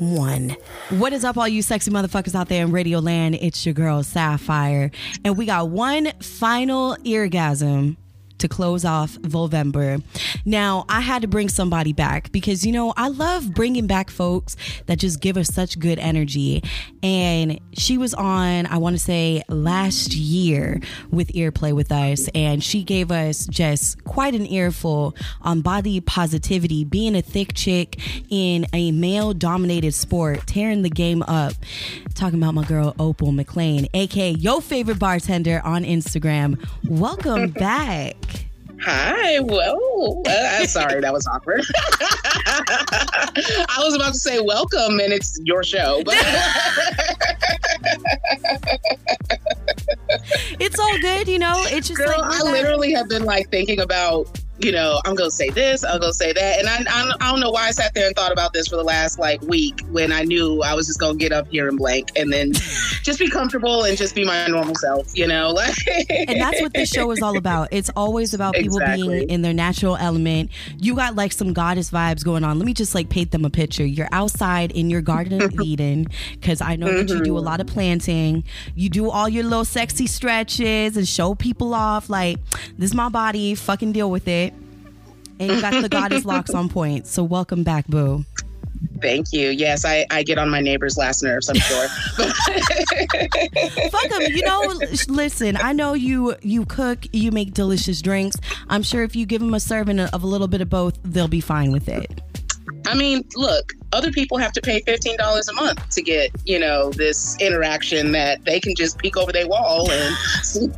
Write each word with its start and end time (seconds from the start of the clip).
one. 0.00 0.56
What 0.90 1.12
is 1.12 1.24
up, 1.24 1.36
all 1.36 1.46
you 1.46 1.62
sexy 1.62 1.90
motherfuckers 1.90 2.34
out 2.34 2.48
there 2.48 2.64
in 2.64 2.72
Radio 2.72 2.98
Land? 2.98 3.36
It's 3.40 3.64
your 3.64 3.74
girl 3.74 4.02
Sapphire, 4.02 4.90
and 5.24 5.36
we 5.36 5.46
got 5.46 5.68
one 5.68 6.12
final 6.20 6.96
eargasm 7.04 7.96
to 8.40 8.48
close 8.48 8.84
off 8.84 9.14
Volvember. 9.18 10.02
Now, 10.44 10.84
I 10.88 11.00
had 11.00 11.22
to 11.22 11.28
bring 11.28 11.48
somebody 11.48 11.92
back 11.92 12.32
because, 12.32 12.66
you 12.66 12.72
know, 12.72 12.92
I 12.96 13.08
love 13.08 13.54
bringing 13.54 13.86
back 13.86 14.10
folks 14.10 14.56
that 14.86 14.98
just 14.98 15.20
give 15.20 15.36
us 15.36 15.48
such 15.48 15.78
good 15.78 15.98
energy. 15.98 16.62
And 17.02 17.60
she 17.72 17.98
was 17.98 18.14
on, 18.14 18.66
I 18.66 18.78
want 18.78 18.96
to 18.96 19.02
say, 19.02 19.42
last 19.48 20.14
year 20.14 20.80
with 21.10 21.28
Earplay 21.28 21.72
with 21.72 21.92
us, 21.92 22.28
and 22.34 22.62
she 22.62 22.82
gave 22.82 23.10
us 23.10 23.46
just 23.46 24.02
quite 24.04 24.34
an 24.34 24.46
earful 24.46 25.14
on 25.42 25.60
body 25.60 26.00
positivity, 26.00 26.84
being 26.84 27.14
a 27.14 27.22
thick 27.22 27.54
chick 27.54 27.98
in 28.30 28.66
a 28.72 28.92
male 28.92 29.32
dominated 29.32 29.92
sport, 29.92 30.46
tearing 30.46 30.82
the 30.82 30.90
game 30.90 31.22
up. 31.22 31.52
Talking 32.14 32.38
about 32.42 32.54
my 32.54 32.64
girl 32.64 32.94
Opal 32.98 33.32
McClain, 33.32 33.88
aka 33.94 34.32
your 34.32 34.60
favorite 34.60 34.98
bartender 34.98 35.60
on 35.64 35.84
Instagram. 35.84 36.62
Welcome 36.84 37.50
back. 37.50 38.16
Hi. 38.82 39.40
Well, 39.40 40.22
uh, 40.26 40.66
sorry, 40.66 41.00
that 41.00 41.12
was 41.12 41.26
awkward. 41.26 41.64
I 42.46 43.78
was 43.78 43.94
about 43.94 44.14
to 44.14 44.18
say 44.18 44.40
welcome, 44.40 45.00
and 45.00 45.12
it's 45.12 45.38
your 45.44 45.62
show, 45.62 46.02
but 46.04 46.14
it's 50.58 50.78
all 50.78 50.98
good, 51.00 51.28
you 51.28 51.38
know. 51.38 51.62
It's 51.66 51.88
just 51.88 51.98
girl, 52.00 52.20
like 52.20 52.40
I 52.40 52.42
literally 52.50 52.92
have 52.92 53.08
been 53.08 53.24
like 53.24 53.50
thinking 53.50 53.80
about. 53.80 54.28
You 54.60 54.72
know, 54.72 55.00
I'm 55.06 55.14
gonna 55.14 55.30
say 55.30 55.48
this, 55.48 55.84
I'm 55.84 56.00
gonna 56.00 56.12
say 56.12 56.32
that, 56.32 56.58
and 56.58 56.68
I, 56.68 56.84
I 56.90 57.12
I 57.20 57.30
don't 57.30 57.40
know 57.40 57.50
why 57.50 57.68
I 57.68 57.70
sat 57.70 57.94
there 57.94 58.06
and 58.06 58.14
thought 58.14 58.32
about 58.32 58.52
this 58.52 58.68
for 58.68 58.76
the 58.76 58.84
last 58.84 59.18
like 59.18 59.40
week 59.42 59.80
when 59.90 60.12
I 60.12 60.22
knew 60.22 60.62
I 60.62 60.74
was 60.74 60.86
just 60.86 61.00
gonna 61.00 61.16
get 61.16 61.32
up 61.32 61.48
here 61.48 61.68
and 61.68 61.78
blank, 61.78 62.10
and 62.16 62.30
then 62.30 62.52
just 63.02 63.18
be 63.18 63.30
comfortable 63.30 63.84
and 63.84 63.96
just 63.96 64.14
be 64.14 64.24
my 64.24 64.46
normal 64.48 64.74
self. 64.74 65.16
You 65.16 65.26
know, 65.26 65.50
like 65.50 65.74
and 66.10 66.40
that's 66.40 66.60
what 66.60 66.74
this 66.74 66.90
show 66.90 67.10
is 67.10 67.22
all 67.22 67.38
about. 67.38 67.68
It's 67.70 67.90
always 67.96 68.34
about 68.34 68.54
people 68.54 68.76
Exactly. 68.76 69.18
being 69.18 69.30
in 69.30 69.42
their 69.42 69.54
natural 69.54 69.96
element. 69.96 70.50
You 70.78 70.94
got 70.94 71.16
like 71.16 71.32
some 71.32 71.52
goddess 71.52 71.90
vibes 71.90 72.22
going 72.22 72.44
on. 72.44 72.58
Let 72.58 72.66
me 72.66 72.74
just 72.74 72.94
like 72.94 73.08
paint 73.08 73.30
them 73.30 73.44
a 73.44 73.50
picture. 73.50 73.84
You're 73.86 74.08
outside 74.12 74.72
in 74.72 74.90
your 74.90 75.00
garden 75.00 75.40
of 75.42 75.58
Eden 75.62 76.06
because 76.32 76.60
I 76.60 76.76
know 76.76 76.92
that 76.92 77.08
you 77.08 77.22
do 77.22 77.36
a 77.36 77.38
mm-hmm. 77.38 77.46
lot 77.46 77.60
of 77.60 77.66
planting. 77.66 78.44
You 78.74 78.90
do 78.90 79.10
all 79.10 79.28
your 79.28 79.44
little 79.44 79.64
sexy 79.64 80.06
stretches 80.06 80.96
and 80.96 81.08
show 81.08 81.34
people 81.34 81.74
off. 81.74 82.10
Like 82.10 82.38
this 82.76 82.90
is 82.90 82.94
my 82.94 83.08
body. 83.08 83.54
Fucking 83.54 83.92
deal 83.92 84.10
with 84.10 84.28
it. 84.28 84.49
And 85.40 85.50
you 85.50 85.60
got 85.60 85.82
the 85.82 85.88
goddess 85.88 86.24
locks 86.26 86.50
on 86.50 86.68
point. 86.68 87.06
So 87.06 87.24
welcome 87.24 87.64
back, 87.64 87.86
boo. 87.88 88.24
Thank 89.02 89.32
you. 89.32 89.48
Yes, 89.50 89.84
I, 89.84 90.06
I 90.10 90.22
get 90.22 90.38
on 90.38 90.48
my 90.50 90.60
neighbor's 90.60 90.96
last 90.96 91.22
nerves, 91.22 91.48
I'm 91.48 91.56
sure. 91.56 91.88
Fuck 93.90 94.08
them. 94.10 94.22
You 94.22 94.42
know, 94.42 94.80
listen. 95.08 95.56
I 95.56 95.72
know 95.72 95.94
you 95.94 96.36
you 96.42 96.64
cook, 96.66 97.06
you 97.12 97.30
make 97.30 97.52
delicious 97.52 98.00
drinks. 98.00 98.36
I'm 98.68 98.82
sure 98.82 99.02
if 99.02 99.16
you 99.16 99.26
give 99.26 99.40
them 99.40 99.54
a 99.54 99.60
serving 99.60 100.00
of 100.00 100.22
a 100.22 100.26
little 100.26 100.48
bit 100.48 100.60
of 100.60 100.70
both, 100.70 100.98
they'll 101.02 101.28
be 101.28 101.40
fine 101.40 101.72
with 101.72 101.88
it. 101.88 102.20
I 102.86 102.94
mean, 102.94 103.24
look, 103.36 103.72
other 103.92 104.10
people 104.10 104.36
have 104.38 104.52
to 104.52 104.60
pay 104.60 104.80
$15 104.82 105.16
a 105.48 105.52
month 105.54 105.88
to 105.90 106.02
get, 106.02 106.30
you 106.44 106.58
know, 106.58 106.90
this 106.90 107.36
interaction 107.40 108.12
that 108.12 108.44
they 108.44 108.60
can 108.60 108.74
just 108.74 108.98
peek 108.98 109.16
over 109.16 109.32
their 109.32 109.48
wall 109.48 109.90
and 109.90 110.16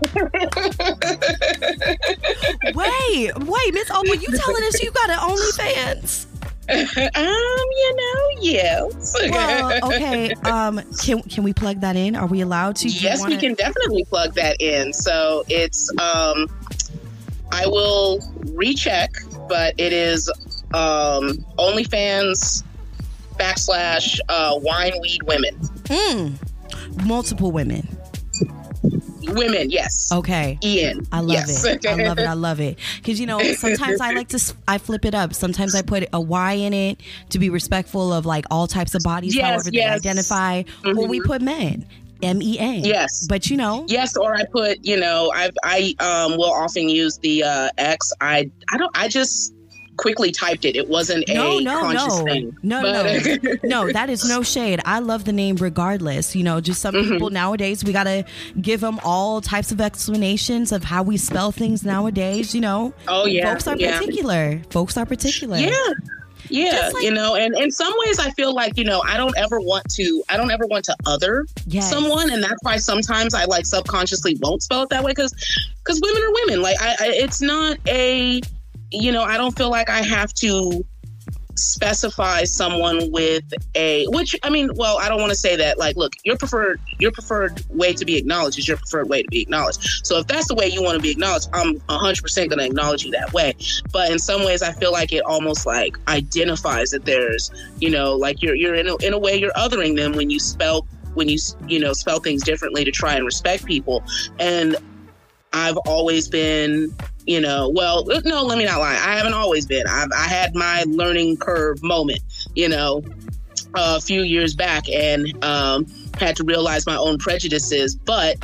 Wait, 2.74 3.32
wait, 3.38 3.74
Miss 3.74 3.90
Opal, 3.90 4.14
you 4.14 4.28
telling 4.28 4.62
us 4.64 4.82
you 4.82 4.90
got 4.92 5.10
an 5.10 5.18
OnlyFans? 5.18 6.26
um, 6.68 6.96
you 6.96 7.96
know, 7.96 8.28
yes. 8.40 9.16
Well, 9.30 9.92
okay. 9.92 10.34
Um, 10.44 10.80
can 11.02 11.22
can 11.22 11.44
we 11.44 11.52
plug 11.52 11.80
that 11.80 11.96
in? 11.96 12.14
Are 12.16 12.26
we 12.26 12.40
allowed 12.40 12.76
to? 12.76 12.88
Yes, 12.88 13.18
we 13.18 13.22
wanna- 13.22 13.40
can 13.40 13.54
definitely 13.54 14.04
plug 14.04 14.34
that 14.34 14.60
in. 14.60 14.92
So 14.92 15.44
it's 15.48 15.90
um 16.00 16.46
I 17.50 17.66
will 17.66 18.20
recheck, 18.54 19.10
but 19.48 19.74
it 19.78 19.92
is 19.92 20.30
um 20.74 21.32
OnlyFans 21.58 22.64
backslash 23.34 24.18
uh 24.28 24.58
wine 24.62 24.92
weed 25.00 25.22
women. 25.24 25.54
Mm. 25.84 27.06
Multiple 27.06 27.52
women. 27.52 27.86
Women, 29.28 29.70
yes. 29.70 30.10
Okay. 30.12 30.58
Ian. 30.64 31.06
I 31.12 31.20
love 31.20 31.30
yes. 31.30 31.64
it. 31.64 31.86
I 31.86 31.94
love 31.94 32.18
it. 32.18 32.26
I 32.26 32.32
love 32.32 32.60
it. 32.60 32.78
Because 32.96 33.20
you 33.20 33.26
know, 33.26 33.40
sometimes 33.54 34.00
I 34.00 34.12
like 34.12 34.28
to 34.30 34.54
I 34.66 34.78
flip 34.78 35.04
it 35.04 35.14
up. 35.14 35.34
Sometimes 35.34 35.74
I 35.74 35.82
put 35.82 36.08
a 36.12 36.20
Y 36.20 36.52
in 36.54 36.72
it 36.72 37.00
to 37.30 37.38
be 37.38 37.48
respectful 37.48 38.12
of 38.12 38.26
like 38.26 38.44
all 38.50 38.66
types 38.66 38.94
of 38.94 39.02
bodies, 39.02 39.34
Yes, 39.36 39.44
however 39.46 39.70
yes. 39.72 40.02
they 40.02 40.08
identify. 40.08 40.62
Or 40.84 41.06
we 41.06 41.20
put 41.20 41.40
men, 41.40 41.86
M 42.22 42.42
E 42.42 42.58
A. 42.58 42.74
Yes. 42.78 43.26
But 43.28 43.48
you 43.48 43.56
know, 43.56 43.84
Yes, 43.88 44.16
or 44.16 44.34
I 44.34 44.44
put, 44.44 44.84
you 44.84 44.98
know, 44.98 45.30
I 45.34 45.50
I 45.62 45.94
um 46.00 46.36
will 46.36 46.52
often 46.52 46.88
use 46.88 47.18
the 47.18 47.44
uh 47.44 47.68
X. 47.78 48.12
I 48.20 48.50
I 48.70 48.76
don't 48.76 48.96
I 48.98 49.08
just 49.08 49.54
quickly 50.02 50.30
typed 50.32 50.64
it. 50.64 50.76
It 50.76 50.88
wasn't 50.88 51.26
no, 51.28 51.58
a 51.58 51.62
no, 51.62 51.80
conscious 51.80 52.18
no, 52.18 52.24
thing. 52.24 52.56
no, 52.62 52.82
But- 52.82 53.42
no, 53.64 53.84
no. 53.86 53.92
That 53.92 54.10
is 54.10 54.28
no 54.28 54.42
shade. 54.54 54.80
I 54.84 54.98
love 54.98 55.24
the 55.24 55.32
name 55.32 55.56
regardless. 55.56 56.36
You 56.36 56.42
know, 56.44 56.60
just 56.60 56.80
some 56.82 56.94
Mm-hmm. 56.94 57.12
people 57.12 57.30
nowadays 57.30 57.82
we 57.84 57.92
gotta 57.92 58.24
give 58.60 58.80
them 58.80 59.00
all 59.04 59.40
types 59.40 59.72
of 59.72 59.80
explanations 59.80 60.72
of 60.72 60.84
how 60.84 61.02
we 61.02 61.16
spell 61.16 61.52
things 61.52 61.84
nowadays. 61.84 62.54
You 62.54 62.60
know, 62.60 62.92
Oh 63.08 63.24
yeah. 63.26 63.50
folks 63.52 63.66
are 63.66 63.76
yeah. 63.78 63.98
particular. 63.98 64.60
Folks 64.70 64.96
are 64.98 65.06
particular. 65.06 65.56
Yeah. 65.56 65.70
Yeah, 66.50 66.90
like- 66.92 67.04
you 67.04 67.12
know, 67.12 67.34
and 67.36 67.56
in 67.56 67.70
some 67.70 67.94
ways 68.04 68.18
I 68.18 68.30
feel 68.32 68.52
like, 68.52 68.76
you 68.76 68.84
know, 68.84 69.00
I 69.06 69.16
don't 69.16 69.34
ever 69.38 69.60
want 69.60 69.88
to 69.94 70.22
I 70.28 70.36
don't 70.36 70.50
ever 70.50 70.66
want 70.66 70.84
to 70.86 70.96
other 71.06 71.46
Yes. 71.66 71.88
someone 71.88 72.30
and 72.30 72.42
that's 72.42 72.58
why 72.62 72.76
sometimes 72.76 73.32
I 73.32 73.44
like 73.44 73.64
subconsciously 73.64 74.36
won't 74.42 74.62
spell 74.62 74.82
it 74.82 74.88
that 74.90 75.02
way 75.04 75.14
cuz 75.14 75.32
cuz 75.84 76.00
women 76.02 76.22
are 76.22 76.32
women. 76.44 76.60
Like 76.60 76.76
I, 76.82 76.88
I 77.00 77.06
it's 77.14 77.40
not 77.40 77.78
a 77.88 78.40
you 78.92 79.12
know, 79.12 79.22
I 79.22 79.36
don't 79.36 79.56
feel 79.56 79.70
like 79.70 79.88
I 79.90 80.02
have 80.02 80.32
to 80.34 80.84
specify 81.54 82.44
someone 82.44 83.10
with 83.12 83.44
a 83.74 84.06
which 84.06 84.34
I 84.42 84.50
mean, 84.50 84.70
well, 84.74 84.98
I 84.98 85.08
don't 85.08 85.20
want 85.20 85.30
to 85.30 85.36
say 85.36 85.56
that 85.56 85.78
like 85.78 85.96
look, 85.96 86.12
your 86.24 86.36
preferred 86.36 86.80
your 86.98 87.12
preferred 87.12 87.62
way 87.68 87.92
to 87.92 88.04
be 88.04 88.16
acknowledged 88.16 88.58
is 88.58 88.66
your 88.66 88.76
preferred 88.78 89.08
way 89.08 89.22
to 89.22 89.28
be 89.28 89.42
acknowledged. 89.42 90.06
So 90.06 90.18
if 90.18 90.26
that's 90.26 90.48
the 90.48 90.54
way 90.54 90.68
you 90.68 90.82
want 90.82 90.96
to 90.96 91.02
be 91.02 91.10
acknowledged, 91.10 91.48
I'm 91.52 91.78
100% 91.80 92.36
going 92.48 92.58
to 92.58 92.64
acknowledge 92.64 93.04
you 93.04 93.10
that 93.12 93.32
way. 93.32 93.54
But 93.92 94.10
in 94.10 94.18
some 94.18 94.44
ways 94.44 94.62
I 94.62 94.72
feel 94.72 94.92
like 94.92 95.12
it 95.12 95.24
almost 95.24 95.66
like 95.66 95.96
identifies 96.08 96.90
that 96.90 97.04
there's, 97.04 97.50
you 97.78 97.90
know, 97.90 98.14
like 98.14 98.42
you're 98.42 98.54
you're 98.54 98.74
in 98.74 98.88
a, 98.88 98.96
in 98.96 99.12
a 99.12 99.18
way 99.18 99.36
you're 99.36 99.52
othering 99.52 99.96
them 99.96 100.12
when 100.12 100.30
you 100.30 100.40
spell 100.40 100.86
when 101.14 101.28
you 101.28 101.38
you 101.68 101.78
know 101.78 101.92
spell 101.92 102.20
things 102.20 102.42
differently 102.42 102.84
to 102.84 102.90
try 102.90 103.14
and 103.14 103.24
respect 103.26 103.66
people 103.66 104.02
and 104.38 104.76
I've 105.52 105.76
always 105.78 106.28
been, 106.28 106.94
you 107.26 107.40
know, 107.40 107.68
well, 107.68 108.04
no, 108.24 108.42
let 108.42 108.58
me 108.58 108.64
not 108.64 108.80
lie. 108.80 108.92
I 108.92 109.16
haven't 109.16 109.34
always 109.34 109.66
been. 109.66 109.86
I've, 109.86 110.10
I 110.16 110.26
had 110.26 110.54
my 110.54 110.84
learning 110.86 111.36
curve 111.36 111.82
moment, 111.82 112.20
you 112.54 112.68
know, 112.68 113.02
a 113.74 114.00
few 114.00 114.22
years 114.22 114.54
back 114.54 114.88
and 114.88 115.42
um, 115.44 115.86
had 116.18 116.36
to 116.36 116.44
realize 116.44 116.86
my 116.86 116.96
own 116.96 117.18
prejudices. 117.18 117.94
But 117.94 118.38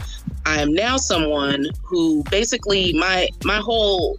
I 0.47 0.61
am 0.61 0.73
now 0.73 0.97
someone 0.97 1.67
who 1.83 2.23
basically 2.31 2.93
my 2.95 3.29
my 3.45 3.59
whole 3.59 4.19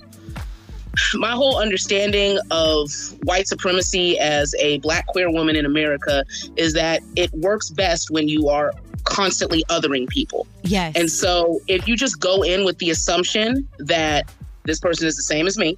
my 1.15 1.31
whole 1.31 1.57
understanding 1.57 2.38
of 2.51 2.91
white 3.23 3.47
supremacy 3.47 4.19
as 4.19 4.53
a 4.59 4.79
black 4.79 5.07
queer 5.07 5.31
woman 5.31 5.55
in 5.55 5.65
America 5.65 6.25
is 6.57 6.73
that 6.73 7.01
it 7.15 7.31
works 7.33 7.69
best 7.69 8.12
when 8.12 8.27
you 8.27 8.50
are 8.50 8.73
constantly 9.05 9.63
othering 9.69 10.07
people. 10.09 10.45
Yes. 10.63 10.95
And 10.95 11.09
so 11.09 11.62
if 11.67 11.88
you 11.88 11.95
just 11.95 12.19
go 12.19 12.44
in 12.44 12.65
with 12.65 12.77
the 12.79 12.89
assumption 12.89 13.67
that 13.79 14.29
this 14.65 14.79
person 14.79 15.07
is 15.07 15.15
the 15.15 15.23
same 15.23 15.47
as 15.47 15.57
me, 15.57 15.77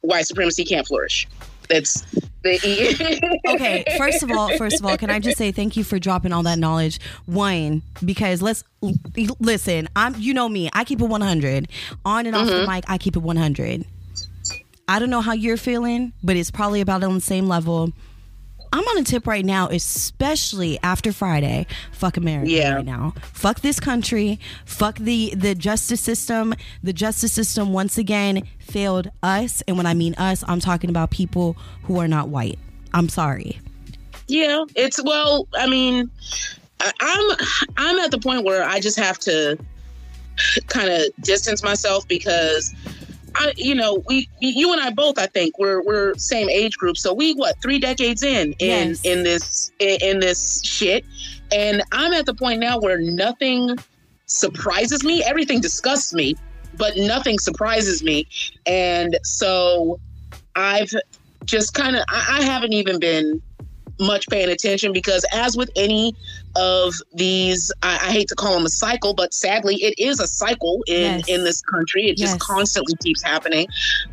white 0.00 0.26
supremacy 0.26 0.64
can't 0.64 0.86
flourish. 0.86 1.26
That's 1.68 2.02
the 2.42 3.40
okay 3.48 3.84
first 3.98 4.22
of 4.22 4.30
all 4.30 4.56
first 4.56 4.78
of 4.78 4.86
all 4.86 4.96
can 4.96 5.10
i 5.10 5.18
just 5.18 5.36
say 5.36 5.50
thank 5.50 5.76
you 5.76 5.82
for 5.82 5.98
dropping 5.98 6.32
all 6.32 6.42
that 6.44 6.58
knowledge? 6.58 7.00
One 7.26 7.82
because 8.04 8.40
let's 8.40 8.62
listen 9.40 9.88
i'm 9.96 10.14
you 10.16 10.32
know 10.32 10.48
me 10.48 10.70
i 10.72 10.84
keep 10.84 11.00
it 11.00 11.06
100 11.06 11.68
on 12.04 12.26
and 12.26 12.36
off 12.36 12.46
the 12.46 12.52
mm-hmm. 12.52 12.70
mic 12.70 12.84
i 12.86 12.98
keep 12.98 13.16
it 13.16 13.20
100 13.20 13.84
i 14.86 14.98
don't 14.98 15.10
know 15.10 15.20
how 15.20 15.32
you're 15.32 15.56
feeling 15.56 16.12
but 16.22 16.36
it's 16.36 16.50
probably 16.50 16.80
about 16.80 17.02
on 17.02 17.14
the 17.14 17.20
same 17.20 17.48
level 17.48 17.92
I'm 18.76 18.86
on 18.88 18.98
a 18.98 19.02
tip 19.02 19.26
right 19.26 19.44
now, 19.44 19.68
especially 19.68 20.78
after 20.82 21.10
Friday. 21.10 21.66
Fuck 21.92 22.18
America 22.18 22.50
Yeah. 22.50 22.74
right 22.74 22.84
now. 22.84 23.14
Fuck 23.32 23.60
this 23.60 23.80
country. 23.80 24.38
Fuck 24.66 24.98
the 24.98 25.34
the 25.34 25.54
justice 25.54 26.00
system. 26.02 26.54
The 26.82 26.92
justice 26.92 27.32
system 27.32 27.72
once 27.72 27.96
again 27.96 28.42
failed 28.58 29.10
us, 29.22 29.62
and 29.66 29.78
when 29.78 29.86
I 29.86 29.94
mean 29.94 30.14
us, 30.16 30.44
I'm 30.46 30.60
talking 30.60 30.90
about 30.90 31.10
people 31.10 31.56
who 31.84 31.98
are 32.00 32.08
not 32.08 32.28
white. 32.28 32.58
I'm 32.92 33.08
sorry. 33.08 33.58
Yeah, 34.28 34.64
it's 34.74 35.02
well. 35.02 35.48
I 35.54 35.66
mean, 35.68 36.10
I'm 36.80 37.36
I'm 37.78 37.98
at 38.00 38.10
the 38.10 38.18
point 38.18 38.44
where 38.44 38.62
I 38.62 38.78
just 38.80 38.98
have 38.98 39.18
to 39.20 39.58
kind 40.66 40.90
of 40.90 41.02
distance 41.22 41.62
myself 41.62 42.06
because 42.08 42.74
I, 43.38 43.52
you 43.56 43.74
know, 43.74 44.02
we 44.08 44.28
you 44.40 44.72
and 44.72 44.80
I 44.80 44.90
both, 44.90 45.18
I 45.18 45.26
think 45.26 45.58
we're 45.58 45.82
we're 45.82 46.14
same 46.16 46.48
age 46.48 46.76
group. 46.78 46.96
So 46.96 47.12
we 47.12 47.34
what 47.34 47.60
three 47.60 47.78
decades 47.78 48.22
in 48.22 48.54
in 48.58 48.90
Yes. 48.90 49.04
in 49.04 49.22
this 49.22 49.70
in, 49.78 49.98
in 50.00 50.20
this 50.20 50.62
shit, 50.64 51.04
and 51.52 51.82
I'm 51.92 52.12
at 52.12 52.26
the 52.26 52.34
point 52.34 52.60
now 52.60 52.78
where 52.78 52.98
nothing 52.98 53.76
surprises 54.26 55.04
me. 55.04 55.22
Everything 55.24 55.60
disgusts 55.60 56.14
me, 56.14 56.34
but 56.78 56.96
nothing 56.96 57.38
surprises 57.38 58.02
me, 58.02 58.26
and 58.66 59.18
so 59.22 60.00
I've 60.54 60.92
just 61.44 61.74
kind 61.74 61.96
of 61.96 62.04
I, 62.08 62.38
I 62.40 62.42
haven't 62.44 62.72
even 62.72 62.98
been 62.98 63.42
much 64.00 64.28
paying 64.28 64.50
attention 64.50 64.92
because 64.92 65.24
as 65.32 65.56
with 65.56 65.70
any 65.76 66.14
of 66.56 66.94
these 67.14 67.70
I, 67.82 67.94
I 67.96 68.10
hate 68.12 68.28
to 68.28 68.34
call 68.34 68.54
them 68.54 68.64
a 68.64 68.68
cycle 68.68 69.14
but 69.14 69.32
sadly 69.34 69.76
it 69.76 69.94
is 69.98 70.20
a 70.20 70.26
cycle 70.26 70.82
in 70.86 70.96
Yes. 71.18 71.28
in 71.28 71.44
this 71.44 71.60
country 71.62 72.08
it 72.08 72.16
just 72.16 72.38
constantly 72.40 72.94
keeps 73.02 73.22
happening 73.22 73.66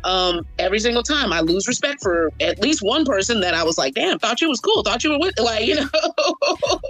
um 0.04 0.46
every 0.58 0.78
single 0.78 1.02
time 1.02 1.32
i 1.32 1.40
lose 1.40 1.66
respect 1.66 2.02
for 2.02 2.30
at 2.40 2.60
least 2.60 2.80
one 2.82 3.04
person 3.04 3.40
that 3.40 3.54
i 3.54 3.62
was 3.64 3.78
like 3.78 3.94
damn 3.94 4.18
thought 4.18 4.40
you 4.40 4.48
was 4.48 4.60
cool 4.60 4.82
thought 4.82 5.02
you 5.02 5.10
were 5.10 5.18
with 5.18 5.38
like 5.40 5.66
you 5.66 5.74
know 5.74 5.88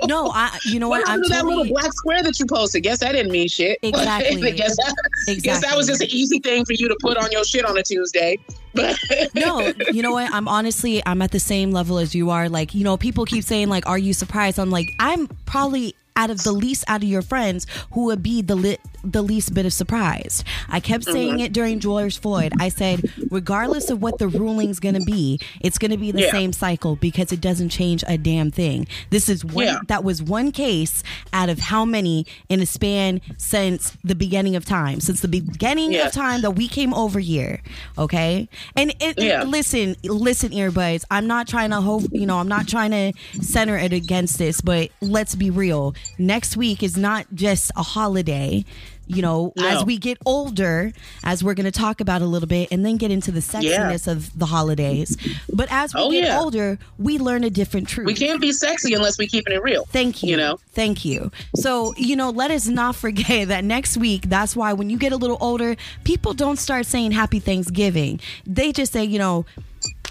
No, 0.06 0.30
I. 0.30 0.58
You 0.64 0.78
know 0.80 0.88
what 0.88 1.02
what? 1.02 1.08
I'm 1.10 1.22
that 1.30 1.44
little 1.44 1.66
black 1.66 1.92
square 1.92 2.22
that 2.22 2.38
you 2.38 2.46
posted 2.46 2.82
guess 2.82 2.98
that 3.00 3.12
didn't 3.12 3.32
mean 3.32 3.48
shit 3.48 3.78
Exactly. 3.82 4.52
Guess 4.52 4.76
that, 4.76 5.40
guess 5.42 5.62
that 5.62 5.76
was 5.76 5.86
just 5.86 6.02
an 6.02 6.08
easy 6.10 6.38
thing 6.40 6.64
for 6.64 6.72
you 6.72 6.88
to 6.88 6.96
put 7.00 7.16
on 7.16 7.30
your 7.32 7.44
shit 7.44 7.64
on 7.64 7.76
a 7.78 7.82
tuesday 7.82 8.36
but 8.74 8.98
no, 9.36 9.72
you 9.92 10.02
know 10.02 10.10
what? 10.10 10.32
I'm 10.34 10.48
honestly, 10.48 11.00
I'm 11.06 11.22
at 11.22 11.30
the 11.30 11.38
same 11.38 11.70
level 11.70 11.98
as 11.98 12.12
you 12.12 12.30
are. 12.30 12.48
Like, 12.48 12.74
you 12.74 12.82
know, 12.82 12.96
people 12.96 13.24
keep 13.24 13.44
saying, 13.44 13.68
like, 13.68 13.86
are 13.86 13.96
you 13.96 14.12
surprised? 14.12 14.58
I'm 14.58 14.70
like, 14.70 14.88
I'm 14.98 15.28
probably 15.44 15.96
out 16.16 16.30
of 16.30 16.42
the 16.42 16.52
least 16.52 16.84
out 16.88 17.02
of 17.02 17.08
your 17.08 17.22
friends 17.22 17.66
who 17.92 18.04
would 18.04 18.22
be 18.22 18.42
the 18.42 18.54
lit 18.54 18.80
the 19.04 19.22
least 19.22 19.52
bit 19.52 19.66
of 19.66 19.72
surprised. 19.72 20.44
I 20.68 20.80
kept 20.80 21.04
saying 21.04 21.34
mm-hmm. 21.34 21.40
it 21.40 21.52
during 21.52 21.78
George 21.78 22.18
Floyd. 22.18 22.52
I 22.58 22.70
said, 22.70 23.12
regardless 23.30 23.90
of 23.90 24.00
what 24.00 24.18
the 24.18 24.28
ruling's 24.28 24.80
gonna 24.80 25.00
be, 25.04 25.38
it's 25.60 25.76
gonna 25.76 25.98
be 25.98 26.10
the 26.10 26.22
Yeah. 26.22 26.30
same 26.30 26.52
cycle 26.52 26.96
because 26.96 27.30
it 27.30 27.40
doesn't 27.40 27.68
change 27.68 28.02
a 28.06 28.16
damn 28.16 28.50
thing. 28.50 28.86
This 29.10 29.28
is 29.28 29.44
one 29.44 29.66
Yeah. 29.66 29.78
that 29.88 30.04
was 30.04 30.22
one 30.22 30.52
case 30.52 31.02
out 31.32 31.48
of 31.50 31.58
how 31.58 31.84
many 31.84 32.26
in 32.48 32.60
a 32.60 32.66
span 32.66 33.20
since 33.36 33.92
the 34.02 34.14
beginning 34.14 34.56
of 34.56 34.64
time, 34.64 35.00
since 35.00 35.20
the 35.20 35.28
beginning 35.28 35.92
Yeah. 35.92 36.06
of 36.06 36.12
time 36.12 36.40
that 36.40 36.52
we 36.52 36.66
came 36.66 36.94
over 36.94 37.20
here. 37.20 37.60
Okay, 37.98 38.48
and 38.76 38.94
it, 39.00 39.18
listen, 39.46 39.96
listen, 40.02 40.50
earbuds. 40.50 41.04
I'm 41.10 41.26
not 41.26 41.46
trying 41.46 41.70
to 41.70 41.80
hope, 41.80 42.04
you 42.10 42.26
know, 42.26 42.38
I'm 42.38 42.48
not 42.48 42.68
trying 42.68 42.92
to 42.92 43.12
center 43.42 43.76
it 43.76 43.92
against 43.92 44.38
this, 44.38 44.60
but 44.60 44.90
let's 45.00 45.34
be 45.34 45.50
real. 45.50 45.94
Next 46.18 46.56
week 46.56 46.82
is 46.82 46.96
not 46.96 47.26
just 47.34 47.70
a 47.76 47.82
holiday. 47.82 48.64
You 49.06 49.20
know, 49.20 49.52
No. 49.58 49.68
as 49.68 49.84
we 49.84 49.98
get 49.98 50.16
older, 50.24 50.90
as 51.24 51.44
we're 51.44 51.52
going 51.52 51.66
to 51.66 51.70
talk 51.78 52.00
about 52.00 52.22
a 52.22 52.24
little 52.24 52.48
bit, 52.48 52.68
and 52.72 52.86
then 52.86 52.96
get 52.96 53.10
into 53.10 53.30
the 53.30 53.40
sexiness 53.40 54.10
of 54.10 54.36
the 54.38 54.46
holidays. 54.46 55.14
But 55.52 55.68
as 55.70 55.92
we 55.92 56.00
Oh, 56.00 56.10
get 56.10 56.24
yeah. 56.24 56.40
older, 56.40 56.78
we 56.98 57.18
learn 57.18 57.44
a 57.44 57.50
different 57.50 57.86
truth. 57.86 58.06
we 58.06 58.14
can't 58.14 58.40
be 58.40 58.50
sexy 58.50 58.94
unless 58.94 59.18
we 59.18 59.26
keeping 59.26 59.52
it 59.52 59.62
real 59.62 59.84
Thank 59.92 60.22
you. 60.22 60.30
You 60.30 60.36
know? 60.38 60.58
Thank 60.72 61.04
you. 61.04 61.30
So, 61.54 61.92
you 61.98 62.16
know, 62.16 62.30
let 62.30 62.50
us 62.50 62.66
not 62.66 62.96
forget 62.96 63.48
that 63.48 63.62
next 63.62 63.98
week, 63.98 64.30
that's 64.30 64.56
why 64.56 64.72
when 64.72 64.88
you 64.88 64.96
get 64.96 65.12
a 65.12 65.18
little 65.18 65.36
older, 65.38 65.76
people 66.04 66.32
don't 66.32 66.58
start 66.58 66.86
saying 66.86 67.10
happy 67.12 67.40
Thanksgiving. 67.40 68.20
They 68.46 68.72
just 68.72 68.90
say, 68.94 69.04
you 69.04 69.18
know, 69.18 69.44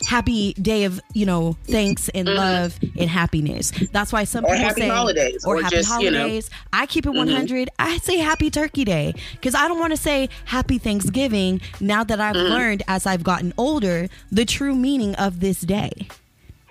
happy 0.05 0.53
day 0.53 0.83
of, 0.85 0.99
you 1.13 1.25
know, 1.25 1.57
thanks 1.65 2.09
and 2.09 2.27
love 2.27 2.77
and 2.99 3.09
happiness. 3.09 3.71
That's 3.91 4.11
why 4.13 4.23
some 4.25 4.43
Mm-hmm. 4.43 4.51
Or 4.53 4.55
people 4.55 4.67
happy 4.67 4.81
say 4.81 4.87
holidays, 4.89 5.45
or, 5.45 5.57
or 5.57 5.61
happy 5.61 5.75
just, 5.75 5.89
you 6.01 6.11
know. 6.11 6.17
Mm-hmm. 6.17 6.17
holidays. 6.19 6.49
I 6.73 6.85
keep 6.85 7.05
it 7.05 7.11
100. 7.11 7.69
I 7.79 7.97
say 7.99 8.17
happy 8.17 8.49
turkey 8.49 8.83
day 8.85 9.13
cuz 9.41 9.55
I 9.55 9.67
don't 9.67 9.79
want 9.79 9.91
to 9.91 9.97
say 9.97 10.29
happy 10.45 10.77
Thanksgiving 10.77 11.61
now 11.79 12.03
that 12.03 12.19
I've 12.19 12.35
Mm-hmm. 12.35 12.53
learned 12.53 12.83
as 12.87 13.05
I've 13.05 13.23
gotten 13.23 13.53
older 13.57 14.07
the 14.31 14.43
true 14.45 14.75
meaning 14.75 15.15
of 15.15 15.39
this 15.39 15.61
day. 15.61 15.91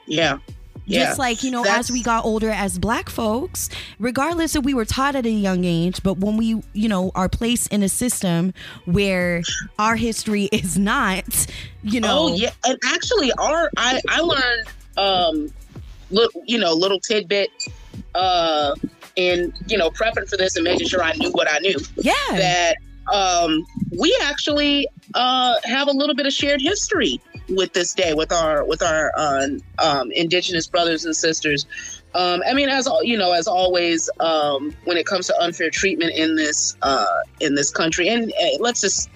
yeah 0.07 0.39
yeah. 0.85 1.07
Just 1.07 1.19
like, 1.19 1.43
you 1.43 1.51
know, 1.51 1.63
That's- 1.63 1.89
as 1.89 1.93
we 1.93 2.03
got 2.03 2.25
older 2.25 2.51
as 2.51 2.79
black 2.79 3.09
folks, 3.09 3.69
regardless 3.99 4.57
if 4.57 4.65
we 4.65 4.75
were 4.75 4.85
taught 4.85 5.15
at 5.15 5.27
a 5.27 5.31
young 5.31 5.65
age, 5.65 6.03
but 6.03 6.19
when 6.19 6.37
we, 6.37 6.63
you 6.73 6.89
know, 6.89 7.11
are 7.15 7.29
placed 7.29 7.73
in 7.73 7.83
a 7.83 7.89
system 7.89 8.53
where 8.85 9.43
our 9.79 9.97
history 9.97 10.45
is 10.53 10.77
not, 10.79 11.47
you 11.83 12.01
know, 12.01 12.29
Oh 12.29 12.35
yeah, 12.35 12.51
and 12.65 12.79
actually, 12.85 13.33
our 13.39 13.71
I 13.77 14.01
I 14.09 14.21
learned 14.21 14.69
um, 14.97 15.53
little 16.11 16.43
you 16.47 16.59
know 16.59 16.73
little 16.75 17.01
tidbit 17.01 17.49
uh 18.15 18.75
in 19.17 19.53
you 19.67 19.79
know 19.79 19.89
prepping 19.91 20.29
for 20.29 20.37
this 20.37 20.57
and 20.57 20.65
making 20.65 20.87
sure 20.87 21.03
I 21.03 21.13
knew 21.15 21.31
what 21.31 21.51
I 21.51 21.59
knew. 21.61 21.77
Yeah, 21.97 22.13
that 22.31 22.77
um 23.13 23.65
we 23.99 24.17
actually 24.23 24.87
uh 25.15 25.55
have 25.65 25.89
a 25.89 25.93
little 25.93 26.15
bit 26.15 26.27
of 26.27 26.33
shared 26.33 26.61
history 26.61 27.21
with 27.49 27.73
this 27.73 27.95
day 27.95 28.15
with 28.15 28.33
our 28.33 28.65
with 28.65 28.83
our 28.83 29.13
uh, 29.17 29.47
um 29.79 30.11
indigenous 30.13 30.67
brothers 30.67 31.05
and 31.05 31.15
sisters. 31.15 31.67
Um, 32.15 32.43
I 32.47 32.53
mean, 32.53 32.69
as 32.69 32.89
you 33.03 33.17
know, 33.17 33.33
as 33.33 33.47
always, 33.47 34.11
um, 34.21 34.75
when 34.85 34.97
it 34.97 35.07
comes 35.07 35.27
to 35.29 35.41
unfair 35.41 35.71
treatment 35.71 36.13
in 36.15 36.37
this 36.37 36.77
uh, 36.83 37.07
in 37.41 37.55
this 37.55 37.71
country, 37.71 38.09
and 38.09 38.31
uh, 38.31 38.59
let's 38.61 38.81
just 38.81 39.09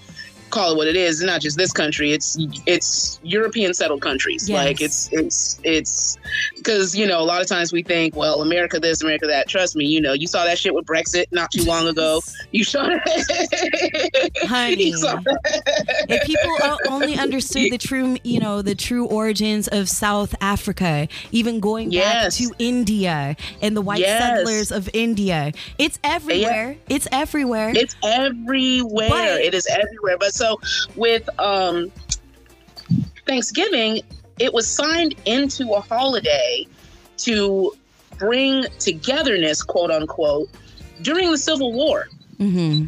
call 0.50 0.72
it 0.72 0.76
what 0.76 0.86
it 0.86 0.96
is. 0.96 1.22
Not 1.22 1.40
just 1.40 1.56
this 1.56 1.72
country; 1.72 2.12
it's 2.12 2.36
it's 2.66 3.20
European 3.22 3.74
settled 3.74 4.00
countries. 4.00 4.48
Yes. 4.48 4.64
Like 4.64 4.80
it's 4.80 5.12
it's 5.12 5.60
it's 5.64 6.18
because 6.56 6.96
you 6.96 7.06
know 7.06 7.20
a 7.20 7.24
lot 7.24 7.40
of 7.40 7.46
times 7.46 7.72
we 7.72 7.82
think, 7.82 8.14
well, 8.16 8.42
America 8.42 8.78
this, 8.80 9.02
America 9.02 9.26
that. 9.26 9.48
Trust 9.48 9.76
me, 9.76 9.84
you 9.84 10.00
know, 10.00 10.12
you 10.12 10.26
saw 10.26 10.44
that 10.44 10.58
shit 10.58 10.74
with 10.74 10.86
Brexit 10.86 11.26
not 11.32 11.50
too 11.50 11.64
long 11.64 11.86
ago. 11.88 12.20
You 12.52 12.64
saw 12.64 12.86
it, 12.88 14.46
honey. 14.46 14.92
saw 14.96 15.20
if 16.08 16.24
people 16.26 16.50
uh, 16.62 16.76
only 16.88 17.14
understood 17.18 17.70
the 17.70 17.76
true, 17.78 18.16
you 18.24 18.40
know, 18.40 18.62
the 18.62 18.74
true 18.74 19.06
origins 19.06 19.68
of 19.68 19.88
South 19.88 20.34
Africa, 20.40 21.08
even 21.32 21.60
going 21.60 21.90
Yes. 21.90 22.38
back 22.38 22.48
to 22.48 22.54
India 22.58 23.36
and 23.60 23.76
the 23.76 23.82
white 23.82 24.00
Yes. 24.00 24.22
settlers 24.22 24.72
of 24.72 24.88
India, 24.94 25.52
it's 25.78 25.98
everywhere. 26.04 26.76
It's 26.88 27.08
everywhere. 27.12 27.72
It's 27.74 27.96
everywhere. 28.04 29.08
But- 29.10 29.40
it 29.42 29.54
is 29.54 29.66
everywhere. 29.66 30.16
But 30.18 30.32
so 30.36 30.60
with 30.94 31.28
um, 31.40 31.90
Thanksgiving, 33.26 34.02
it 34.38 34.52
was 34.52 34.66
signed 34.66 35.14
into 35.24 35.72
a 35.72 35.80
holiday 35.80 36.66
to 37.18 37.72
bring 38.18 38.66
togetherness, 38.78 39.62
quote 39.62 39.90
unquote, 39.90 40.48
during 41.02 41.30
the 41.30 41.38
Civil 41.38 41.72
War. 41.72 42.08
hmm 42.38 42.86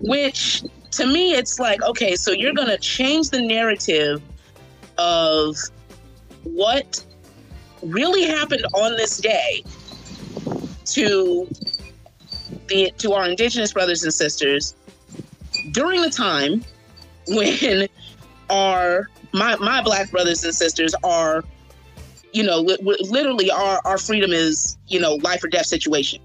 Which 0.00 0.62
to 0.92 1.06
me, 1.06 1.34
it's 1.34 1.58
like, 1.58 1.82
okay, 1.82 2.16
so 2.16 2.32
you're 2.32 2.54
going 2.54 2.68
to 2.68 2.78
change 2.78 3.30
the 3.30 3.40
narrative 3.42 4.22
of 4.96 5.56
what 6.44 7.04
really 7.82 8.26
happened 8.26 8.64
on 8.74 8.96
this 8.96 9.18
day 9.18 9.62
to 10.84 11.48
the 12.68 12.92
to 12.98 13.12
our 13.12 13.28
indigenous 13.28 13.72
brothers 13.72 14.02
and 14.02 14.12
sisters 14.12 14.74
during 15.78 16.02
the 16.02 16.10
time 16.10 16.64
when 17.28 17.86
our 18.50 19.08
my 19.32 19.54
my 19.56 19.80
black 19.82 20.10
brothers 20.10 20.42
and 20.44 20.52
sisters 20.54 20.92
are 21.04 21.44
you 22.32 22.42
know 22.42 22.58
li- 22.58 22.78
li- 22.80 23.06
literally 23.08 23.48
our 23.50 23.80
our 23.84 23.96
freedom 23.98 24.32
is 24.32 24.76
you 24.88 24.98
know 24.98 25.14
life 25.16 25.44
or 25.44 25.48
death 25.48 25.66
situation 25.66 26.20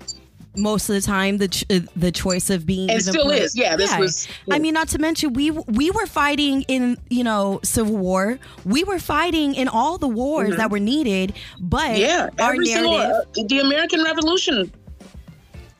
most 0.55 0.88
of 0.89 0.95
the 0.95 1.01
time 1.01 1.38
the 1.38 1.48
ch- 1.48 1.65
the 1.95 2.12
choice 2.12 2.50
of 2.50 2.65
being 2.65 2.89
and 2.89 3.01
still 3.03 3.29
is 3.29 3.55
yeah 3.55 3.75
this 3.75 3.95
was 3.98 4.27
I 4.51 4.60
mean, 4.60 4.74
not 4.74 4.88
to 4.89 5.00
mention 5.00 5.33
we 5.33 5.51
we 5.51 5.89
were 5.91 6.05
fighting 6.05 6.62
in 6.63 6.98
you 7.10 7.24
know 7.24 7.60
Civil 7.63 7.98
War. 7.98 8.38
We 8.63 8.83
were 8.83 9.00
fighting 9.00 9.55
in 9.55 9.67
all 9.67 9.98
the 9.98 10.07
wars 10.07 10.51
Mhm. 10.53 10.57
that 10.57 10.69
were 10.69 10.79
needed, 10.79 11.33
but 11.60 11.98
yeah 11.98 12.29
our 12.39 12.55
narrative, 12.55 12.67
single 12.67 12.95
uh, 12.98 13.22
the 13.48 13.60
american 13.60 14.03
revolution 14.03 14.72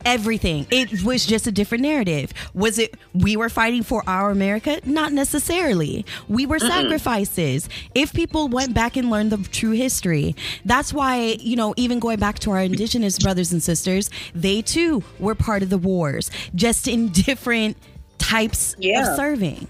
everything, 0.06 0.66
it 0.72 1.04
was 1.04 1.26
just 1.26 1.48
a 1.48 1.52
different 1.52 1.82
narrative. 1.84 2.34
Was 2.54 2.78
it 2.80 2.96
we 3.14 3.36
were 3.38 3.50
fighting 3.50 3.84
for 3.84 4.04
our 4.08 4.32
America? 4.32 4.80
Not 4.86 5.12
necessarily. 5.14 6.06
We 6.28 6.46
were 6.46 6.60
sacrifices. 6.60 7.70
If 7.96 8.14
people 8.14 8.48
went 8.48 8.74
back 8.74 8.98
and 8.98 9.10
learned 9.10 9.32
the 9.32 9.38
true 9.50 9.72
history, 9.72 10.36
that's 10.66 10.94
why 10.94 11.38
you 11.40 11.56
know 11.56 11.74
even 11.78 12.00
going 12.00 12.20
back 12.20 12.40
to 12.40 12.52
our 12.52 12.62
indigenous 12.62 13.20
brothers 13.20 13.52
and 13.52 13.62
sisters, 13.62 14.10
they 14.36 14.62
too 14.62 15.04
were 15.20 15.36
part 15.36 15.64
of 15.64 15.70
the 15.70 15.78
wars, 15.78 16.30
just 16.56 16.88
in 16.88 17.10
different 17.12 17.78
types 18.18 18.76
Yeah. 18.80 19.10
of 19.12 19.16
serving. 19.18 19.68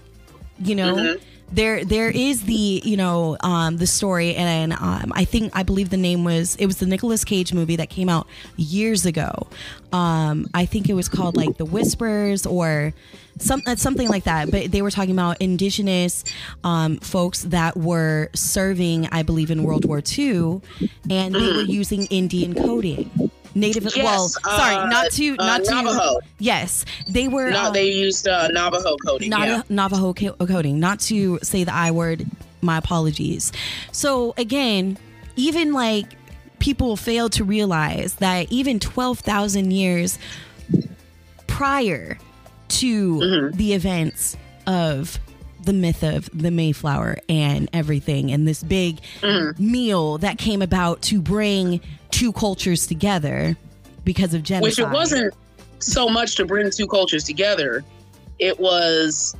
You 0.62 0.74
know, 0.76 0.94
Mhm. 0.94 1.20
There 1.52 1.84
there 1.84 2.10
is 2.10 2.44
the 2.44 2.82
you 2.84 2.96
know 2.96 3.36
um, 3.40 3.76
the 3.76 3.86
story 3.86 4.34
and 4.34 4.72
um, 4.72 5.12
I 5.14 5.24
think 5.24 5.52
I 5.54 5.62
believe 5.62 5.90
the 5.90 5.96
name 5.96 6.24
was 6.24 6.56
it 6.56 6.66
was 6.66 6.78
the 6.78 6.86
Nicolas 6.86 7.24
Cage 7.24 7.52
movie 7.52 7.76
that 7.76 7.90
came 7.90 8.08
out 8.08 8.26
years 8.56 9.06
ago. 9.06 9.46
Um, 9.92 10.48
I 10.54 10.66
think 10.66 10.88
it 10.88 10.94
was 10.94 11.08
called 11.08 11.36
like 11.36 11.56
The 11.56 11.64
Whispers 11.64 12.46
or 12.46 12.92
some 13.38 13.62
uh, 13.66 13.76
something 13.76 14.08
like 14.08 14.24
that. 14.24 14.50
But 14.50 14.72
they 14.72 14.82
were 14.82 14.90
talking 14.90 15.12
about 15.12 15.40
indigenous 15.40 16.24
um, 16.62 16.98
folks 16.98 17.42
that 17.44 17.76
were 17.76 18.30
serving, 18.34 19.08
I 19.12 19.22
believe, 19.22 19.50
in 19.50 19.62
World 19.62 19.84
War 19.84 20.02
II, 20.06 20.60
and 21.10 21.34
they 21.34 21.52
were 21.52 21.62
using 21.62 22.06
Indian 22.06 22.54
coding. 22.54 23.10
Native, 23.54 23.84
Yes, 23.84 23.96
well, 23.96 24.28
sorry, 24.28 24.74
uh, 24.76 24.86
not 24.88 25.10
to, 25.12 25.36
uh, 25.38 25.44
not 25.46 25.64
to. 25.64 25.70
Navajo. 25.74 26.18
Yes, 26.38 26.84
they 27.08 27.28
were. 27.28 27.50
No, 27.50 27.66
um, 27.66 27.72
they 27.72 27.90
used 27.90 28.26
uh, 28.26 28.48
Navajo 28.48 28.96
coding. 28.96 29.30
not 29.30 29.46
yeah. 29.46 29.62
Navajo 29.68 30.12
co- 30.12 30.32
coding, 30.46 30.80
not 30.80 30.98
to 31.00 31.38
say 31.42 31.62
the 31.64 31.72
I 31.74 31.90
word. 31.92 32.26
My 32.62 32.78
apologies. 32.78 33.52
So 33.92 34.34
again, 34.38 34.96
even 35.36 35.72
like 35.72 36.06
people 36.58 36.96
fail 36.96 37.28
to 37.30 37.44
realize 37.44 38.14
that 38.16 38.50
even 38.50 38.80
twelve 38.80 39.18
thousand 39.20 39.70
years 39.72 40.18
prior 41.46 42.18
to 42.68 43.14
Mm-hmm. 43.18 43.56
the 43.56 43.72
events 43.74 44.36
of 44.66 45.18
the 45.64 45.72
myth 45.72 46.02
of 46.02 46.30
the 46.32 46.50
Mayflower 46.50 47.18
and 47.28 47.68
everything, 47.72 48.30
and 48.32 48.46
this 48.46 48.62
big 48.62 49.00
Mm-hmm. 49.22 49.72
meal 49.72 50.18
that 50.18 50.38
came 50.38 50.62
about 50.62 51.02
to 51.02 51.20
bring 51.20 51.80
two 52.10 52.32
cultures 52.32 52.86
together 52.86 53.56
because 54.04 54.34
of 54.34 54.48
Which 54.60 54.78
it 54.78 54.90
wasn't 54.90 55.34
so 55.78 56.08
much 56.08 56.36
to 56.36 56.44
bring 56.44 56.70
two 56.70 56.86
cultures 56.86 57.24
together. 57.24 57.84
It 58.38 58.58
was, 58.60 59.34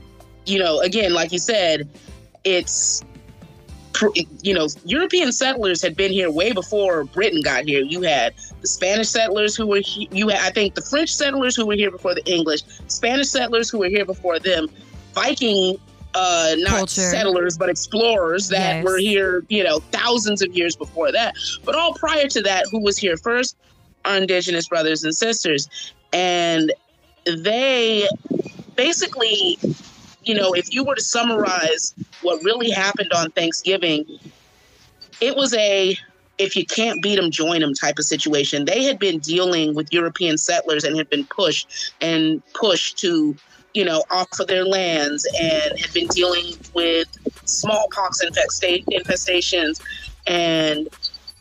you 0.47 0.59
know, 0.59 0.81
again, 0.81 1.13
like 1.13 1.33
you 1.33 1.39
said, 1.39 1.89
it's, 2.45 3.05
you 4.43 4.55
know, 4.55 4.69
European 4.85 5.33
settlers 5.33 5.81
had 5.83 5.97
been 5.97 6.13
here 6.13 6.31
way 6.31 6.53
before 6.53 7.05
Britain 7.05 7.41
got 7.43 7.65
here. 7.65 7.83
You 7.83 8.03
had 8.03 8.35
the 8.61 8.67
Spanish 8.67 9.09
settlers 9.09 9.55
who 9.55 9.67
were, 9.67 9.83
you 9.85 10.29
had, 10.29 10.41
I 10.41 10.51
think, 10.51 10.75
the 10.75 10.83
French 10.83 11.15
settlers 11.15 11.57
who 11.57 11.67
were 11.67 11.75
here 11.75 11.91
before 11.91 12.15
the 12.15 12.25
English, 12.25 12.63
Spanish 12.89 13.29
settlers 13.29 13.71
who 13.71 13.79
were 13.79 13.89
here 13.89 14.05
before 14.05 14.39
them, 14.39 14.69
Viking, 15.15 15.79
uh, 16.15 16.55
not 16.59 16.77
Culture. 16.77 17.01
settlers, 17.03 17.59
but 17.59 17.69
explorers 17.69 18.49
that 18.49 18.77
Yes. 18.77 18.85
were 18.85 18.99
here, 18.99 19.45
you 19.49 19.65
know, 19.65 19.81
thousands 19.91 20.43
of 20.43 20.55
years 20.55 20.77
before 20.77 21.11
that. 21.13 21.35
But 21.65 21.75
all 21.75 21.95
prior 21.95 22.29
to 22.29 22.43
that, 22.43 22.67
who 22.71 22.81
was 22.81 22.97
here 22.97 23.17
first? 23.17 23.57
Our 24.05 24.19
indigenous 24.19 24.69
brothers 24.69 25.03
and 25.05 25.15
sisters. 25.15 25.69
And 26.13 26.73
they 27.27 28.09
basically, 28.77 29.59
you 30.23 30.35
know, 30.35 30.53
if 30.53 30.73
you 30.73 30.85
were 30.85 30.95
to 30.95 31.03
summarize 31.03 31.95
what 32.23 32.43
really 32.45 32.71
happened 32.71 33.13
on 33.13 33.31
Thanksgiving, 33.33 34.05
it 35.21 35.37
was 35.37 35.55
a 35.55 35.97
if 36.37 36.57
you 36.57 36.67
can't 36.67 37.01
beat 37.01 37.15
them, 37.15 37.31
join 37.31 37.61
them 37.61 37.73
type 37.75 37.97
of 37.99 38.05
situation. 38.05 38.65
They 38.65 38.83
had 38.83 38.99
been 38.99 39.21
dealing 39.21 39.75
with 39.75 39.93
European 39.93 40.37
settlers 40.37 40.83
and 40.83 40.97
had 40.97 41.09
been 41.09 41.25
pushed 41.27 41.95
and 42.01 42.43
pushed 42.55 42.99
to, 42.99 43.37
you 43.75 43.85
know, 43.85 44.05
off 44.11 44.29
of 44.39 44.47
their 44.47 44.65
lands 44.65 45.27
and 45.39 45.79
had 45.79 45.93
been 45.93 46.07
dealing 46.09 46.55
with 46.75 47.09
smallpox 47.45 48.25
infesta- 48.25 48.85
infestations 48.87 49.81
and, 50.27 50.89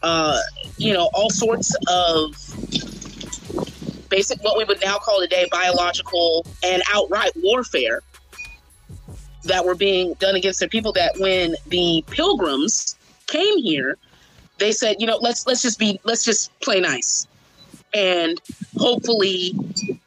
uh, 0.01 0.39
you 0.77 0.93
know, 0.93 1.09
all 1.13 1.29
sorts 1.29 1.75
of 1.87 2.35
basic, 4.09 4.43
what 4.43 4.57
we 4.57 4.63
would 4.63 4.81
now 4.81 4.97
call 4.97 5.19
today 5.21 5.47
biological 5.51 6.45
and 6.63 6.81
outright 6.91 7.31
warfare 7.37 8.01
that 9.43 9.63
were 9.63 9.75
being 9.75 10.13
done 10.15 10.35
against 10.35 10.59
their 10.59 10.69
people. 10.69 10.91
That 10.93 11.13
when 11.19 11.55
the 11.67 12.03
pilgrims 12.09 12.95
came 13.27 13.57
here, 13.59 13.97
they 14.57 14.71
said, 14.71 14.97
you 14.99 15.07
know, 15.07 15.17
let's 15.17 15.45
let's 15.45 15.61
just 15.61 15.79
be 15.79 15.99
let's 16.03 16.23
just 16.23 16.57
play 16.61 16.79
nice, 16.79 17.27
and 17.93 18.39
hopefully, 18.77 19.53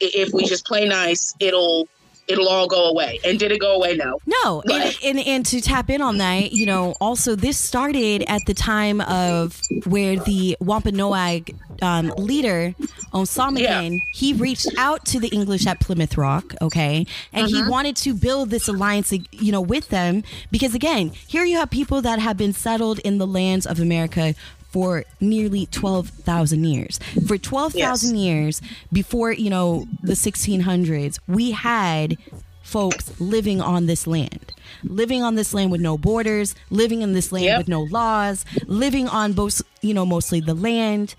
if 0.00 0.32
we 0.32 0.44
just 0.46 0.66
play 0.66 0.88
nice, 0.88 1.34
it'll 1.40 1.88
it'll 2.28 2.48
all 2.48 2.66
go 2.66 2.88
away. 2.90 3.20
And 3.24 3.38
did 3.38 3.52
it 3.52 3.60
go 3.60 3.74
away? 3.74 3.96
No. 3.96 4.20
No, 4.26 4.62
and, 4.70 4.96
and 5.04 5.18
and 5.20 5.46
to 5.46 5.60
tap 5.60 5.90
in 5.90 6.00
on 6.00 6.18
that, 6.18 6.52
you 6.52 6.66
know, 6.66 6.94
also 7.00 7.34
this 7.34 7.58
started 7.58 8.24
at 8.28 8.42
the 8.46 8.54
time 8.54 9.00
of 9.02 9.60
where 9.84 10.16
the 10.16 10.56
Wampanoag 10.60 11.54
um, 11.82 12.08
leader 12.16 12.74
Ousamequin 13.12 13.98
he 14.12 14.32
reached 14.32 14.68
out 14.78 15.04
to 15.06 15.20
the 15.20 15.28
English 15.28 15.66
at 15.66 15.80
Plymouth 15.80 16.16
Rock, 16.16 16.54
okay, 16.60 17.06
and 17.32 17.48
he 17.48 17.62
wanted 17.68 17.96
to 17.96 18.14
build 18.14 18.50
this 18.50 18.68
alliance, 18.68 19.12
you 19.12 19.52
know, 19.52 19.60
with 19.60 19.88
them 19.88 20.22
because 20.50 20.74
again, 20.74 21.12
here 21.26 21.44
you 21.44 21.56
have 21.58 21.70
people 21.70 22.02
that 22.02 22.18
have 22.18 22.36
been 22.36 22.52
settled 22.52 22.98
in 23.00 23.18
the 23.18 23.26
lands 23.26 23.66
of 23.66 23.80
America 23.80 24.34
for 24.76 25.04
nearly 25.22 25.64
12,000 25.64 26.64
years. 26.64 27.00
For 27.26 27.38
12,000 27.38 28.14
years 28.18 28.60
before, 28.92 29.32
you 29.32 29.48
know, 29.48 29.86
the 30.02 30.12
1600s, 30.12 31.18
we 31.26 31.52
had 31.52 32.18
folks 32.62 33.18
living 33.18 33.62
on 33.62 33.86
this 33.86 34.06
land. 34.06 34.52
Living 34.84 35.22
on 35.22 35.34
this 35.34 35.54
land 35.54 35.70
with 35.70 35.80
no 35.80 35.96
borders, 35.96 36.54
living 36.68 37.00
in 37.00 37.14
this 37.14 37.32
land 37.32 37.46
Yep. 37.46 37.58
with 37.60 37.68
no 37.68 37.84
laws, 37.84 38.44
living 38.66 39.08
on 39.08 39.32
both, 39.32 39.62
you 39.80 39.94
know, 39.94 40.04
mostly 40.04 40.40
the 40.40 40.52
land 40.52 41.14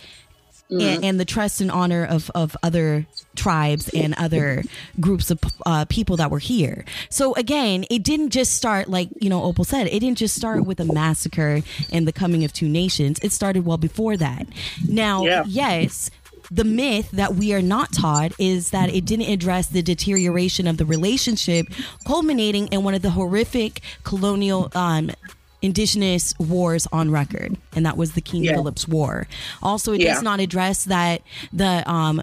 and, 0.70 1.04
and 1.04 1.20
the 1.20 1.26
trust 1.26 1.62
and 1.62 1.72
honor 1.72 2.06
of, 2.06 2.30
of 2.36 2.58
other 2.62 3.06
tribes 3.36 3.90
and 3.94 4.14
other 4.16 4.64
groups 5.00 5.32
of 5.32 5.40
uh, 5.66 5.86
people 5.86 6.18
that 6.18 6.30
were 6.32 6.40
here. 6.40 6.84
So 7.10 7.34
again, 7.36 7.86
it 7.90 8.04
didn't 8.04 8.32
just 8.32 8.54
start 8.56 8.90
like 8.90 9.10
you 9.22 9.30
know 9.30 9.44
Opal 9.44 9.64
said. 9.64 9.88
It 9.88 10.00
didn't 10.00 10.18
just 10.18 10.36
start 10.36 10.66
with 10.66 10.80
a 10.80 10.86
massacre 10.86 11.62
and 11.92 12.08
the 12.08 12.14
coming 12.14 12.44
of 12.44 12.52
two 12.54 12.68
nations. 12.68 13.20
It 13.24 13.32
started 13.32 13.66
well 13.66 13.78
before 13.78 14.18
that. 14.18 14.48
Now, 14.88 15.24
Yeah. 15.26 15.44
yes. 15.48 16.10
The 16.50 16.64
myth 16.64 17.12
that 17.12 17.36
we 17.36 17.54
are 17.54 17.62
not 17.62 17.92
taught 17.92 18.32
is 18.40 18.70
that 18.70 18.88
it 18.94 19.04
didn't 19.04 19.28
address 19.30 19.68
the 19.68 19.82
deterioration 19.82 20.66
of 20.66 20.78
the 20.78 20.86
relationship, 20.86 21.66
culminating 22.06 22.68
in 22.68 22.84
one 22.86 22.94
of 22.94 23.02
the 23.02 23.10
horrific 23.10 23.82
colonial 24.06 24.72
um, 24.74 25.12
indigenous 25.62 26.34
wars 26.40 26.88
on 26.92 27.12
record, 27.12 27.58
and 27.76 27.86
that 27.86 27.98
was 27.98 28.14
the 28.14 28.22
King 28.22 28.44
Yeah. 28.44 28.54
Philip's 28.56 28.88
War. 28.88 29.28
Also, 29.62 29.94
it 29.94 30.02
Yeah. 30.02 30.14
does 30.14 30.22
not 30.24 30.40
address 30.40 30.86
that 30.86 31.22
the 31.52 31.90
um 31.90 32.22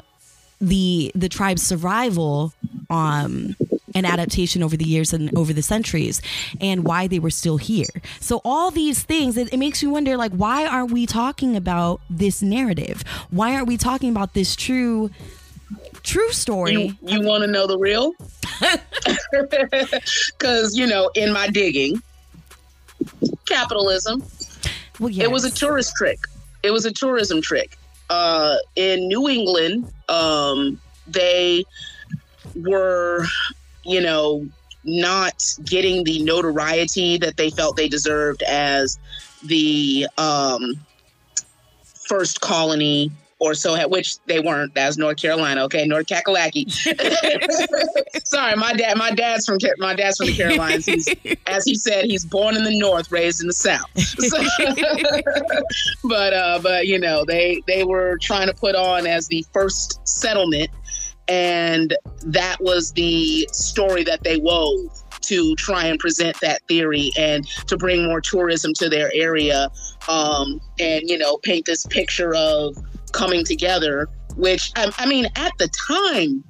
the 0.61 1.11
the 1.15 1.29
tribe's 1.29 1.63
survival 1.63 2.53
um 2.91 3.57
and 3.97 4.07
adaptation 4.07 4.63
over 4.63 4.77
the 4.77 4.85
years 4.85 5.13
and 5.13 5.31
over 5.37 5.53
the 5.53 5.63
centuries 5.63 6.21
and 6.61 6.85
why 6.85 7.07
they 7.07 7.19
were 7.19 7.31
still 7.31 7.57
here 7.59 7.89
so 8.21 8.41
all 8.45 8.71
these 8.71 9.03
things 9.03 9.37
it, 9.37 9.53
it 9.53 9.57
makes 9.59 9.83
you 9.83 9.91
wonder 9.91 10.17
like 10.17 10.33
why 10.33 10.67
aren't 10.67 10.91
we 10.91 11.07
talking 11.07 11.57
about 11.57 12.01
this 12.11 12.41
narrative 12.43 13.03
why 13.31 13.55
aren't 13.55 13.67
we 13.69 13.77
talking 13.77 14.11
about 14.11 14.35
this 14.35 14.55
true 14.57 15.11
true 16.03 16.31
story 16.33 16.73
You, 16.73 16.97
you 17.03 17.21
want 17.23 17.43
to 17.43 17.47
know 17.51 17.67
the 17.67 17.79
real? 17.79 18.13
Because, 20.39 20.77
you 20.77 20.87
know, 20.87 21.11
in 21.15 21.33
my 21.33 21.49
digging, 21.49 22.01
capitalism, 23.47 24.23
well 24.99 25.11
yes. 25.11 25.25
it 25.25 25.31
was 25.31 25.45
a 25.45 25.51
tourist 25.51 25.95
trick. 25.97 26.21
It 26.63 26.71
was 26.71 26.87
a 26.87 26.93
tourism 26.93 27.43
trick. 27.43 27.79
Uh, 28.11 28.57
in 28.77 29.09
New 29.09 29.29
England, 29.29 29.91
um, 30.09 30.81
they 31.07 31.65
were, 32.55 33.25
you 33.85 34.01
know, 34.01 34.47
not 34.85 35.43
getting 35.65 36.05
the 36.05 36.23
notoriety 36.23 37.19
that 37.19 37.37
they 37.37 37.51
felt 37.51 37.77
they 37.77 37.89
deserved 37.89 38.43
as 38.43 38.99
the 39.43 40.07
um, 40.19 40.75
first 42.07 42.41
colony 42.41 43.11
or 43.39 43.55
so, 43.55 43.89
which 43.89 44.19
they 44.27 44.41
weren't. 44.41 44.75
That's 44.75 44.97
North 44.97 45.17
Carolina. 45.17 45.65
Okay, 45.65 45.87
North 45.87 46.07
Kakalaki. 46.07 46.71
Sorry, 48.27 48.57
my 48.57 48.73
dad. 48.73 48.97
My 48.97 49.11
dad's 49.11 49.47
from 49.47 49.59
my 49.79 49.95
dad's 49.95 50.17
from 50.19 50.27
the 50.27 50.37
Carolinas. 50.37 50.87
He's, 50.87 51.09
as 51.47 51.65
he 51.65 51.75
said, 51.75 52.05
he's 52.05 52.25
born 52.25 52.57
in 52.57 52.65
the 52.65 52.79
North, 52.79 53.11
raised 53.13 53.41
in 53.41 53.47
the 53.47 53.53
South. 53.53 53.91
So- 53.99 54.43
but 56.09 56.33
uh, 56.33 56.61
but 56.63 56.87
you 56.87 56.99
know, 56.99 57.25
they 57.25 57.63
they 57.67 57.85
were 57.85 58.19
trying 58.19 58.49
to 58.49 58.55
put 58.55 58.75
on 58.75 59.07
as 59.07 59.29
the 59.29 59.45
first 59.53 60.07
settlement, 60.07 60.71
and 61.29 61.97
that 62.27 62.57
was 62.61 62.93
the 62.93 63.49
story 63.53 64.05
that 64.05 64.23
they 64.23 64.39
wove 64.39 65.03
to 65.23 65.55
try 65.57 65.87
and 65.87 65.99
present 65.99 66.39
that 66.41 66.61
theory 66.69 67.11
and 67.19 67.47
to 67.67 67.77
bring 67.79 68.05
more 68.05 68.21
tourism 68.21 68.75
to 68.75 68.89
their 68.91 69.11
area, 69.15 69.69
um, 70.09 70.61
and 70.79 71.09
you 71.09 71.17
know, 71.19 71.39
paint 71.39 71.67
this 71.67 71.87
picture 71.87 72.35
of 72.35 72.77
coming 73.15 73.45
together. 73.45 74.09
Which 74.37 74.73
I, 74.77 74.93
I 74.99 75.07
mean, 75.07 75.27
at 75.37 75.53
the 75.59 75.69
time, 75.89 76.45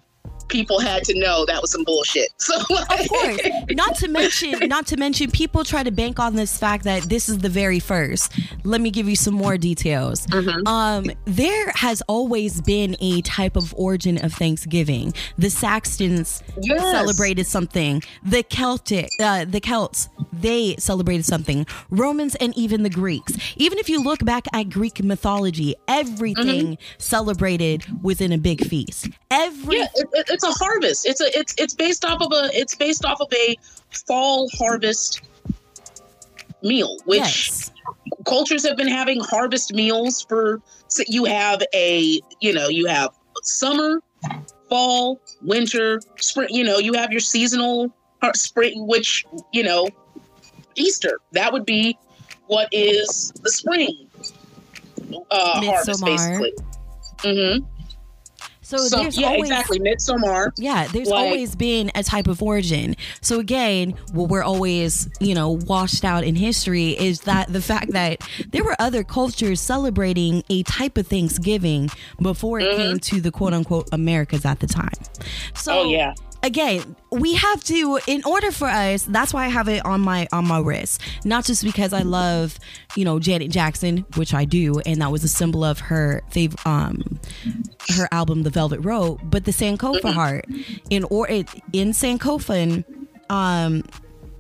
people 0.49 0.79
had 0.81 1.03
to 1.05 1.19
know 1.19 1.45
that 1.47 1.61
was 1.61 1.71
some 1.73 1.85
bullshit. 1.85 2.29
So 2.39 2.55
like, 2.71 3.01
of 3.01 3.09
course. 3.09 3.41
Not 3.71 3.97
to 3.97 4.09
mention 4.09 4.59
not 4.69 4.87
to 4.89 4.97
mention 4.97 5.31
people 5.31 5.65
try 5.65 5.83
to 5.83 5.91
bank 5.91 6.19
on 6.19 6.35
this 6.37 6.59
fact 6.59 6.85
that 6.85 7.05
this 7.05 7.29
is 7.29 7.39
the 7.39 7.49
very 7.49 7.81
first. 7.81 8.33
Let 8.65 8.81
me 8.81 8.91
give 8.91 9.09
you 9.09 9.17
some 9.17 9.35
more 9.35 9.57
details. 9.57 10.27
Mhm. 10.27 10.67
um 10.69 11.11
there 11.25 11.71
has 11.75 12.03
always 12.09 12.61
been 12.61 12.97
a 13.01 13.23
type 13.23 13.57
of 13.57 13.73
origin 13.77 14.23
of 14.25 14.33
thanksgiving. 14.35 15.15
The 15.39 15.51
saxons 15.51 16.43
Yes. 16.61 16.81
celebrated 16.83 17.47
something. 17.47 18.03
The 18.23 18.43
celtic 18.43 19.09
uh, 19.21 19.45
the 19.47 19.61
celts 19.61 20.09
they 20.33 20.77
celebrated 20.79 21.25
something. 21.25 21.67
Romans 21.91 22.35
and 22.37 22.57
even 22.57 22.83
the 22.83 22.91
greeks. 22.91 23.33
Even 23.57 23.79
if 23.79 23.89
you 23.89 24.03
look 24.03 24.25
back 24.25 24.47
at 24.53 24.69
greek 24.69 25.03
mythology 25.03 25.75
everything 25.89 26.77
celebrated 26.99 27.85
within 28.03 28.33
a 28.33 28.39
big 28.39 28.67
feast. 28.67 29.09
Every 29.31 29.79
yeah, 29.79 29.87
it, 29.95 30.09
it- 30.13 30.34
it's 30.35 30.45
a 30.45 30.65
harvest. 30.65 31.07
It's 31.07 31.21
a 31.21 31.39
it's 31.39 31.55
it's 31.59 31.75
based 31.75 32.05
off 32.05 32.21
of 32.21 32.33
a 32.33 32.51
it's 32.53 32.75
based 32.75 33.05
off 33.05 33.21
of 33.21 33.29
a 33.33 33.57
fall 34.07 34.49
harvest 34.59 35.23
meal, 36.63 36.97
which 37.07 37.19
yes 37.19 37.71
cultures 38.25 38.67
have 38.67 38.77
been 38.77 38.89
having 38.89 39.21
harvest 39.21 39.73
meals 39.73 40.25
for. 40.29 40.61
So 40.89 41.03
you 41.09 41.25
have 41.25 41.63
a 41.75 42.21
you 42.41 42.53
know 42.53 42.69
you 42.69 42.87
have 42.87 43.11
summer, 43.43 44.01
fall, 44.69 45.21
winter, 45.43 46.01
spring. 46.19 46.49
You 46.51 46.65
know 46.65 46.79
you 46.79 46.93
have 46.95 47.11
your 47.11 47.21
seasonal 47.21 47.93
spring, 48.35 48.87
which 48.87 49.25
you 49.53 49.63
know 49.63 49.89
Easter. 50.77 51.19
That 51.33 51.53
would 51.53 51.67
be 51.67 51.97
what 52.47 52.69
is 52.73 53.33
the 53.43 53.51
spring 53.51 54.09
uh, 55.31 55.63
harvest, 55.65 56.05
basically. 56.05 56.53
hmm 57.23 57.59
so, 58.79 58.89
So, 58.89 58.97
there's 59.03 59.19
yeah, 59.19 59.29
always 59.29 59.51
exactly. 59.51 59.79
Midsommar. 59.81 60.53
Yeah, 60.57 60.87
there's 60.89 61.09
Like- 61.09 61.25
always 61.25 61.55
been 61.57 61.91
a 61.95 62.03
type 62.03 62.27
of 62.29 62.43
origin. 62.43 62.97
So 63.21 63.39
again, 63.41 63.95
what 64.13 64.29
we're 64.29 64.43
always, 64.43 65.09
you 65.21 65.35
know, 65.35 65.51
washed 65.67 66.05
out 66.05 66.25
in 66.25 66.35
history 66.37 66.91
is 66.91 67.21
that 67.23 67.53
the 67.53 67.61
fact 67.63 67.93
that 67.93 68.21
there 68.51 68.65
were 68.65 68.77
other 68.79 69.03
cultures 69.05 69.61
celebrating 69.61 70.43
a 70.51 70.63
type 70.65 70.97
of 70.99 71.07
Thanksgiving 71.07 71.91
before 72.21 72.61
it 72.61 72.77
came 72.77 72.99
to 72.99 73.21
the 73.21 73.31
quote 73.31 73.53
unquote 73.53 73.89
Americas 73.93 74.45
at 74.45 74.61
the 74.61 74.67
time. 74.67 74.91
So 75.55 75.73
Mm-hmm. 75.73 75.79
Oh 75.87 75.91
yeah. 75.91 76.15
Again 76.45 76.95
we 77.11 77.35
have 77.35 77.65
to 77.65 77.99
in 78.07 78.23
order 78.25 78.51
for 78.53 78.69
us 78.69 79.05
that's 79.05 79.33
why 79.33 79.47
i 79.47 79.49
have 79.49 79.67
it 79.67 79.85
on 79.87 80.01
my 80.01 80.29
on 80.31 80.47
my 80.47 80.59
wrist 80.59 81.01
not 81.25 81.43
just 81.43 81.65
because 81.65 81.93
i 81.95 82.03
love 82.03 82.59
you 82.97 83.05
know 83.05 83.19
janet 83.19 83.51
jackson 83.51 84.05
which 84.17 84.35
i 84.35 84.45
do 84.45 84.79
and 84.81 85.01
that 85.01 85.11
was 85.11 85.25
a 85.25 85.29
symbol 85.29 85.65
of 85.65 85.81
her 85.81 86.23
favorite 86.31 86.65
um 86.67 87.19
her 87.97 88.07
album 88.13 88.43
the 88.43 88.51
velvet 88.51 88.79
rope 88.81 89.19
but 89.25 89.47
the 89.47 89.51
sankofa 89.51 90.13
heart 90.13 90.45
in 90.91 91.03
or 91.05 91.27
it 91.29 91.49
in 91.73 91.93
sankofa 91.93 92.85
um 93.31 93.83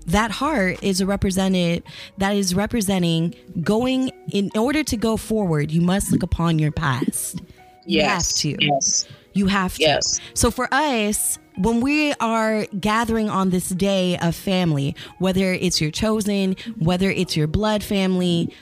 that 0.07 0.31
heart 0.31 0.83
is 0.83 1.01
a 1.01 1.07
represented 1.07 1.83
that 2.19 2.37
is 2.37 2.55
representing 2.55 3.35
going 3.63 4.11
in 4.31 4.51
order 4.55 4.85
to 4.85 4.99
go 4.99 5.17
forward 5.17 5.71
you 5.71 5.81
must 5.81 6.13
look 6.13 6.23
upon 6.23 6.59
your 6.59 6.71
past 6.71 7.41
yes. 7.87 8.45
you 8.45 8.51
have 8.51 8.59
to 8.59 8.67
Yes. 8.67 9.07
you 9.33 9.47
have 9.47 9.75
to. 9.77 9.83
Yes. 9.83 10.21
So 10.35 10.51
for 10.51 10.69
us, 10.73 11.39
when 11.57 11.81
we 11.81 12.13
are 12.15 12.67
gathering 12.81 13.29
on 13.31 13.51
this 13.51 13.69
day 13.69 14.19
of 14.19 14.35
family, 14.35 14.95
whether 15.19 15.53
it's 15.53 15.81
your 15.81 15.91
chosen, 15.91 16.57
whether 16.79 17.11
it's 17.11 17.37
your 17.37 17.47
blood 17.47 17.83
family, 17.83 18.53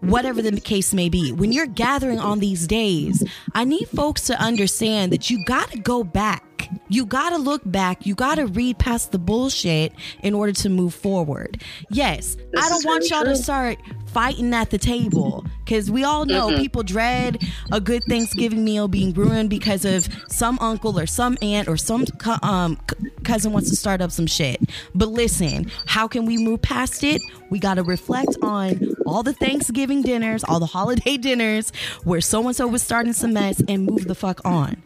whatever 0.00 0.42
the 0.42 0.60
case 0.60 0.92
may 0.94 1.08
be, 1.08 1.32
when 1.32 1.52
you're 1.52 1.66
gathering 1.66 2.18
on 2.18 2.38
these 2.40 2.66
days, 2.66 3.22
I 3.54 3.64
need 3.64 3.88
folks 3.88 4.22
to 4.24 4.40
understand 4.40 5.12
that 5.12 5.30
you 5.30 5.44
got 5.44 5.70
to 5.72 5.78
go 5.78 6.04
back. 6.04 6.44
You 6.88 7.04
got 7.04 7.30
to 7.30 7.36
look 7.38 7.62
back. 7.64 8.06
You 8.06 8.14
got 8.14 8.36
to 8.36 8.46
read 8.46 8.78
past 8.78 9.10
the 9.10 9.18
bullshit 9.18 9.92
in 10.22 10.34
order 10.34 10.52
to 10.52 10.68
move 10.68 10.94
forward. 10.94 11.62
Yes, 11.90 12.36
This 12.36 12.64
I 12.64 12.68
don't 12.68 12.84
want 12.84 13.10
y'all 13.10 13.24
to 13.24 13.34
start 13.34 13.78
fighting 14.12 14.52
at 14.54 14.70
the 14.70 14.78
table 14.78 15.44
because 15.64 15.90
we 15.90 16.04
all 16.04 16.24
know 16.26 16.48
Mm-hmm. 16.48 16.60
people 16.62 16.82
dread 16.82 17.42
a 17.72 17.80
good 17.80 18.02
Thanksgiving 18.08 18.64
meal 18.64 18.88
being 18.88 19.12
ruined 19.14 19.50
because 19.50 19.84
of 19.84 20.08
some 20.28 20.58
uncle 20.60 20.98
or 20.98 21.06
some 21.06 21.36
aunt 21.42 21.66
or 21.68 21.76
some 21.76 22.06
co- 22.06 22.38
um, 22.42 22.78
c- 22.90 23.10
cousin 23.24 23.52
wants 23.52 23.70
to 23.70 23.76
start 23.76 24.00
up 24.00 24.10
some 24.12 24.26
shit. 24.26 24.60
But 24.94 25.08
listen, 25.08 25.70
how 25.86 26.06
can 26.08 26.24
we 26.24 26.38
move 26.38 26.62
past 26.62 27.02
it? 27.04 27.20
We 27.50 27.58
got 27.58 27.74
to 27.74 27.82
reflect 27.82 28.36
on 28.42 28.94
all 29.06 29.22
the 29.24 29.32
Thanksgiving 29.32 29.89
dinners, 30.00 30.44
all 30.44 30.60
the 30.60 30.66
holiday 30.66 31.16
dinners 31.28 31.72
where 32.04 32.20
so 32.20 32.46
and 32.46 32.56
so 32.56 32.66
was 32.66 32.82
starting 32.82 33.12
some 33.12 33.32
mess 33.34 33.60
and 33.68 33.84
move 33.86 34.06
the 34.06 34.14
fuck 34.14 34.40
on. 34.44 34.76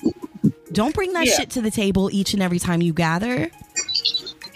Don't 0.73 0.95
bring 0.95 1.13
that 1.13 1.27
Yeah. 1.27 1.35
shit 1.35 1.51
to 1.51 1.61
the 1.61 1.71
table 1.71 2.11
each 2.13 2.33
and 2.35 2.43
every 2.43 2.59
time 2.59 2.83
you 2.83 2.93
gather. 2.93 3.51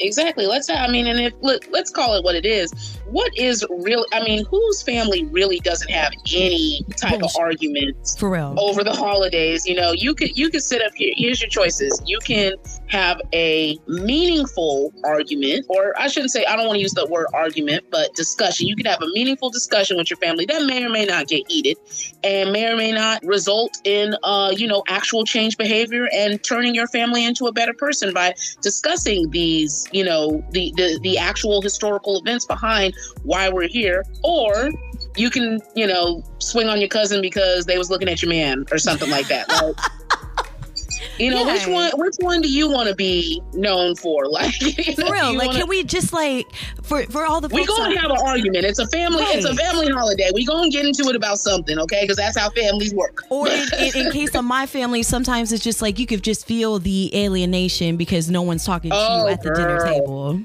Exactly. 0.00 0.46
Let's. 0.46 0.68
I 0.70 0.88
mean, 0.88 1.06
and 1.06 1.18
if 1.20 1.32
let, 1.40 1.70
let's 1.72 1.90
call 1.90 2.14
it 2.16 2.24
what 2.24 2.34
it 2.34 2.46
is. 2.46 2.97
What 3.10 3.36
is 3.36 3.64
real? 3.70 4.04
I 4.12 4.22
mean, 4.22 4.44
whose 4.46 4.82
family 4.82 5.24
really 5.26 5.60
doesn't 5.60 5.90
have 5.90 6.12
any 6.34 6.84
type 6.96 7.22
of 7.22 7.30
arguments 7.38 8.16
For 8.16 8.30
real. 8.30 8.54
over 8.58 8.84
the 8.84 8.92
holidays? 8.92 9.66
You 9.66 9.74
know, 9.74 9.92
you 9.92 10.14
could 10.14 10.36
you 10.36 10.50
could 10.50 10.62
sit 10.62 10.82
up 10.82 10.92
here. 10.94 11.12
Here's 11.16 11.40
your 11.40 11.48
choices. 11.48 12.00
You 12.06 12.18
can 12.18 12.52
have 12.88 13.20
a 13.32 13.78
meaningful 13.86 14.92
argument, 15.04 15.66
or 15.68 15.98
I 15.98 16.08
shouldn't 16.08 16.32
say. 16.32 16.44
I 16.44 16.56
don't 16.56 16.66
want 16.66 16.76
to 16.76 16.82
use 16.82 16.92
the 16.92 17.06
word 17.06 17.28
argument, 17.32 17.84
but 17.90 18.14
discussion. 18.14 18.66
You 18.66 18.76
can 18.76 18.86
have 18.86 19.00
a 19.02 19.08
meaningful 19.08 19.50
discussion 19.50 19.96
with 19.96 20.10
your 20.10 20.18
family 20.18 20.44
that 20.46 20.64
may 20.64 20.84
or 20.84 20.90
may 20.90 21.06
not 21.06 21.28
get 21.28 21.50
heated, 21.50 21.78
and 22.22 22.52
may 22.52 22.66
or 22.66 22.76
may 22.76 22.92
not 22.92 23.24
result 23.24 23.78
in, 23.84 24.14
uh, 24.22 24.52
you 24.54 24.66
know, 24.66 24.82
actual 24.88 25.24
change 25.24 25.56
behavior 25.56 26.08
and 26.12 26.42
turning 26.44 26.74
your 26.74 26.88
family 26.88 27.24
into 27.24 27.46
a 27.46 27.52
better 27.52 27.72
person 27.72 28.12
by 28.12 28.34
discussing 28.60 29.30
these, 29.30 29.86
you 29.92 30.04
know, 30.04 30.44
the 30.50 30.72
the, 30.76 30.98
the 31.02 31.16
actual 31.18 31.62
historical 31.62 32.18
events 32.20 32.44
behind 32.44 32.94
why 33.22 33.48
we're 33.48 33.68
here, 33.68 34.04
or 34.22 34.70
you 35.16 35.30
can, 35.30 35.60
you 35.74 35.86
know, 35.86 36.22
swing 36.38 36.68
on 36.68 36.80
your 36.80 36.88
cousin 36.88 37.20
because 37.20 37.66
they 37.66 37.78
was 37.78 37.90
looking 37.90 38.08
at 38.08 38.22
your 38.22 38.28
man 38.28 38.64
or 38.70 38.78
something 38.78 39.10
like 39.10 39.26
that. 39.28 39.48
Like, 39.48 39.76
you 41.18 41.30
know, 41.30 41.44
which 41.44 41.66
one 41.66 41.90
which 41.96 42.14
one 42.20 42.40
do 42.40 42.48
you 42.50 42.68
want 42.70 42.88
to 42.88 42.94
be 42.94 43.42
known 43.52 43.96
for? 43.96 44.26
Like, 44.30 44.60
you 44.60 44.94
know, 44.96 45.06
For 45.06 45.12
real. 45.12 45.34
Like, 45.36 45.48
wanna- 45.48 45.58
can 45.60 45.68
we 45.68 45.82
just 45.82 46.12
like, 46.12 46.46
for, 46.82 47.02
for 47.04 47.24
all 47.26 47.40
the 47.40 47.48
we 47.48 47.64
gonna 47.66 47.98
have 47.98 48.10
an 48.10 48.18
argument. 48.24 48.64
It's 48.64 48.78
a 48.78 48.86
family. 48.88 49.22
It's 49.24 49.44
a 49.44 49.54
family 49.54 49.88
holiday. 49.88 50.30
We 50.32 50.44
gonna 50.44 50.70
get 50.70 50.84
into 50.86 51.04
it 51.08 51.16
about 51.16 51.38
something, 51.38 51.78
okay? 51.80 52.02
Because 52.02 52.16
that's 52.18 52.38
how 52.38 52.50
families 52.50 52.94
work. 52.94 53.22
or 53.30 53.48
in, 53.48 53.66
in, 53.78 54.06
in 54.06 54.12
case 54.12 54.34
of 54.34 54.44
my 54.44 54.66
family, 54.66 55.02
sometimes 55.02 55.52
it's 55.52 55.64
just 55.64 55.82
like 55.82 55.98
you 55.98 56.06
could 56.06 56.22
just 56.22 56.46
feel 56.46 56.78
the 56.78 57.10
alienation 57.16 57.96
because 57.96 58.30
no 58.30 58.42
one's 58.42 58.64
talking 58.64 58.90
to 58.90 58.96
Oh, 58.96 59.26
you 59.26 59.32
at 59.32 59.42
the 59.42 59.50
dinner 59.50 59.84
table. 59.84 60.40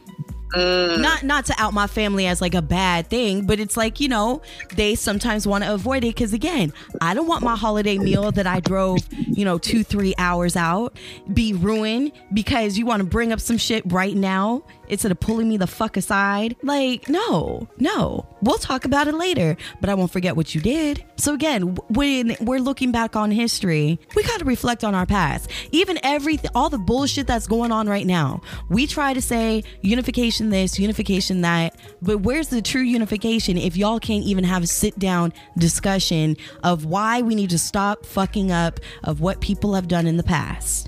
Mm. 0.53 1.01
Not 1.01 1.23
not 1.23 1.45
to 1.47 1.55
out 1.57 1.73
my 1.73 1.87
family 1.87 2.27
as 2.27 2.39
like 2.41 2.53
a 2.53 2.61
bad 2.61 3.07
thing, 3.07 3.45
but 3.45 3.59
it's 3.59 3.75
like 3.75 3.99
you 3.99 4.07
know 4.07 4.41
they 4.75 4.95
sometimes 4.95 5.47
want 5.47 5.63
to 5.63 5.73
avoid 5.73 6.03
it 6.03 6.15
because 6.15 6.33
again, 6.33 6.71
I 7.01 7.13
don't 7.13 7.27
want 7.27 7.43
my 7.43 7.55
holiday 7.55 7.97
meal 7.97 8.31
that 8.31 8.45
I 8.45 8.59
drove 8.59 8.99
you 9.11 9.45
know 9.45 9.57
two 9.57 9.83
three 9.83 10.13
hours 10.17 10.55
out 10.55 10.97
be 11.33 11.53
ruined 11.53 12.11
because 12.33 12.77
you 12.77 12.85
want 12.85 13.01
to 13.01 13.05
bring 13.05 13.31
up 13.31 13.39
some 13.39 13.57
shit 13.57 13.83
right 13.91 14.15
now 14.15 14.63
instead 14.93 15.11
of 15.11 15.19
pulling 15.19 15.49
me 15.49 15.57
the 15.57 15.67
fuck 15.67 15.97
aside. 15.97 16.55
Like 16.63 17.09
no, 17.09 17.67
no, 17.77 18.25
we'll 18.41 18.57
talk 18.57 18.85
about 18.85 19.07
it 19.07 19.15
later, 19.15 19.57
but 19.81 19.89
I 19.89 19.93
won't 19.93 20.11
forget 20.11 20.35
what 20.35 20.55
you 20.55 20.61
did. 20.61 21.03
So 21.17 21.33
again, 21.33 21.75
when 21.89 22.35
we're 22.41 22.59
looking 22.59 22.91
back 22.91 23.15
on 23.15 23.31
history, 23.31 23.99
we 24.15 24.23
got 24.23 24.39
to 24.39 24.45
reflect 24.45 24.83
on 24.83 24.95
our 24.95 25.05
past. 25.05 25.49
Even 25.71 25.99
everything, 26.03 26.51
all 26.55 26.69
the 26.69 26.77
bullshit 26.77 27.27
that's 27.27 27.47
going 27.47 27.71
on 27.71 27.87
right 27.87 28.05
now. 28.05 28.41
We 28.69 28.87
try 28.87 29.13
to 29.13 29.21
say 29.21 29.63
unification 29.81 30.49
this, 30.49 30.79
unification 30.79 31.41
that, 31.41 31.75
but 32.01 32.19
where's 32.19 32.47
the 32.47 32.61
true 32.61 32.81
unification 32.81 33.57
if 33.57 33.77
y'all 33.77 33.99
can't 33.99 34.23
even 34.23 34.43
have 34.43 34.63
a 34.63 34.67
sit 34.67 34.97
down 34.99 35.33
discussion 35.57 36.37
of 36.63 36.85
why 36.85 37.21
we 37.21 37.35
need 37.35 37.49
to 37.51 37.59
stop 37.59 38.05
fucking 38.05 38.51
up 38.51 38.79
of 39.03 39.21
what 39.21 39.41
people 39.41 39.73
have 39.73 39.87
done 39.87 40.07
in 40.07 40.17
the 40.17 40.23
past? 40.23 40.87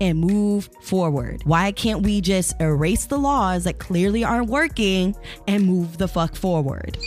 And 0.00 0.18
move 0.18 0.68
forward. 0.80 1.42
Why 1.44 1.72
can't 1.72 2.02
we 2.02 2.20
just 2.20 2.60
erase 2.60 3.06
the 3.06 3.18
laws 3.18 3.64
that 3.64 3.78
clearly 3.78 4.24
aren't 4.24 4.48
working 4.48 5.16
and 5.46 5.64
move 5.64 5.98
the 5.98 6.08
fuck 6.08 6.34
forward? 6.34 6.98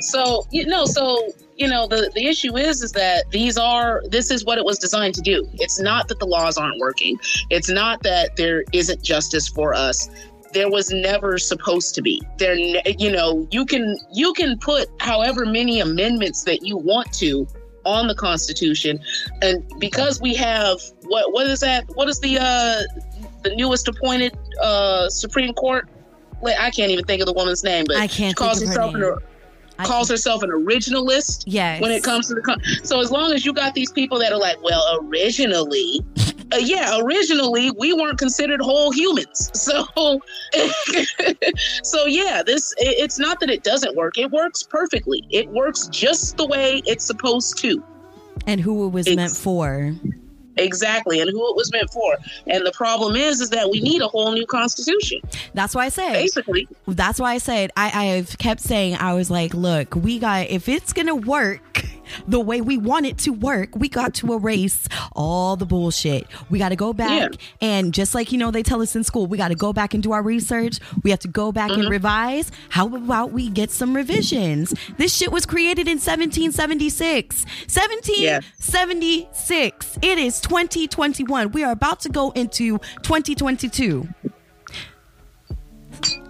So 0.00 0.46
you 0.50 0.66
know, 0.66 0.84
so 0.84 1.32
you 1.56 1.68
know, 1.68 1.86
the 1.86 2.10
the 2.14 2.26
issue 2.26 2.56
is 2.56 2.82
is 2.82 2.92
that 2.92 3.30
these 3.30 3.56
are 3.56 4.02
this 4.08 4.30
is 4.30 4.44
what 4.44 4.58
it 4.58 4.64
was 4.64 4.78
designed 4.78 5.14
to 5.14 5.20
do. 5.20 5.48
It's 5.54 5.80
not 5.80 6.08
that 6.08 6.18
the 6.18 6.26
laws 6.26 6.56
aren't 6.56 6.78
working. 6.80 7.18
It's 7.50 7.68
not 7.68 8.02
that 8.02 8.36
there 8.36 8.64
isn't 8.72 9.02
justice 9.02 9.48
for 9.48 9.74
us. 9.74 10.08
There 10.52 10.68
was 10.68 10.90
never 10.90 11.38
supposed 11.38 11.94
to 11.94 12.02
be. 12.02 12.20
There, 12.38 12.54
you 12.54 13.10
know, 13.10 13.46
you 13.50 13.64
can 13.64 13.96
you 14.12 14.32
can 14.34 14.58
put 14.58 14.88
however 14.98 15.46
many 15.46 15.80
amendments 15.80 16.44
that 16.44 16.66
you 16.66 16.76
want 16.76 17.12
to 17.14 17.46
on 17.84 18.06
the 18.06 18.14
Constitution, 18.14 19.00
and 19.40 19.62
because 19.78 20.20
we 20.20 20.34
have 20.34 20.80
what 21.04 21.32
what 21.32 21.46
is 21.46 21.60
that? 21.60 21.84
What 21.94 22.08
is 22.08 22.20
the 22.20 22.38
uh 22.38 22.82
the 23.42 23.54
newest 23.56 23.88
appointed 23.88 24.36
uh 24.60 25.08
Supreme 25.08 25.52
Court? 25.54 25.88
I 26.44 26.70
can't 26.70 26.90
even 26.90 27.04
think 27.04 27.20
of 27.20 27.26
the 27.26 27.32
woman's 27.32 27.62
name, 27.62 27.84
but 27.86 27.96
I 27.96 28.08
can't 28.08 28.30
she 28.30 28.34
calls 28.34 28.62
of 28.62 28.92
her 28.94 29.22
I 29.78 29.84
calls 29.84 30.08
herself 30.08 30.42
an 30.42 30.50
originalist 30.50 31.44
yes. 31.46 31.80
when 31.80 31.90
it 31.90 32.02
comes 32.02 32.28
to 32.28 32.34
the 32.34 32.80
so 32.82 33.00
as 33.00 33.10
long 33.10 33.32
as 33.32 33.44
you 33.44 33.52
got 33.52 33.74
these 33.74 33.90
people 33.90 34.18
that 34.18 34.32
are 34.32 34.38
like 34.38 34.62
well 34.62 35.00
originally 35.02 36.00
uh, 36.52 36.56
yeah, 36.58 36.98
originally 37.00 37.70
we 37.70 37.92
weren't 37.92 38.18
considered 38.18 38.60
whole 38.60 38.90
humans. 38.92 39.50
So, 39.62 40.20
so 41.82 42.04
yeah, 42.06 42.42
this 42.44 42.74
it, 42.78 42.96
it's 42.98 43.18
not 43.18 43.40
that 43.40 43.48
it 43.48 43.62
doesn't 43.62 43.94
work. 43.96 44.18
It 44.18 44.30
works 44.30 44.62
perfectly. 44.62 45.24
It 45.30 45.48
works 45.48 45.86
just 45.86 46.36
the 46.36 46.46
way 46.46 46.82
it's 46.84 47.04
supposed 47.04 47.58
to. 47.58 47.82
And 48.46 48.60
who 48.60 48.86
it 48.86 48.90
was 48.90 49.06
It's- 49.06 49.16
meant 49.16 49.36
for. 49.36 49.94
Exactly, 50.56 51.20
and 51.20 51.30
who 51.30 51.50
it 51.50 51.56
was 51.56 51.72
meant 51.72 51.90
for. 51.90 52.16
And 52.46 52.66
the 52.66 52.72
problem 52.72 53.16
is, 53.16 53.40
is 53.40 53.50
that 53.50 53.70
we 53.70 53.80
need 53.80 54.02
a 54.02 54.08
whole 54.08 54.32
new 54.32 54.46
constitution. 54.46 55.20
That's 55.54 55.74
why 55.74 55.86
I 55.86 55.88
said 55.88 56.12
Basically, 56.12 56.68
that's 56.86 57.18
why 57.18 57.34
I 57.34 57.38
said 57.38 57.70
I, 57.76 58.08
I've 58.08 58.36
kept 58.38 58.60
saying 58.60 58.96
I 58.96 59.14
was 59.14 59.30
like, 59.30 59.54
look, 59.54 59.94
we 59.94 60.18
got 60.18 60.48
if 60.48 60.68
it's 60.68 60.92
gonna 60.92 61.14
work 61.14 61.86
the 62.26 62.40
way 62.40 62.60
we 62.60 62.78
want 62.78 63.06
it 63.06 63.18
to 63.18 63.30
work, 63.30 63.76
we 63.76 63.88
got 63.88 64.14
to 64.14 64.32
erase 64.32 64.88
all 65.12 65.54
the 65.56 65.66
bullshit. 65.66 66.26
We 66.50 66.58
got 66.58 66.70
to 66.70 66.76
go 66.76 66.92
back 66.92 67.32
Yeah. 67.32 67.38
and 67.60 67.94
just 67.94 68.14
like 68.14 68.32
you 68.32 68.38
know 68.38 68.50
they 68.50 68.62
tell 68.62 68.82
us 68.82 68.96
in 68.96 69.04
school, 69.04 69.26
we 69.26 69.38
got 69.38 69.48
to 69.48 69.54
go 69.54 69.72
back 69.72 69.94
and 69.94 70.02
do 70.02 70.12
our 70.12 70.22
research. 70.22 70.78
We 71.02 71.10
have 71.10 71.20
to 71.20 71.28
go 71.28 71.52
back 71.52 71.70
and 71.70 71.82
mm-hmm. 71.82 71.90
revise. 71.90 72.50
How 72.70 72.86
about 72.94 73.32
we 73.32 73.48
get 73.48 73.70
some 73.70 73.94
revisions? 73.94 74.74
This 74.96 75.14
shit 75.14 75.30
was 75.32 75.46
created 75.46 75.86
in 75.88 75.98
1776. 75.98 77.44
1776. 77.44 79.98
It 80.02 80.18
is 80.18 80.40
2021. 80.40 81.52
We 81.52 81.64
are 81.64 81.72
about 81.72 82.00
to 82.00 82.08
go 82.08 82.30
into 82.32 82.78
2022 83.02 84.08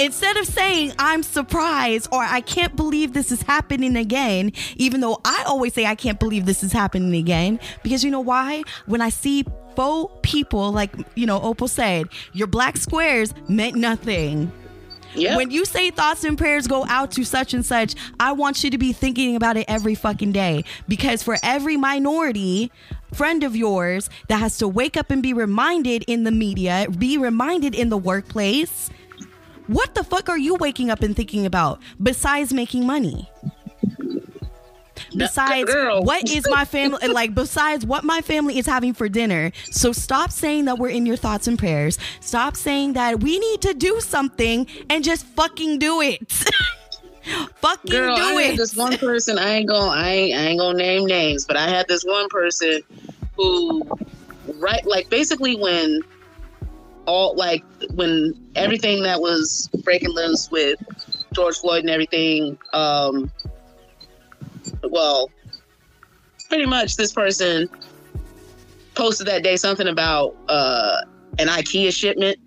instead 0.03 0.37
of 0.37 0.47
saying 0.47 0.93
I'm 0.99 1.23
surprised 1.23 2.09
or 2.13 2.23
I 2.23 2.41
can't 2.41 2.77
believe 2.77 3.13
this 3.13 3.33
is 3.33 3.43
happening 3.43 3.97
again, 3.97 4.53
even 4.77 5.01
though 5.01 5.21
I 5.25 5.45
always 5.47 5.75
say 5.75 5.87
I 5.87 5.95
can't 5.95 6.19
believe 6.21 6.47
this 6.47 6.63
is 6.63 6.73
happening 6.73 7.15
again, 7.15 7.61
because 7.83 8.05
you 8.05 8.11
know 8.11 8.21
why? 8.21 8.63
When 8.87 9.01
I 9.01 9.09
see 9.09 9.45
faux 9.77 10.13
people, 10.23 10.73
like, 10.73 10.93
you 11.15 11.27
know, 11.27 11.41
Opal 11.41 11.69
said, 11.69 12.09
your 12.33 12.47
black 12.47 12.77
squares 12.77 13.33
meant 13.49 13.75
nothing. 13.77 14.53
yeah. 15.15 15.37
When 15.37 15.51
you 15.51 15.65
say 15.65 15.91
thoughts 15.91 16.25
and 16.25 16.37
prayers 16.37 16.67
go 16.67 16.85
out 16.87 17.11
to 17.13 17.25
such 17.25 17.55
and 17.55 17.65
such, 17.65 17.95
I 18.21 18.33
want 18.33 18.63
you 18.65 18.71
to 18.71 18.79
be 18.79 18.93
thinking 18.93 19.37
about 19.37 19.57
it 19.57 19.67
every 19.69 19.95
fucking 19.95 20.33
day. 20.33 20.65
Because 20.89 21.23
for 21.23 21.39
every 21.43 21.77
minority 21.77 22.71
friend 23.15 23.45
of 23.45 23.55
yours 23.55 24.09
that 24.29 24.39
has 24.39 24.57
to 24.59 24.69
wake 24.69 24.97
up 24.97 25.11
and 25.11 25.23
be 25.23 25.33
reminded 25.35 26.03
in 26.07 26.25
the 26.25 26.31
media, 26.31 26.87
be 26.99 27.19
reminded 27.19 27.75
in 27.75 27.91
the 27.91 27.99
workplace, 27.99 28.91
what 29.73 29.95
the 29.95 30.05
fuck 30.05 30.29
are 30.29 30.39
you 30.39 30.55
waking 30.57 30.91
up 30.91 31.03
and 31.03 31.17
thinking 31.17 31.47
about 31.47 31.81
besides 32.03 32.53
making 32.53 32.87
money? 32.87 33.29
Besides, 35.17 35.71
girl. 35.71 36.03
what 36.03 36.29
is 36.31 36.49
my 36.49 36.65
family 36.65 37.07
like? 37.09 37.35
Besides, 37.35 37.85
what 37.85 38.05
my 38.05 38.21
family 38.23 38.59
is 38.59 38.67
having 38.67 38.95
for 38.95 39.09
dinner. 39.09 39.53
So 39.71 39.93
stop 39.93 40.31
saying 40.31 40.65
that 40.67 40.79
we're 40.79 40.89
in 40.89 41.07
your 41.07 41.17
thoughts 41.17 41.47
and 41.47 41.59
prayers. 41.59 41.99
Stop 42.21 42.57
saying 42.57 42.95
that 42.95 43.21
we 43.21 43.39
need 43.39 43.61
to 43.63 43.75
do 43.75 44.01
something 44.01 44.67
and 44.89 45.05
just 45.05 45.27
fucking 45.27 45.79
do 45.79 46.01
it. 46.01 46.31
fucking 47.57 47.91
Girl, 47.91 48.17
do 48.17 48.23
I 48.23 48.43
had 48.43 48.55
it. 48.55 48.57
this 48.57 48.77
one 48.77 48.97
person. 48.99 49.39
I 49.39 49.51
ain't 49.51 49.69
gonna. 49.69 49.91
I 49.91 50.09
ain't, 50.09 50.39
I 50.39 50.43
ain't 50.45 50.61
gonna 50.61 50.79
name 50.79 51.07
names, 51.07 51.45
but 51.45 51.57
I 51.57 51.69
had 51.69 51.89
this 51.89 52.05
one 52.05 52.29
person 52.29 52.83
who, 53.37 53.83
right, 54.55 54.85
like 54.87 55.09
basically 55.11 55.57
when 55.57 56.01
all 57.07 57.35
like 57.37 57.65
when 57.95 58.35
everything 58.55 59.03
that 59.03 59.21
was 59.21 59.69
breaking 59.83 60.11
loose 60.11 60.51
with 60.51 60.79
George 61.33 61.59
Floyd 61.59 61.81
and 61.81 61.91
everything. 61.91 62.59
Um, 62.73 63.31
well, 64.85 65.31
pretty 66.49 66.67
much 66.67 66.97
this 66.97 67.13
person 67.13 67.69
posted 68.95 69.27
that 69.27 69.43
day 69.43 69.57
something 69.57 69.89
about 69.89 70.37
uh, 70.49 71.01
an 71.39 71.49
IKEA 71.49 71.93
shipment 71.93 72.39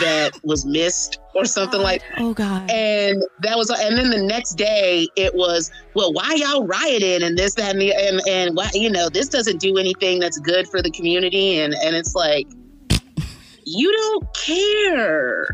that 0.00 0.32
was 0.44 0.64
missed 0.64 1.18
or 1.34 1.44
something 1.44 1.80
like 1.80 2.02
oh 2.18 2.34
god. 2.34 2.70
and 2.70 3.22
that 3.40 3.56
was 3.56 3.70
and 3.70 3.96
then 3.96 4.10
the 4.10 4.22
next 4.22 4.54
day 4.54 5.06
it 5.16 5.34
was 5.34 5.70
well 5.94 6.12
why 6.12 6.34
y'all 6.34 6.66
rioting 6.66 7.22
and 7.22 7.38
this 7.38 7.54
that 7.54 7.70
and 7.70 7.80
the 7.80 7.92
and, 7.94 8.20
and 8.28 8.56
why 8.56 8.68
you 8.74 8.90
know 8.90 9.08
this 9.08 9.28
doesn't 9.28 9.58
do 9.58 9.78
anything 9.78 10.18
that's 10.18 10.38
good 10.38 10.68
for 10.68 10.82
the 10.82 10.90
community 10.90 11.60
and 11.60 11.74
and 11.82 11.96
it's 11.96 12.14
like 12.14 12.46
you 13.70 13.92
don't 13.92 14.34
care 14.34 15.46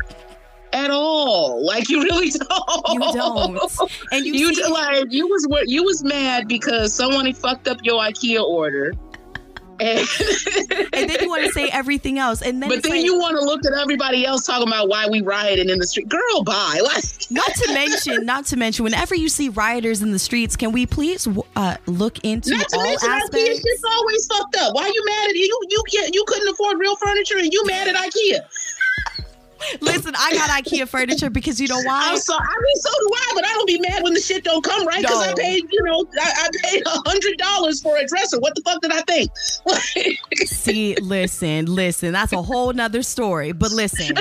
at 0.73 0.89
all. 0.89 1.65
Like 1.65 1.89
you 1.89 2.03
really 2.03 2.29
don't. 2.49 2.93
You 2.93 3.13
don't. 3.13 3.91
And 4.11 4.25
you, 4.25 4.33
you 4.33 4.55
see, 4.55 4.65
like 4.65 5.11
you 5.11 5.27
was 5.27 5.47
you 5.65 5.83
was 5.83 6.03
mad 6.03 6.47
because 6.47 6.93
someone 6.93 7.31
fucked 7.33 7.67
up 7.67 7.77
your 7.83 8.01
ikea 8.01 8.41
order 8.41 8.93
and, 9.79 9.99
and 10.93 11.09
then 11.09 11.17
you 11.21 11.29
want 11.29 11.43
to 11.45 11.51
say 11.51 11.69
everything 11.69 12.19
else, 12.19 12.41
and 12.41 12.61
then 12.61 12.69
but 12.69 12.83
then 12.83 12.91
like- 12.93 13.05
you 13.05 13.17
want 13.17 13.37
to 13.37 13.43
look 13.43 13.65
at 13.65 13.73
everybody 13.79 14.25
else 14.25 14.45
talking 14.45 14.67
about 14.67 14.89
why 14.89 15.07
we 15.07 15.21
rioting 15.21 15.69
in 15.69 15.79
the 15.79 15.87
street 15.87 16.09
girl 16.09 16.43
bye 16.43 16.79
like 16.83 17.03
Not 17.29 17.47
to 17.47 17.73
mention, 17.73 18.25
not 18.25 18.45
to 18.47 18.57
mention, 18.57 18.83
whenever 18.83 19.15
you 19.15 19.29
see 19.29 19.49
rioters 19.49 20.01
in 20.01 20.11
the 20.11 20.19
streets, 20.19 20.55
can 20.55 20.71
we 20.71 20.85
please 20.85 21.27
uh, 21.55 21.77
look 21.85 22.19
into 22.23 22.51
Not 22.51 22.65
all 22.73 22.83
mention 22.83 23.09
IKEA 23.09 23.21
aspects? 23.23 23.61
shit's 23.61 23.83
always 23.95 24.27
fucked 24.27 24.55
up. 24.57 24.75
Why 24.75 24.87
you 24.87 25.03
mad 25.05 25.29
at 25.29 25.35
you? 25.35 25.61
You 25.69 25.83
can't, 25.91 26.13
you 26.13 26.23
couldn't 26.27 26.47
afford 26.49 26.77
real 26.79 26.95
furniture 26.95 27.37
and 27.37 27.51
you 27.51 27.65
mad 27.65 27.87
at 27.87 27.95
IKEA. 27.95 28.39
Listen, 29.81 30.13
I 30.17 30.33
got 30.33 30.49
IKEA 30.49 30.87
furniture 30.87 31.29
because 31.29 31.59
you 31.59 31.67
know 31.67 31.81
why? 31.83 32.09
I'm 32.11 32.17
sorry. 32.17 32.43
I 32.43 32.61
mean, 32.61 32.75
so 32.77 32.89
do 32.99 33.09
I, 33.13 33.31
but 33.35 33.45
I 33.45 33.53
don't 33.53 33.67
be 33.67 33.79
mad 33.79 34.03
when 34.03 34.13
the 34.13 34.19
shit 34.19 34.43
don't 34.43 34.63
come 34.63 34.85
right 34.85 35.01
because 35.01 35.27
I 35.27 35.33
paid, 35.33 35.63
you 35.71 35.83
know, 35.83 36.05
I, 36.19 36.31
I 36.37 36.49
paid 36.63 36.83
a 36.85 36.89
hundred 36.89 37.37
dollars 37.37 37.81
for 37.81 37.97
a 37.97 38.05
dresser. 38.05 38.39
What 38.39 38.55
the 38.55 38.61
fuck 38.61 38.81
did 38.81 38.91
I 38.91 39.01
think? 39.01 39.31
See, 40.47 40.95
listen, 40.95 41.65
listen. 41.65 42.11
That's 42.13 42.33
a 42.33 42.41
whole 42.41 42.71
nother 42.73 43.01
story. 43.01 43.51
But 43.51 43.71
listen, 43.71 44.15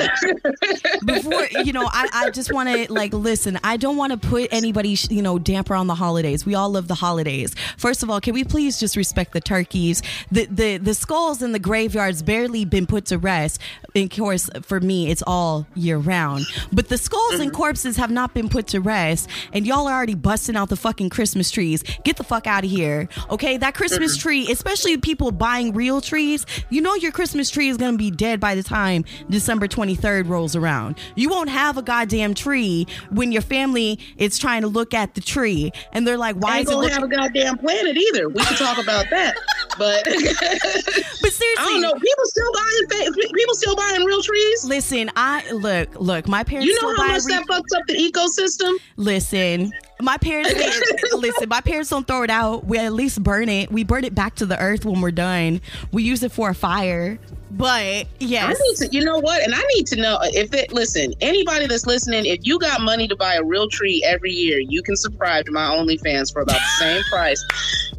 before 1.05 1.47
you 1.65 1.73
know, 1.73 1.87
I, 1.87 2.09
I 2.13 2.31
just 2.31 2.53
want 2.53 2.69
to 2.69 2.93
like 2.93 3.13
listen. 3.13 3.59
I 3.65 3.77
don't 3.77 3.97
want 3.97 4.13
to 4.13 4.29
put 4.29 4.53
anybody, 4.53 4.97
you 5.11 5.23
know, 5.23 5.39
damper 5.39 5.75
on 5.75 5.87
the 5.87 5.95
holidays. 5.95 6.47
We 6.47 6.55
all 6.55 6.71
love 6.71 6.89
the 6.89 6.95
holidays. 6.95 7.55
First 7.77 8.03
of 8.03 8.11
all, 8.11 8.21
can 8.21 8.35
we 8.35 8.45
please 8.45 8.79
just 8.79 8.97
respect 8.97 9.33
the 9.33 9.41
turkeys? 9.41 10.03
The 10.31 10.47
the 10.47 10.77
the 10.79 10.95
skulls 10.95 11.43
in 11.43 11.53
the 11.53 11.59
graveyards 11.59 12.23
barely 12.23 12.65
been 12.65 12.87
put 12.87 13.07
to 13.07 13.19
rest. 13.19 13.61
Of 13.95 14.11
course, 14.11 14.51
for 14.63 14.81
me, 14.81 15.11
it's 15.11 15.23
all 15.27 15.67
year 15.75 15.99
round. 15.99 16.47
But 16.73 16.89
the 16.89 16.99
skulls 16.99 17.41
and 17.41 17.53
corpses 17.53 17.97
have 17.97 18.11
not 18.11 18.35
been 18.35 18.49
put 18.49 18.67
to 18.69 18.81
rest, 18.81 19.29
and 19.53 19.67
y'all 19.67 19.87
are 19.89 19.95
already 19.97 20.15
busting 20.15 20.57
out 20.57 20.69
the 20.69 20.77
fucking 20.77 21.11
Christmas 21.11 21.51
trees. 21.51 21.83
Get 22.05 22.17
the 22.17 22.25
fuck 22.25 22.47
out 22.47 22.65
of 22.65 22.71
here, 22.71 23.09
okay? 23.31 23.57
That 23.57 23.75
Christmas 23.75 24.17
tree, 24.17 24.51
especially 24.51 24.97
people 24.99 25.31
buying 25.33 25.73
real 25.73 26.01
trees. 26.01 26.47
You 26.71 26.81
know 26.81 26.95
your 26.95 27.13
Christmas 27.13 27.51
tree 27.51 27.69
is 27.69 27.77
gonna 27.77 27.97
be 27.97 28.11
dead 28.11 28.41
by 28.41 28.55
the 28.55 28.63
time 28.63 29.05
December 29.31 29.67
twenty 29.69 29.95
third 29.95 30.27
rolls 30.27 30.55
around. 30.57 30.97
You 31.15 31.29
won't 31.29 31.49
have 31.51 31.77
a 31.79 31.83
goddamn 31.83 32.35
tree 32.35 32.87
when 33.11 33.33
your 33.33 33.43
family 33.43 33.99
is 34.19 34.39
trying 34.39 34.63
to 34.63 34.69
look 34.69 34.95
at 34.95 35.15
the 35.15 35.21
tree, 35.21 35.73
and 35.93 36.07
they're 36.07 36.17
like, 36.19 36.37
"Why 36.37 36.59
is 36.59 36.69
it?" 36.69 36.71
gonna 36.71 36.83
Look- 36.83 36.93
have 36.93 37.03
a 37.03 37.09
goddamn 37.09 37.59
planet 37.59 37.97
either. 37.97 38.29
We 38.29 38.43
can 38.45 38.57
talk 38.57 38.79
about 38.79 39.07
that, 39.11 39.35
but 39.79 40.05
but 40.05 41.33
seriously, 41.33 41.45
I 41.59 41.65
don't 41.65 41.81
know. 41.81 41.93
People 41.95 42.25
still 42.25 42.53
buying 42.53 43.13
people 43.35 43.55
still 43.55 43.77
buying 43.77 44.05
real 44.05 44.23
trees. 44.23 44.65
Listen, 44.65 45.11
I 45.17 45.51
look, 45.51 45.99
look. 45.99 46.29
My 46.29 46.45
parents 46.45 46.67
You 46.67 46.81
know 46.83 46.95
how 46.95 47.09
much 47.09 47.23
re- 47.25 47.33
that 47.35 47.47
fucks 47.47 47.75
up 47.75 47.87
the 47.87 47.95
ecosystem. 47.95 48.75
Listen, 48.97 49.73
my 50.01 50.19
parents 50.19 50.53
listen. 51.15 51.49
My 51.49 51.63
parents 51.63 51.89
don't 51.89 52.07
throw 52.07 52.23
it 52.23 52.29
out. 52.29 52.67
We 52.67 52.79
at 52.79 52.93
least 52.93 53.23
burn 53.23 53.49
it. 53.49 53.73
We 53.73 53.83
burn 53.83 54.05
it 54.05 54.15
back 54.15 54.35
to 54.37 54.47
the 54.47 54.61
earth 54.61 54.85
when 54.85 55.01
we're 55.01 55.11
done. 55.11 55.63
We 55.91 56.03
use 56.03 56.23
it 56.23 56.33
for 56.33 56.51
a 56.51 56.55
fire. 56.55 57.19
But 57.53 57.71
I 57.71 58.07
yes, 58.19 58.61
need 58.61 58.77
to, 58.89 58.95
you 58.95 59.05
know 59.05 59.19
what? 59.19 59.43
And 59.43 59.55
I 59.55 59.63
need 59.75 59.87
to 59.87 59.97
know 59.97 60.19
if 60.23 60.53
it, 60.53 60.73
listen, 60.73 61.15
anybody 61.23 61.67
that's 61.67 61.87
listening, 61.87 62.27
if 62.27 62.41
you 62.43 62.59
got 62.59 62.83
money 62.83 63.09
to 63.09 63.17
buy 63.17 63.37
a 63.37 63.43
real 63.43 63.69
tree 63.69 64.03
every 64.05 64.33
year, 64.33 64.59
you 64.59 64.83
can 64.83 64.97
subscribe 64.97 65.47
to 65.47 65.53
my 65.53 65.67
OnlyFans 65.69 66.33
for 66.33 66.43
about 66.43 66.59
the 66.59 66.79
same 66.79 67.03
price. 67.05 67.43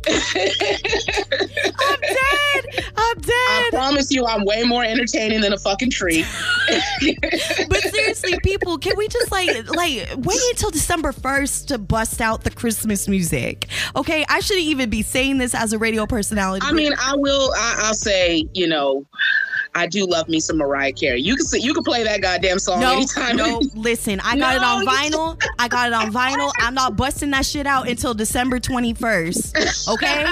I'm 0.08 2.00
dead. 2.02 2.65
I'm 2.96 3.20
dead. 3.20 3.34
I 3.38 3.70
promise 3.72 4.12
you, 4.12 4.26
I'm 4.26 4.46
way 4.46 4.63
more 4.63 4.84
entertaining 4.84 5.41
than 5.41 5.54
a 5.54 5.58
fucking 5.58 5.91
tree. 5.91 6.26
But 7.70 7.82
seriously, 7.82 8.39
people, 8.43 8.78
can 8.78 8.93
we 8.98 9.08
just 9.08 9.32
like 9.32 9.50
like 9.76 10.10
wait 10.17 10.41
until 10.52 10.70
December 10.70 11.12
first 11.12 11.67
to 11.70 11.78
bust 11.78 12.22
out 12.22 12.43
the 12.43 12.52
Christmas 12.52 13.08
music? 13.08 13.67
Okay, 13.96 14.26
I 14.30 14.39
shouldn't 14.39 14.65
even 14.65 14.89
be 14.89 15.02
saying 15.02 15.38
this 15.38 15.54
as 15.54 15.74
a 15.74 15.78
radio 15.78 16.06
personality. 16.06 16.65
I 16.67 16.74
mean, 16.74 16.93
I 17.00 17.15
will, 17.15 17.52
I, 17.56 17.84
I'll 17.84 17.93
say, 17.93 18.48
you 18.54 18.67
know, 18.67 19.06
I 19.77 19.87
do 19.87 20.05
love 20.05 20.27
me 20.27 20.39
some 20.39 20.57
Mariah 20.57 20.91
Carey. 20.91 21.21
You 21.21 21.35
can 21.35 21.45
see, 21.45 21.59
you 21.61 21.73
can 21.73 21.83
play 21.83 22.03
that 22.03 22.21
goddamn 22.21 22.59
song 22.59 22.79
No, 22.79 22.93
anytime. 22.93 23.35
no, 23.37 23.61
listen, 23.75 24.19
I 24.21 24.37
got 24.37 24.55
it 24.55 24.63
on 24.63 24.85
vinyl. 24.85 25.41
I 25.59 25.67
got 25.67 25.87
it 25.87 25.93
on 25.93 26.11
vinyl. 26.11 26.51
I'm 26.59 26.73
not 26.73 26.95
busting 26.95 27.29
that 27.31 27.45
shit 27.45 27.67
out 27.67 27.87
until 27.87 28.13
December 28.13 28.59
21st. 28.59 29.87
Okay? 29.93 30.25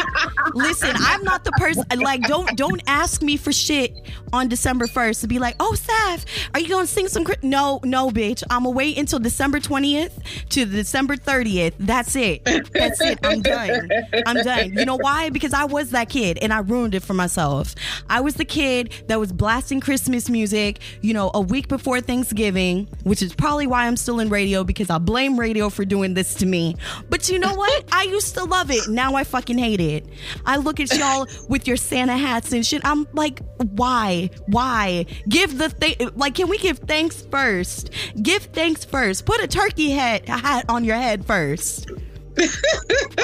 listen, 0.54 0.92
I'm 1.00 1.24
not 1.24 1.44
the 1.44 1.52
person 1.54 1.84
like 2.00 2.22
don't 2.24 2.56
don't 2.58 2.82
ask 2.88 3.22
me 3.22 3.38
for 3.38 3.52
shit 3.52 4.02
on 4.34 4.48
December 4.48 4.88
1st 4.88 5.22
to 5.22 5.28
be 5.28 5.40
like, 5.40 5.56
"Oh, 5.60 5.76
Saf, 5.78 6.26
are 6.54 6.60
you 6.60 6.68
going 6.68 6.86
to 6.86 6.92
sing 6.92 7.08
some 7.08 7.24
cri-? 7.24 7.36
No, 7.42 7.80
no, 7.84 8.10
bitch. 8.10 8.44
I'm 8.50 8.64
going 8.64 8.74
to 8.74 8.78
wait 8.78 8.98
until 8.98 9.20
December 9.20 9.60
20th 9.60 10.12
to 10.50 10.66
December 10.66 11.16
30th. 11.16 11.74
That's 11.80 12.16
it. 12.16 12.44
That's 12.44 13.00
it. 13.02 13.20
I'm 13.24 13.42
done. 13.42 13.90
I'm 14.26 14.38
done. 14.38 14.74
You 14.74 14.86
know 14.86 14.98
why? 14.98 15.30
Because 15.30 15.54
I 15.54 15.66
was 15.66 15.92
that 15.92 16.10
kid 16.10 16.40
and 16.42 16.52
I 16.54 16.60
ruined 16.60 16.96
it 16.96 17.04
for 17.04 17.14
myself. 17.14 17.76
I 18.10 18.22
was 18.22 18.36
the 18.36 18.46
kid 18.46 18.94
that 19.08 19.20
was 19.20 19.32
blasting 19.38 19.80
Christmas 19.80 20.30
music, 20.30 20.80
you 21.02 21.14
know, 21.14 21.32
a 21.34 21.42
week 21.42 21.68
before 21.68 22.02
Thanksgiving, 22.02 22.88
which 23.04 23.22
is 23.22 23.34
probably 23.34 23.68
why 23.68 23.88
I'm 23.88 23.98
still 23.98 24.20
in 24.20 24.30
radio 24.30 24.64
because 24.64 24.90
I 24.90 24.98
blame 24.98 25.40
radio 25.40 25.70
for 25.70 25.86
doing 25.86 26.14
this 26.14 26.36
to 26.36 26.46
me. 26.46 26.76
But 27.10 27.30
you 27.30 27.40
know 27.40 27.54
what? 27.54 27.86
I 27.92 28.04
used 28.04 28.36
to 28.36 28.44
love 28.44 28.72
it. 28.72 28.88
Now 28.88 29.16
I 29.16 29.24
fucking 29.24 29.58
hate 29.58 29.82
it. 29.82 30.08
I 30.46 30.58
look 30.58 30.80
at 30.80 30.96
y'all 30.98 31.28
with 31.50 31.68
your 31.68 31.78
Santa 31.78 32.18
hats 32.18 32.54
and 32.54 32.66
shit. 32.66 32.82
I'm 32.86 33.08
like, 33.14 33.42
why? 33.58 34.30
Why? 34.48 35.06
Give 35.30 35.58
the 35.58 35.70
thing 35.70 35.96
like 36.16 36.36
can 36.36 36.50
we 36.50 36.58
give 36.58 36.80
thanks 36.80 37.22
first? 37.32 37.92
Give 38.22 38.42
thanks 38.44 38.84
first. 38.86 39.26
Put 39.26 39.42
a 39.42 39.48
turkey 39.48 39.92
head 39.92 40.28
hat 40.28 40.66
on 40.70 40.84
your 40.84 40.98
head 40.98 41.26
first. 41.26 41.90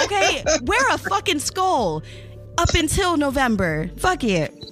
Okay, 0.04 0.44
wear 0.64 0.90
a 0.90 0.98
fucking 0.98 1.40
skull 1.40 2.02
up 2.58 2.74
until 2.74 3.18
November. 3.18 3.90
Fuck 3.98 4.24
it. 4.24 4.71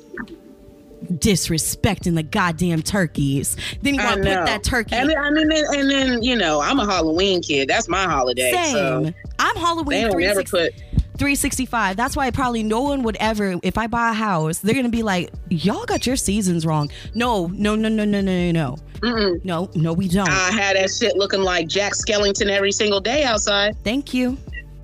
Disrespecting 1.11 2.15
the 2.15 2.23
goddamn 2.23 2.81
turkeys. 2.83 3.57
Then 3.81 3.95
you 3.95 4.03
want 4.03 4.23
to 4.23 4.35
put 4.35 4.45
that 4.45 4.63
turkey. 4.63 4.95
And 4.95 5.09
then, 5.09 5.17
I 5.17 5.31
mean, 5.31 5.51
and, 5.51 5.89
then 5.89 6.23
you 6.23 6.35
know, 6.35 6.61
I'm 6.61 6.79
a 6.79 6.85
Halloween 6.85 7.41
kid. 7.41 7.67
That's 7.67 7.87
my 7.87 8.03
holiday. 8.03 8.51
Same. 8.51 8.73
So 8.73 9.13
I'm 9.39 9.55
they 9.55 9.61
Halloween 9.61 10.07
don't 10.07 10.19
never 10.19 10.43
put. 10.43 10.73
365. 11.19 11.97
That's 11.97 12.15
why 12.15 12.31
probably 12.31 12.63
no 12.63 12.81
one 12.81 13.03
would 13.03 13.17
ever, 13.19 13.55
if 13.61 13.77
I 13.77 13.87
buy 13.87 14.11
a 14.11 14.13
house, 14.13 14.59
they're 14.59 14.73
gonna 14.73 14.87
be 14.89 15.03
like, 15.03 15.31
y'all 15.49 15.85
got 15.85 16.07
your 16.07 16.15
seasons 16.15 16.65
wrong. 16.65 16.89
No, 17.13 17.47
no, 17.47 17.75
no, 17.75 17.89
no, 17.89 18.05
no, 18.05 18.21
no, 18.21 18.51
no, 18.51 18.77
Mm-mm. 19.01 19.43
no, 19.43 19.69
no, 19.75 19.93
we 19.93 20.07
don't. 20.07 20.29
I 20.29 20.51
had 20.51 20.77
that 20.77 20.89
shit 20.89 21.17
looking 21.17 21.41
like 21.41 21.67
Jack 21.67 21.93
Skellington 21.93 22.49
every 22.49 22.71
single 22.71 23.01
day 23.01 23.25
outside. 23.25 23.75
Thank 23.83 24.13
you. 24.13 24.37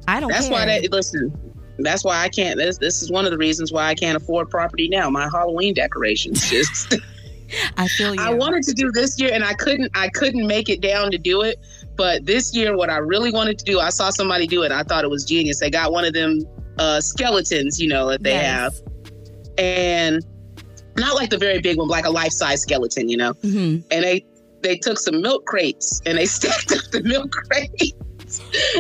I 0.08 0.20
don't 0.20 0.30
That's 0.30 0.50
care. 0.50 0.52
why 0.52 0.66
that 0.66 0.92
listen. 0.92 1.45
That's 1.80 2.04
why 2.04 2.22
I 2.22 2.30
can't. 2.30 2.58
This 2.58 2.78
this 2.78 3.02
is 3.02 3.12
one 3.12 3.26
of 3.26 3.32
the 3.32 3.38
reasons 3.38 3.72
why 3.72 3.86
I 3.88 3.96
can't 3.96 4.16
afford 4.16 4.50
property 4.50 4.88
now. 4.88 5.10
My 5.10 5.28
Halloween 5.30 5.74
decorations 5.74 6.50
just. 6.50 6.96
I 7.78 7.88
feel 7.90 8.16
you. 8.16 8.22
I 8.22 8.34
wanted 8.34 8.64
to 8.64 8.74
do 8.74 8.92
this 8.92 9.20
year 9.20 9.32
and 9.34 9.44
I 9.44 9.54
couldn't 9.54 9.92
I 9.96 10.10
couldn't 10.10 10.48
make 10.48 10.70
it 10.70 10.82
down 10.82 11.12
to 11.12 11.18
do 11.18 11.42
it. 11.42 11.60
But 11.96 12.26
this 12.26 12.56
year 12.56 12.76
what 12.76 12.90
I 12.90 12.98
really 12.98 13.32
wanted 13.32 13.60
to 13.60 13.66
do, 13.66 13.80
I 13.80 13.90
saw 13.90 14.10
somebody 14.10 14.48
do 14.48 14.64
it. 14.64 14.72
I 14.72 14.84
thought 14.84 15.04
it 15.04 15.10
was 15.10 15.26
genius. 15.26 15.60
They 15.60 15.70
got 15.70 15.92
one 15.92 16.06
of 16.06 16.14
them 16.14 16.42
uh 16.80 17.02
skeletons, 17.02 17.80
you 17.80 17.88
know, 17.88 18.10
that 18.10 18.24
they 18.24 18.34
have. 18.34 18.74
And 19.58 20.26
not 20.98 21.16
like 21.16 21.30
the 21.30 21.38
very 21.38 21.60
big 21.62 21.78
one, 21.78 21.88
like 21.88 22.06
a 22.06 22.10
life-size 22.10 22.62
skeleton, 22.62 23.10
you 23.10 23.18
know. 23.18 23.34
Mhm. 23.36 23.84
And 23.92 24.04
they 24.04 24.26
they 24.62 24.78
took 24.78 24.98
some 24.98 25.22
milk 25.22 25.46
crates 25.46 26.02
and 26.06 26.18
they 26.18 26.26
stacked 26.38 26.72
up 26.72 26.84
the 26.92 27.04
milk 27.04 27.32
crates. 27.32 27.94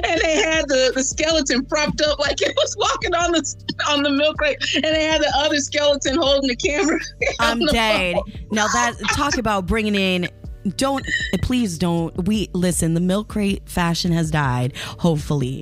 And 0.03 0.21
they 0.21 0.35
had 0.35 0.67
the, 0.67 0.91
the 0.93 1.03
skeleton 1.03 1.65
propped 1.65 2.01
up 2.01 2.19
like 2.19 2.41
it 2.41 2.55
was 2.55 2.75
walking 2.77 3.13
on 3.13 3.31
the 3.31 3.65
on 3.89 4.03
the 4.03 4.09
milk 4.09 4.37
crate, 4.37 4.57
and 4.75 4.83
they 4.83 5.03
had 5.05 5.21
the 5.21 5.31
other 5.37 5.59
skeleton 5.59 6.17
holding 6.17 6.49
the 6.49 6.55
camera. 6.55 6.99
I'm 7.39 7.59
the 7.59 7.71
dead. 7.71 8.15
phone. 8.15 8.23
Now 8.51 8.67
that 8.67 8.95
talk 9.13 9.37
about 9.37 9.65
bringing 9.65 9.95
in. 9.95 10.29
Don't 10.78 11.06
please 11.43 11.78
don't. 11.78 12.25
We 12.28 12.49
listen. 12.54 12.95
The 12.95 12.99
milk 12.99 13.28
crate 13.28 13.69
fashion 13.69 14.12
has 14.13 14.32
died. 14.32 14.75
Hopefully, 14.78 15.62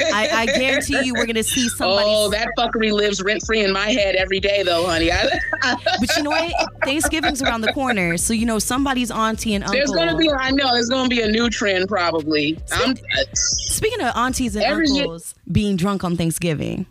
I, 0.00 0.28
I 0.32 0.46
guarantee 0.46 1.04
you 1.04 1.14
we're 1.14 1.26
gonna 1.26 1.44
see 1.44 1.68
somebody. 1.76 2.04
Oh, 2.08 2.30
that 2.30 2.48
fuckery 2.58 2.92
lives 2.92 3.22
rent 3.22 3.42
free 3.46 3.62
in 3.62 3.72
my 3.72 3.90
head 3.90 4.16
every 4.16 4.40
day, 4.40 4.64
though, 4.64 4.86
honey. 4.86 5.12
I, 5.12 5.28
But 6.00 6.16
you 6.16 6.24
know 6.24 6.30
what? 6.30 6.52
Thanksgiving's 6.84 7.42
around 7.42 7.60
the 7.60 7.72
corner, 7.72 8.16
so 8.16 8.32
you 8.32 8.44
know 8.44 8.58
somebody's 8.58 9.10
auntie 9.12 9.54
and 9.54 9.62
uncle. 9.62 9.76
there's 9.78 9.92
gonna 9.92 10.16
be, 10.16 10.28
I 10.30 10.50
know, 10.50 10.72
there's 10.72 10.88
gonna 10.88 11.08
be 11.08 11.20
a 11.20 11.28
new 11.28 11.48
trend 11.48 11.88
probably. 11.88 12.58
I'm, 12.72 12.96
Speaking 13.34 14.00
of 14.00 14.16
aunties 14.16 14.56
and 14.56 14.64
Every 14.64 14.88
year- 14.88 15.02
uncles 15.04 15.34
being 15.52 15.76
drunk 15.76 16.02
on 16.02 16.16
Thanksgiving, 16.16 16.86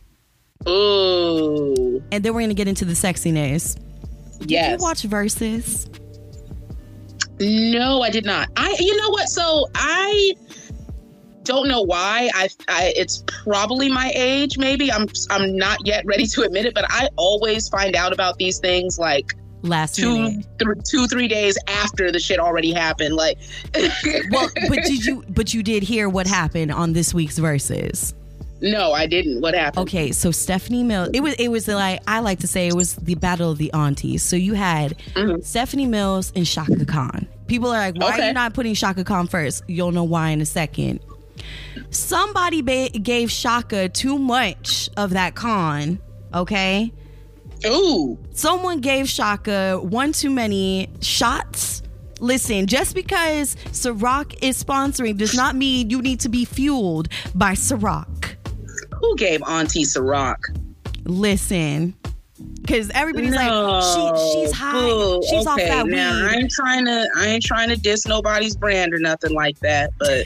ooh, 0.67 2.02
and 2.12 2.24
then 2.24 2.34
we're 2.34 2.41
gonna 2.41 2.54
get 2.54 2.67
into 2.67 2.86
the 2.86 2.93
sexiness. 2.93 3.78
Did 4.39 4.52
yes. 4.52 4.80
you 4.80 4.84
watch 4.86 5.04
Verzuz? 5.04 5.98
No, 7.39 8.02
I 8.02 8.10
did 8.10 8.25
not. 8.25 8.49
I, 8.58 8.75
you 8.80 8.95
know 8.97 9.10
what? 9.10 9.30
So 9.30 9.67
I 9.75 10.34
don't 11.43 11.67
know 11.67 11.82
why. 11.82 12.30
I, 12.34 12.49
I, 12.67 12.93
it's 12.95 13.23
probably 13.28 13.89
my 13.89 14.12
age. 14.13 14.58
Maybe 14.58 14.91
I'm, 14.91 15.08
I'm 15.30 15.56
not 15.56 15.80
yet 15.86 16.06
ready 16.06 16.28
to 16.28 16.43
admit 16.43 16.65
it, 16.65 16.73
but 16.73 16.86
I 16.89 17.10
always 17.15 17.69
find 17.69 17.95
out 17.95 18.13
about 18.13 18.38
these 18.38 18.60
things 18.60 18.99
like 18.99 19.34
Last 19.62 19.95
two, 19.95 20.30
th- 20.30 20.43
two, 20.89 21.08
three 21.08 21.28
days 21.28 21.58
after 21.67 22.12
the 22.12 22.19
shit 22.19 22.39
already 22.39 22.71
happened. 22.71 23.15
Like, 23.15 23.38
Well, 24.32 24.49
but 24.69 24.84
did 24.86 25.06
you? 25.06 25.23
But 25.28 25.54
you 25.54 25.63
did 25.63 25.84
hear 25.84 26.08
what 26.08 26.28
happened 26.28 26.71
on 26.71 26.93
this 26.93 27.13
week's 27.13 27.38
Verzuz. 27.38 28.13
No, 28.62 28.91
I 28.91 29.06
didn't. 29.08 29.41
What 29.41 29.54
happened? 29.54 29.88
Okay, 29.88 30.12
so 30.12 30.32
Stephanie 30.32 30.84
Mills. 30.84 31.10
It 31.13 31.22
was. 31.22 31.34
It 31.36 31.48
was 31.50 31.67
like 31.67 32.02
I 32.08 32.19
like 32.19 32.39
to 32.39 32.48
say 32.48 32.67
it 32.67 32.76
was 32.76 32.95
the 32.95 33.15
battle 33.15 33.52
of 33.52 33.58
the 33.58 33.72
aunties. 33.74 34.22
So 34.24 34.36
you 34.36 34.54
had 34.54 34.98
Mhm. 35.15 35.43
Stephanie 35.45 35.86
Mills 35.88 36.34
and 36.36 36.45
Chaka 36.45 36.86
Khan. 36.86 37.26
People 37.48 37.69
are 37.69 37.78
like, 37.80 37.95
why 37.98 38.19
are 38.19 38.28
you 38.28 38.34
not 38.34 38.54
putting 38.54 38.74
Chaka 38.76 39.04
Khan 39.04 39.28
first? 39.28 39.63
You'll 39.67 39.91
know 39.91 40.04
why 40.04 40.30
in 40.32 40.41
a 40.41 40.45
second. 40.45 41.00
Somebody 41.89 42.62
ba- 42.62 42.89
gave 42.89 43.30
Chaka 43.32 43.89
too 43.89 44.17
much 44.19 44.89
of 44.98 45.12
that 45.12 45.36
Khan. 45.36 46.00
Okay, 46.34 46.91
Ooh, 47.65 48.17
someone 48.34 48.80
gave 48.82 49.08
Chaka 49.08 49.80
one 49.82 50.12
too 50.12 50.30
many 50.30 50.89
shots. 51.02 51.82
Listen, 52.22 52.67
just 52.67 52.93
because 52.95 53.56
Ciroc 53.72 54.36
is 54.43 54.62
sponsoring 54.62 55.17
does 55.17 55.34
not 55.36 55.56
mean 55.56 55.89
you 55.89 56.02
need 56.02 56.19
to 56.19 56.30
be 56.30 56.43
fueled 56.45 57.08
by 57.34 57.54
Ciroc. 57.54 58.36
Who 58.99 59.15
gave 59.15 59.41
Auntie 59.43 59.83
Ciroc? 59.83 60.38
Listen, 61.05 61.95
because 62.62 62.89
everybody's 62.91 63.31
no, 63.31 63.38
like, 63.38 64.15
she, 64.15 64.41
she's 64.41 64.51
high, 64.51 65.19
she's 65.29 65.47
off 65.47 65.59
okay. 65.59 65.67
that 65.69 65.88
now, 65.88 66.13
I 66.13 66.35
weed. 66.35 66.43
ain't 66.43 66.51
trying 66.51 66.85
to. 66.85 67.09
I 67.17 67.27
ain't 67.27 67.43
trying 67.43 67.69
to 67.69 67.75
diss 67.75 68.05
nobody's 68.05 68.55
brand 68.55 68.93
or 68.93 68.99
nothing 68.99 69.33
like 69.33 69.59
that, 69.59 69.91
but 69.99 70.25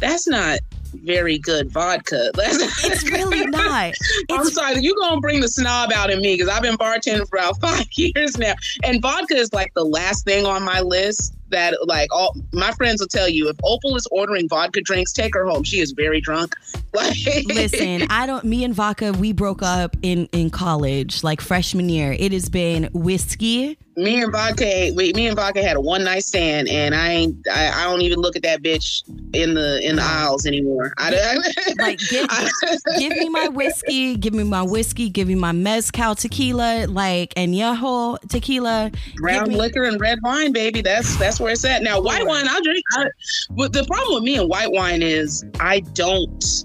that's 0.00 0.26
not 0.26 0.60
very 0.94 1.38
good 1.38 1.70
vodka. 1.70 2.30
It's 2.38 3.10
really 3.10 3.46
not. 3.46 3.94
I'm 4.30 4.40
It's 4.40 4.54
sorry, 4.54 4.80
you 4.80 4.94
gonna 4.96 5.20
bring 5.20 5.40
the 5.40 5.48
snob 5.48 5.92
out 5.92 6.10
in 6.10 6.20
me 6.20 6.34
because 6.34 6.48
I've 6.48 6.62
been 6.62 6.76
bartending 6.76 7.28
for 7.28 7.38
about 7.38 7.60
five 7.60 7.86
years 7.92 8.38
now, 8.38 8.54
and 8.84 9.00
vodka 9.02 9.36
is 9.36 9.52
like 9.52 9.72
the 9.74 9.84
last 9.84 10.24
thing 10.24 10.46
on 10.46 10.64
my 10.64 10.80
list. 10.80 11.34
That 11.50 11.76
like 11.86 12.12
all 12.12 12.34
my 12.52 12.72
friends 12.72 13.00
will 13.00 13.08
tell 13.08 13.28
you, 13.28 13.48
if 13.48 13.56
Opal 13.64 13.96
is 13.96 14.06
ordering 14.10 14.48
vodka 14.48 14.80
drinks, 14.82 15.12
take 15.12 15.34
her 15.34 15.46
home. 15.46 15.64
She 15.64 15.80
is 15.80 15.92
very 15.92 16.20
drunk. 16.20 16.54
Like, 16.94 17.18
listen. 17.44 18.04
I 18.08 18.24
don't. 18.26 18.44
Me 18.44 18.64
and 18.64 18.74
Vodka, 18.74 19.12
we 19.12 19.34
broke 19.34 19.62
up 19.62 19.94
in 20.00 20.24
in 20.32 20.48
college, 20.48 21.22
like 21.22 21.42
freshman 21.42 21.90
year. 21.90 22.16
It 22.18 22.32
has 22.32 22.48
been 22.48 22.88
whiskey. 22.94 23.76
Me 23.98 24.22
and 24.22 24.32
vodka, 24.32 24.92
we, 24.94 25.12
me 25.12 25.26
and 25.26 25.36
vodka 25.36 25.62
had 25.62 25.76
a 25.76 25.80
one 25.80 26.04
night 26.04 26.24
stand, 26.24 26.68
and 26.68 26.94
I 26.94 27.10
ain't, 27.10 27.36
I, 27.52 27.68
I 27.68 27.84
don't 27.84 28.00
even 28.02 28.20
look 28.20 28.36
at 28.36 28.42
that 28.42 28.62
bitch 28.62 29.02
in 29.34 29.54
the 29.54 29.80
in 29.86 29.96
the 29.96 30.02
aisles 30.02 30.46
anymore. 30.46 30.94
I, 30.98 31.10
Like, 31.78 31.98
get, 32.08 32.26
I- 32.30 32.48
give 32.98 33.12
me 33.12 33.28
my 33.28 33.48
whiskey, 33.48 34.16
give 34.16 34.34
me 34.34 34.44
my 34.44 34.62
whiskey, 34.62 35.10
give 35.10 35.28
me 35.28 35.34
my 35.34 35.52
mezcal 35.52 36.14
tequila, 36.14 36.86
like 36.88 37.32
and 37.36 37.52
añejo 37.54 38.18
tequila. 38.28 38.90
brown 39.16 39.48
me- 39.48 39.56
liquor 39.56 39.84
and 39.84 40.00
red 40.00 40.18
wine, 40.22 40.52
baby. 40.52 40.80
That's 40.80 41.16
that's 41.16 41.40
where 41.40 41.52
it's 41.52 41.64
at. 41.64 41.82
Now, 41.82 42.00
white 42.00 42.26
wine, 42.26 42.46
I'll 42.48 42.62
drink. 42.62 42.84
I, 42.92 43.06
but 43.50 43.72
the 43.72 43.84
problem 43.84 44.14
with 44.14 44.24
me 44.24 44.36
and 44.36 44.48
white 44.48 44.70
wine 44.70 45.02
is 45.02 45.44
I 45.60 45.80
don't 45.80 46.64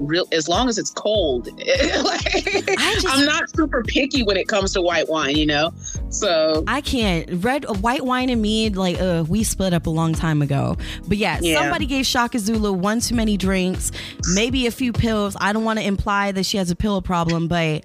real 0.00 0.26
as 0.32 0.48
long 0.48 0.68
as 0.68 0.78
it's 0.78 0.90
cold. 0.90 1.46
like, 1.56 2.44
just- 2.44 3.06
I'm 3.08 3.24
not 3.24 3.50
super 3.54 3.82
picky 3.82 4.22
when 4.22 4.36
it 4.36 4.48
comes 4.48 4.72
to 4.74 4.82
white 4.82 5.08
wine, 5.08 5.36
you 5.36 5.46
know. 5.46 5.72
So 6.10 6.64
I 6.66 6.80
can't. 6.80 7.44
Red, 7.44 7.64
white 7.80 8.04
wine 8.04 8.30
and 8.30 8.40
me, 8.40 8.70
like, 8.70 9.00
uh, 9.00 9.24
we 9.28 9.44
split 9.44 9.72
up 9.74 9.86
a 9.86 9.90
long 9.90 10.12
time 10.14 10.42
ago. 10.42 10.76
But 11.06 11.18
yeah, 11.18 11.38
Yeah. 11.40 11.60
somebody 11.60 11.86
gave 11.86 12.06
Shaka 12.06 12.38
Zulu 12.38 12.72
one 12.72 13.00
too 13.00 13.14
many 13.14 13.36
drinks, 13.36 13.92
maybe 14.34 14.66
a 14.66 14.70
few 14.70 14.92
pills. 14.92 15.36
I 15.40 15.52
don't 15.52 15.64
want 15.64 15.78
to 15.78 15.84
imply 15.84 16.32
that 16.32 16.46
she 16.46 16.56
has 16.58 16.70
a 16.70 16.76
pill 16.76 17.02
problem, 17.02 17.48
but 17.48 17.84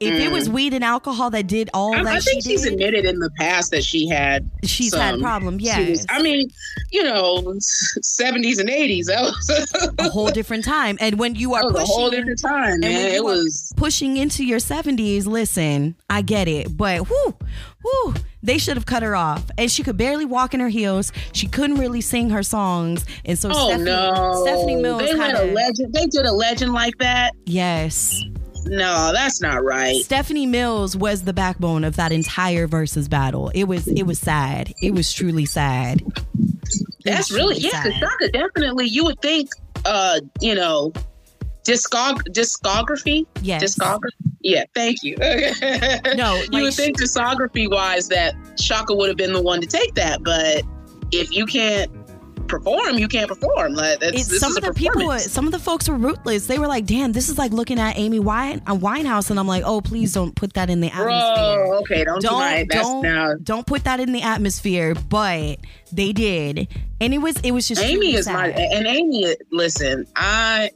if 0.00 0.18
it 0.18 0.32
was 0.32 0.48
mm. 0.48 0.52
weed 0.52 0.74
and 0.74 0.82
alcohol 0.82 1.28
that 1.30 1.46
did 1.46 1.68
all 1.74 1.94
I, 1.94 2.02
that 2.02 2.16
I 2.16 2.20
think 2.20 2.42
she 2.42 2.50
she's 2.52 2.62
did, 2.62 2.72
admitted 2.72 3.04
in 3.04 3.18
the 3.18 3.30
past 3.38 3.70
that 3.72 3.84
she 3.84 4.08
had. 4.08 4.50
she's 4.64 4.94
had 4.94 5.12
some- 5.12 5.20
problem. 5.20 5.58
she 5.58 5.66
Yes, 5.66 6.06
I 6.08 6.22
mean, 6.22 6.50
you 6.90 7.02
know, 7.02 7.54
seventies 7.58 8.58
and 8.58 8.70
eighties. 8.70 9.06
That 9.06 9.22
was 9.22 9.94
a 9.98 10.08
whole 10.08 10.30
different 10.30 10.64
time. 10.64 10.96
And 11.00 11.18
when 11.18 11.34
you 11.34 11.54
are 11.54 11.64
was 11.64 11.74
a 11.74 11.84
whole 11.84 12.08
pushing, 12.08 12.20
different 12.20 12.40
time, 12.40 12.72
and 12.72 12.80
man. 12.80 13.12
It 13.12 13.22
was 13.22 13.72
pushing 13.76 14.16
into 14.16 14.44
your 14.44 14.58
seventies, 14.58 15.26
listen, 15.26 15.94
I 16.08 16.22
get 16.22 16.48
it, 16.48 16.74
but 16.76 17.10
whoo, 17.10 17.36
whoo, 17.84 18.14
they 18.42 18.56
should 18.56 18.76
have 18.78 18.86
cut 18.86 19.02
her 19.02 19.14
off. 19.14 19.50
And 19.58 19.70
she 19.70 19.82
could 19.82 19.98
barely 19.98 20.24
walk 20.24 20.54
in 20.54 20.60
her 20.60 20.70
heels. 20.70 21.12
She 21.32 21.46
couldn't 21.46 21.76
really 21.76 22.00
sing 22.00 22.30
her 22.30 22.42
songs, 22.42 23.04
and 23.26 23.38
so 23.38 23.50
oh 23.52 23.68
Stephanie, 23.68 23.84
no, 23.84 24.44
Stephanie 24.46 24.76
Mills 24.76 25.02
They 25.02 25.16
had 25.16 25.34
a 25.34 25.52
legend. 25.52 25.92
They 25.92 26.06
did 26.06 26.24
a 26.24 26.32
legend 26.32 26.72
like 26.72 26.96
that. 26.98 27.32
yes. 27.44 28.24
No, 28.66 29.12
that's 29.12 29.40
not 29.40 29.64
right. 29.64 29.96
Stephanie 29.96 30.46
Mills 30.46 30.96
was 30.96 31.24
the 31.24 31.32
backbone 31.32 31.84
of 31.84 31.96
that 31.96 32.12
entire 32.12 32.68
Verzuz 32.68 33.08
battle. 33.08 33.50
It 33.54 33.64
was 33.64 33.86
it 33.88 34.04
was 34.04 34.18
sad. 34.18 34.72
It 34.82 34.92
was 34.94 35.12
truly 35.12 35.46
sad. 35.46 36.02
That's 37.04 37.30
really 37.32 37.58
yeah. 37.58 37.82
Because 37.84 37.98
Chaka 38.00 38.28
definitely, 38.32 38.86
you 38.86 39.04
would 39.04 39.20
think, 39.22 39.50
uh, 39.84 40.20
you 40.40 40.54
know, 40.54 40.92
discog 41.64 42.20
discography, 42.32 43.26
Yes. 43.42 43.62
discography. 43.62 44.10
Yeah, 44.42 44.64
thank 44.74 45.02
you. 45.02 45.16
No, 46.16 46.42
you 46.52 46.62
would 46.62 46.74
think 46.74 46.98
discography 47.00 47.70
wise 47.70 48.08
that 48.08 48.34
Chaka 48.58 48.94
would 48.94 49.08
have 49.08 49.16
been 49.16 49.32
the 49.32 49.42
one 49.42 49.60
to 49.60 49.66
take 49.66 49.94
that, 49.94 50.22
but 50.22 50.62
if 51.12 51.30
you 51.32 51.44
can't 51.46 51.90
perform, 52.50 52.98
you 52.98 53.08
can't 53.08 53.28
perform. 53.28 53.74
Like 53.74 54.00
that's 54.00 54.38
some 54.38 54.52
is 54.52 54.56
of 54.58 54.64
the 54.64 54.74
people, 54.74 55.18
some 55.18 55.46
of 55.46 55.52
the 55.52 55.58
folks 55.58 55.88
were 55.88 55.96
ruthless. 55.96 56.46
They 56.46 56.58
were 56.58 56.66
like, 56.66 56.86
"Damn, 56.86 57.12
this 57.12 57.28
is 57.28 57.38
like 57.38 57.52
looking 57.52 57.78
at 57.78 57.96
Amy 57.98 58.18
Wine, 58.18 58.62
uh, 58.66 58.74
Winehouse," 58.74 59.30
and 59.30 59.38
I'm 59.38 59.46
like, 59.46 59.62
"Oh, 59.64 59.80
please 59.80 60.12
don't 60.12 60.34
put 60.34 60.54
that 60.54 60.68
in 60.68 60.80
the 60.80 60.88
atmosphere. 60.88 61.66
Bro, 61.66 61.78
okay, 61.80 62.04
don't, 62.04 62.20
do 62.20 62.28
Don't 62.28 62.38
my, 62.38 62.66
that's 62.68 62.88
don't 62.88 63.02
now. 63.02 63.34
don't 63.42 63.66
put 63.66 63.84
that 63.84 64.00
in 64.00 64.12
the 64.12 64.22
atmosphere." 64.22 64.94
But 64.94 65.58
they 65.92 66.12
did, 66.12 66.68
and 67.00 67.14
it 67.14 67.18
was 67.18 67.36
it 67.40 67.52
was 67.52 67.66
just 67.68 67.82
Amy 67.82 68.14
is 68.14 68.26
my 68.26 68.48
and 68.48 68.86
Amy. 68.86 69.34
Listen, 69.50 70.06
I 70.16 70.70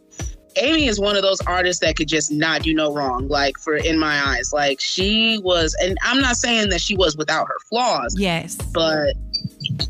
Amy 0.57 0.87
is 0.87 1.01
one 1.01 1.17
of 1.17 1.23
those 1.23 1.41
artists 1.43 1.81
that 1.81 1.97
could 1.97 2.09
just 2.09 2.31
not 2.31 2.63
do 2.63 2.75
no 2.75 2.93
wrong. 2.93 3.29
Like 3.29 3.59
for 3.59 3.77
in 3.77 3.99
my 3.99 4.21
eyes, 4.29 4.53
like 4.53 4.81
she 4.81 5.39
was, 5.43 5.77
and 5.83 5.97
I'm 6.03 6.21
not 6.21 6.37
saying 6.37 6.69
that 6.71 6.81
she 6.81 6.97
was 6.97 7.17
without 7.17 7.47
her 7.49 7.57
flaws, 7.69 8.15
yes, 8.19 8.57
but 8.57 9.15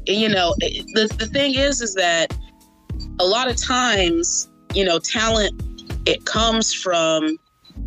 you 0.06 0.28
know, 0.28 0.54
the 0.60 1.08
the 1.18 1.26
thing 1.26 1.54
is, 1.54 1.80
is 1.80 1.94
that 1.94 2.36
a 3.20 3.24
lot 3.24 3.48
of 3.50 3.56
times, 3.56 4.48
you 4.74 4.84
know, 4.84 4.98
talent 4.98 5.60
it 6.06 6.24
comes 6.24 6.72
from 6.74 7.38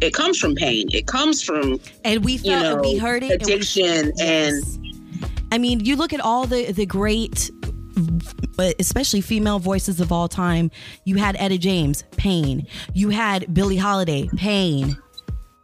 it 0.02 0.14
comes 0.14 0.38
from 0.40 0.56
pain. 0.56 0.88
It 0.92 1.08
comes 1.08 1.42
from 1.42 1.80
and 2.04 2.24
we 2.26 2.34
you 2.34 2.40
felt 2.52 2.64
know 2.64 2.90
we 2.90 2.98
heard 2.98 3.24
it. 3.24 3.32
and 3.34 3.46
we- 3.46 3.54
addiction 3.54 4.12
and 4.20 4.64
I 5.52 5.58
mean, 5.58 5.80
you 5.86 5.96
look 5.96 6.14
at 6.14 6.20
all 6.20 6.46
the 6.46 6.72
the 6.72 6.86
great, 6.86 7.50
but 8.58 8.76
especially 8.80 9.22
female 9.22 9.60
voices 9.60 10.00
of 10.02 10.12
all 10.12 10.28
time. 10.28 10.72
You 11.06 11.16
had 11.16 11.36
Etta 11.40 11.58
James, 11.58 12.04
pain. 12.18 12.68
You 12.94 13.10
had 13.10 13.54
Billie 13.54 13.78
Holiday, 13.78 14.30
pain. 14.36 14.98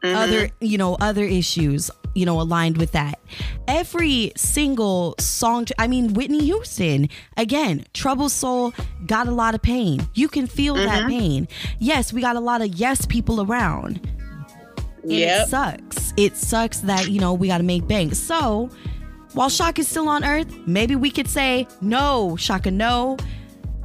Mhm. 0.03 0.15
Other, 0.15 0.49
you 0.61 0.77
know, 0.77 0.95
other 0.99 1.23
issues, 1.25 1.89
you 2.13 2.25
know, 2.25 2.39
aligned 2.39 2.77
with 2.77 2.91
that. 2.91 3.19
Every 3.67 4.31
single 4.35 5.15
song. 5.19 5.67
I 5.77 5.87
mean, 5.87 6.13
Whitney 6.13 6.43
Houston 6.45 7.09
again, 7.37 7.85
Trouble 7.93 8.29
Soul 8.29 8.73
got 9.05 9.27
a 9.27 9.31
lot 9.31 9.55
of 9.55 9.61
pain. 9.61 10.07
You 10.13 10.27
can 10.27 10.47
feel 10.47 10.75
that 10.75 11.01
mm-hmm. 11.01 11.09
pain. 11.09 11.47
Yes, 11.79 12.13
we 12.13 12.21
got 12.21 12.35
a 12.35 12.39
lot 12.39 12.61
of 12.61 12.75
yes 12.75 13.05
people 13.05 13.41
around. 13.41 13.99
Yep. 15.05 15.47
it 15.47 15.49
sucks. 15.49 16.13
It 16.15 16.37
sucks 16.37 16.79
that, 16.81 17.09
you 17.09 17.19
know, 17.19 17.33
we 17.33 17.47
got 17.47 17.57
to 17.57 17.63
make 17.63 17.87
bank. 17.87 18.15
So, 18.15 18.69
while 19.33 19.49
Chaka 19.49 19.81
is 19.81 19.87
still 19.87 20.07
on 20.07 20.23
Earth, 20.23 20.47
maybe 20.65 20.95
we 20.95 21.11
could 21.11 21.27
say, 21.27 21.67
no, 21.81 22.37
Chaka, 22.37 22.71
no, 22.71 23.17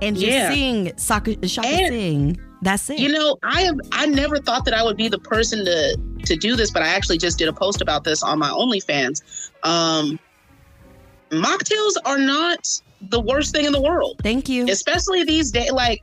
and 0.01 0.17
just 0.17 0.29
Yeah. 0.29 0.51
sing 0.53 0.93
Chaka, 0.97 1.35
Chaka 1.37 1.67
And- 1.67 1.89
sing. 1.89 2.41
That's 2.63 2.91
it. 2.91 2.99
You 2.99 3.11
know, 3.11 3.39
I 3.43 3.63
have 3.63 3.79
I 3.93 4.07
never 4.07 4.39
thought 4.39 4.65
that 4.65 4.75
I 4.75 4.83
would 4.83 4.97
be 4.97 5.09
the 5.09 5.19
person 5.19 5.65
to 5.65 5.99
to 6.25 6.37
do 6.37 6.57
this, 6.57 6.71
but 6.71 6.83
I 6.83 6.89
actually 6.89 7.19
just 7.19 7.39
did 7.39 7.49
a 7.49 7.53
post 7.53 7.81
about 7.81 8.05
this 8.05 8.23
on 8.23 8.39
my 8.39 8.49
OnlyFans. 8.49 9.23
Um, 9.63 10.19
mocktails 11.31 11.93
are 12.05 12.19
not 12.19 12.81
the 13.01 13.21
worst 13.21 13.55
thing 13.55 13.65
in 13.65 13.73
the 13.73 13.81
world, 13.81 14.21
Thank 14.23 14.49
you. 14.49 14.67
especially 14.69 15.23
these 15.23 15.53
days. 15.53 15.71
Like, 15.71 16.01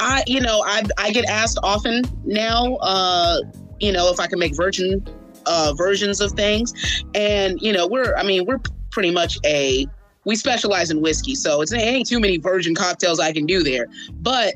I 0.00 0.24
you 0.26 0.40
know 0.40 0.62
I 0.64 0.82
I 0.96 1.10
get 1.12 1.26
asked 1.26 1.58
often 1.62 2.04
now, 2.24 2.76
uh, 2.76 3.40
you 3.80 3.92
know, 3.92 4.10
if 4.10 4.18
I 4.18 4.26
can 4.26 4.38
make 4.38 4.56
virgin 4.56 5.06
uh, 5.46 5.74
versions 5.76 6.20
of 6.20 6.32
things, 6.32 7.04
and 7.14 7.60
you 7.60 7.72
know 7.72 7.86
we're 7.86 8.16
I 8.16 8.22
mean 8.22 8.46
we're 8.46 8.60
pretty 8.90 9.10
much 9.10 9.38
a 9.44 9.86
we 10.24 10.36
specialize 10.36 10.90
in 10.90 11.00
whiskey, 11.00 11.34
so 11.34 11.60
it's 11.60 11.72
it 11.72 11.80
ain't 11.80 12.08
too 12.08 12.20
many 12.20 12.38
virgin 12.38 12.74
cocktails 12.74 13.20
I 13.20 13.32
can 13.32 13.44
do 13.44 13.62
there, 13.62 13.86
but 14.20 14.54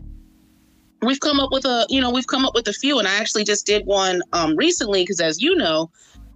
we've 1.03 1.21
come 1.21 1.41
up 1.41 1.51
with 1.53 1.65
a 1.65 1.87
you 1.89 2.01
know 2.01 2.11
we've 2.11 2.27
come 2.27 2.45
up 2.45 2.55
with 2.55 2.67
a 2.69 2.73
few 2.73 2.99
and 2.99 3.09
i 3.09 3.17
actually 3.17 3.45
just 3.45 3.67
did 3.67 3.85
one 3.87 4.23
um 4.33 4.57
recently 4.57 5.03
because 5.03 5.21
as 5.21 5.41
you 5.43 5.55
know 5.57 5.91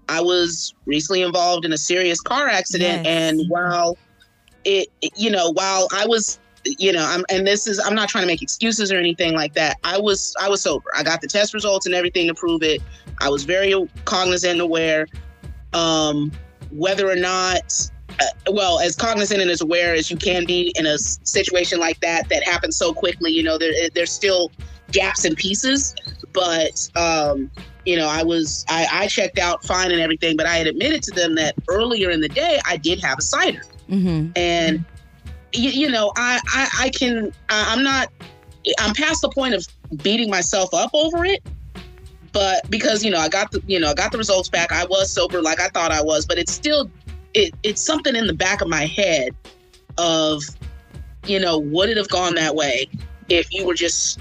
i 0.09 0.21
was 0.21 0.75
recently 0.87 1.23
involved 1.23 1.65
in 1.65 1.73
a 1.73 1.79
serious 1.79 2.21
car 2.21 2.49
accident 2.49 3.05
Yes. 3.05 3.33
and 3.33 3.49
while 3.49 3.97
it 4.65 4.89
you 5.17 5.31
know 5.31 5.53
while 5.53 5.89
i 5.93 6.07
was 6.07 6.39
you 6.65 6.93
know 6.93 7.05
i'm 7.05 7.25
and 7.31 7.47
this 7.47 7.67
is 7.69 7.79
i'm 7.79 7.95
not 7.95 8.09
trying 8.09 8.23
to 8.23 8.27
make 8.27 8.43
excuses 8.43 8.91
or 8.91 8.97
anything 8.99 9.35
like 9.35 9.55
that. 9.55 9.77
I 9.85 9.99
was 9.99 10.35
i 10.41 10.49
was 10.49 10.63
sober. 10.63 10.91
I 10.97 11.05
got 11.05 11.21
the 11.21 11.29
test 11.29 11.55
results 11.55 11.87
and 11.87 11.95
everything 11.95 12.27
to 12.27 12.35
prove 12.35 12.63
it. 12.65 12.83
I 13.21 13.29
was 13.29 13.45
very 13.45 13.73
cognizant 14.05 14.55
and 14.55 14.61
aware 14.61 15.07
um 15.75 16.33
whether 16.73 17.09
or 17.09 17.15
not 17.15 17.89
uh, 18.21 18.53
well, 18.53 18.81
as 18.81 18.97
cognizant 18.97 19.41
and 19.41 19.51
as 19.51 19.61
aware 19.61 19.95
as 19.95 20.11
you 20.11 20.17
can 20.17 20.45
be 20.45 20.73
in 20.77 20.87
a 20.87 20.99
situation 20.99 21.79
like 21.79 22.01
that 22.01 22.29
that 22.29 22.43
happens 22.45 22.77
so 22.77 22.93
quickly, 22.93 23.31
you 23.31 23.43
know, 23.43 23.59
there, 23.59 23.73
there's 23.95 24.13
still 24.13 24.51
gaps 24.93 25.25
and 25.25 25.37
pieces. 25.37 25.95
But, 26.33 26.89
um, 26.97 27.51
you 27.85 27.97
know, 27.97 28.09
I 28.09 28.23
was, 28.23 28.65
I, 28.69 28.87
I 28.93 29.07
checked 29.07 29.39
out 29.39 29.65
fine 29.65 29.91
and 29.91 30.01
everything, 30.01 30.37
but 30.37 30.47
I 30.47 30.57
had 30.57 30.67
admitted 30.67 31.03
to 31.05 31.11
them 31.13 31.35
that 31.37 31.55
earlier 31.69 32.11
in 32.11 32.21
the 32.21 32.29
day 32.29 32.61
I 32.67 32.77
did 32.77 33.01
have 33.03 33.19
a 33.19 33.23
cider. 33.23 33.63
hmm 33.89 34.29
And, 34.37 34.85
you, 35.53 35.71
you 35.71 35.91
know, 35.91 36.13
I, 36.17 36.41
I, 36.49 36.69
I 36.81 36.91
can, 36.91 37.33
I, 37.49 37.73
I'm 37.75 37.83
not, 37.83 38.13
I'm 38.79 38.95
past 38.95 39.23
the 39.23 39.31
point 39.31 39.55
of 39.55 39.67
beating 40.03 40.29
myself 40.29 40.75
up 40.75 40.91
over 40.93 41.25
it. 41.25 41.43
But 42.33 42.69
because, 42.71 43.03
you 43.03 43.11
know, 43.11 43.19
I 43.19 43.29
got 43.29 43.51
the, 43.51 43.63
you 43.67 43.81
know, 43.81 43.91
I 43.91 43.95
got 43.95 44.13
the 44.13 44.19
results 44.19 44.51
back. 44.51 44.73
I 44.73 44.85
was 44.85 45.11
sober 45.11 45.41
like 45.41 45.59
I 45.59 45.69
thought 45.69 45.91
I 45.91 46.03
was, 46.03 46.27
but 46.27 46.37
it's 46.37 46.53
still, 46.53 46.91
it, 47.37 47.55
it's 47.63 47.81
something 47.85 48.17
in 48.17 48.27
the 48.27 48.35
back 48.35 48.61
of 48.63 48.69
my 48.69 48.87
head 48.87 49.31
of, 49.99 50.43
you 51.27 51.39
know, 51.39 51.59
would 51.59 51.89
it 51.91 51.97
have 51.97 52.09
gone 52.09 52.35
that 52.37 52.55
way 52.55 52.89
if 53.29 53.53
you 53.53 53.67
were 53.67 53.75
just 53.75 54.21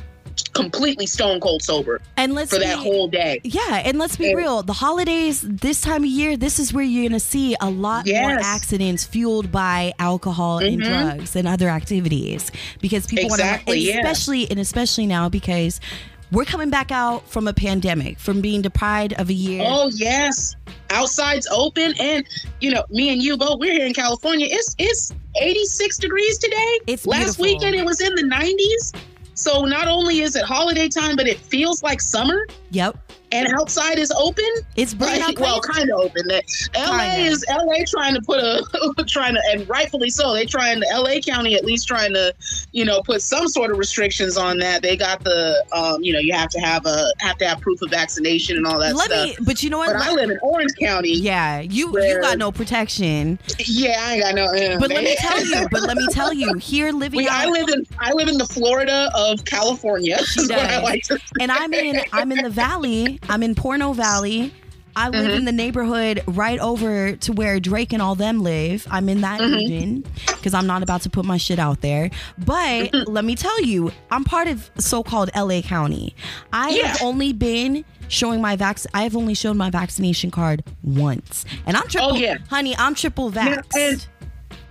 completely 0.54 1.06
stone 1.06 1.40
cold 1.40 1.62
sober 1.62 2.02
And 2.18 2.34
let's 2.34 2.52
for 2.54 2.60
that 2.60 2.78
be- 2.78 2.84
whole 2.84 3.08
day? 3.08 3.40
Yeah, 3.44 3.84
and 3.86 3.98
let's 3.98 4.18
be 4.18 4.30
And- 4.30 4.38
real. 4.38 4.64
The 4.64 4.74
holidays, 4.74 5.42
this 5.42 5.80
time 5.82 6.04
of 6.04 6.10
year, 6.10 6.36
this 6.36 6.60
is 6.60 6.74
where 6.74 6.84
you're 6.84 7.04
going 7.04 7.14
to 7.14 7.26
see 7.26 7.56
a 7.62 7.70
lot 7.70 8.06
more 8.08 8.38
accidents 8.42 9.06
fueled 9.06 9.50
by 9.52 9.94
alcohol 10.00 10.58
and 10.60 10.82
Mhm. 10.82 10.86
drugs 10.86 11.36
and 11.38 11.48
other 11.48 11.70
activities 11.70 12.52
because 12.82 13.06
people 13.06 13.26
Exactly, 13.26 13.78
want 13.78 13.82
to, 13.82 13.88
yeah. 13.94 13.98
especially 14.00 14.50
and 14.52 14.60
especially 14.60 15.06
now 15.08 15.30
because 15.30 15.80
we're 16.32 16.46
coming 16.46 16.70
back 16.70 16.92
out 16.92 17.28
from 17.30 17.48
a 17.48 17.54
pandemic, 17.54 18.20
from 18.20 18.42
being 18.42 18.62
deprived 18.62 19.14
of 19.14 19.30
a 19.30 19.34
year. 19.34 19.64
Oh 19.66 19.90
yes, 19.94 20.56
outside's 20.90 21.48
open, 21.52 21.94
and 22.00 22.26
you 22.62 22.72
know, 22.72 22.84
me 22.90 23.10
and 23.10 23.22
you 23.22 23.38
both. 23.38 23.60
We're 23.60 23.74
here 23.74 23.86
in 23.86 23.94
California. 23.94 24.48
It's 24.50 24.76
it's 24.78 25.14
86 25.40 25.98
degrees 25.98 26.38
today. 26.38 26.80
It's 26.88 27.06
last 27.06 27.38
beautiful. 27.38 27.44
weekend 27.44 27.76
it 27.76 27.86
was 27.86 28.02
in 28.02 28.16
the 28.16 28.24
90s. 28.24 29.02
So 29.34 29.66
not 29.66 29.88
only 29.88 30.22
is 30.22 30.36
it 30.36 30.46
holiday 30.46 30.88
time, 30.88 31.18
but 31.18 31.28
it 31.28 31.38
feels 31.38 31.84
like 31.84 32.00
summer, 32.00 32.48
Yep, 32.72 32.98
and 33.36 33.54
outside 33.60 34.00
is 34.00 34.12
open. 34.12 34.46
it's 34.76 34.94
bright 34.94 35.20
Like, 35.22 35.40
well, 35.40 35.60
kind 35.62 35.90
of 35.90 36.00
open. 36.00 36.28
That 36.28 36.44
LA 36.76 37.00
Kinda. 37.16 37.32
is 37.32 37.46
LA 37.50 37.84
trying 37.88 38.14
to 38.16 38.22
put 38.22 38.40
a 38.40 38.64
trying 39.08 39.36
to, 39.36 39.42
and 39.52 39.68
rightfully 39.70 40.10
so. 40.10 40.34
They 40.34 40.46
trying 40.46 40.82
to 40.82 40.88
LA 40.94 41.20
County 41.20 41.56
at 41.56 41.66
least 41.66 41.88
trying 41.88 42.14
to, 42.14 42.34
you 42.72 42.86
know, 42.86 43.02
put 43.02 43.22
some 43.22 43.48
sort 43.48 43.72
of 43.72 43.78
restrictions 43.78 44.38
on 44.38 44.58
that. 44.60 44.82
They 44.82 44.96
got 44.98 45.24
the, 45.24 45.64
um, 45.74 46.04
you 46.04 46.14
know, 46.14 46.20
you 46.20 46.34
have 46.34 46.50
to 46.50 46.60
have 46.60 46.86
a 46.86 47.12
have 47.20 47.38
to 47.40 47.48
have 47.48 47.62
proof 47.62 47.82
of 47.82 47.90
vaccination 47.90 48.58
and 48.58 48.66
all 48.68 48.80
that 48.80 48.96
Let 48.96 49.12
stuff. 49.12 49.40
me, 49.40 49.46
but 49.46 49.64
you 49.64 49.70
know 49.70 49.78
what? 49.80 49.94
but 49.94 50.02
I 50.02 50.12
live 50.12 50.30
in 50.30 50.40
Orange 50.42 50.74
County. 50.80 51.14
yeah, 51.14 51.60
you 51.62 51.92
you 52.02 52.22
got 52.22 52.38
no 52.38 52.52
protection. 52.52 53.40
Yeah, 53.60 53.96
I 54.00 54.14
ain't 54.16 54.24
got 54.24 54.36
no. 54.36 54.46
uh, 54.46 54.80
But 54.80 54.90
let 54.90 55.04
me 55.04 55.16
tell 55.18 55.46
you, 55.46 55.68
but 55.72 55.82
let 55.84 55.98
me 55.98 56.08
tell 56.12 56.34
you, 56.34 56.54
here 56.60 56.92
living 56.92 57.18
We, 57.18 57.28
out, 57.28 57.34
I 57.36 57.50
live 57.50 57.70
in 57.70 57.86
I 58.00 58.12
live 58.14 58.28
in 58.28 58.38
the 58.38 58.46
Florida 58.46 59.10
of 59.16 59.44
California. 59.46 60.18
I 60.52 60.80
like 60.82 61.04
and 61.40 61.52
I'm 61.52 61.74
in 61.74 62.02
I'm 62.12 62.32
in 62.32 62.44
the 62.44 62.50
valley. 62.50 63.20
I'm 63.30 63.44
in 63.44 63.56
Porno 63.56 63.94
Valley. 63.94 64.54
I 64.98 65.10
live 65.10 65.26
Mm-hmm. 65.26 65.38
in 65.40 65.46
the 65.46 65.52
neighborhood 65.52 66.24
right 66.26 66.58
over 66.60 67.18
to 67.18 67.34
where 67.34 67.60
Drake 67.60 67.92
and 67.92 68.02
all 68.02 68.16
them 68.16 68.42
live. 68.44 68.88
I'm 68.90 69.10
in 69.10 69.22
that 69.22 69.42
Mm-hmm. 69.42 69.54
region 69.54 70.06
because 70.28 70.54
I'm 70.54 70.66
not 70.68 70.84
about 70.84 71.02
to 71.02 71.10
put 71.10 71.26
my 71.26 71.36
shit 71.36 71.60
out 71.60 71.82
there. 71.82 72.10
But 72.38 72.94
let 73.08 73.26
me 73.26 73.36
tell 73.36 73.62
you, 73.62 73.92
I'm 74.10 74.24
part 74.24 74.48
of 74.48 74.70
so-called 74.78 75.32
LA 75.36 75.62
County. 75.62 76.16
I 76.54 76.70
have 76.72 77.02
only 77.02 77.34
been 77.34 77.84
showing 78.08 78.42
my 78.42 78.56
vax. 78.56 78.86
I've 78.94 79.18
only 79.18 79.34
shown 79.34 79.58
my 79.58 79.70
vaccination 79.70 80.32
card 80.32 80.64
once, 80.84 81.44
and 81.66 81.76
I'm 81.76 81.88
triple. 81.90 82.14
Oh, 82.14 82.16
yeah. 82.16 82.38
honey, 82.50 82.74
I'm 82.78 82.96
triple 82.96 83.32
Yeah, 83.34 83.58
vaxxed. 83.58 83.76
and 83.78 84.08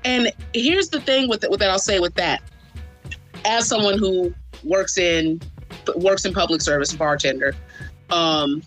and 0.07 0.33
here's 0.55 0.89
the 0.89 1.01
thing 1.01 1.29
with, 1.29 1.45
with 1.51 1.61
that 1.61 1.69
I'll 1.71 1.79
say 1.79 1.99
with 2.01 2.15
that. 2.15 2.43
As 3.45 3.67
someone 3.69 3.99
who 3.99 4.33
works 4.63 4.97
in 4.97 5.41
works 5.97 6.25
in 6.25 6.33
public 6.33 6.63
service, 6.63 6.95
bartender, 6.95 7.55
um, 8.11 8.63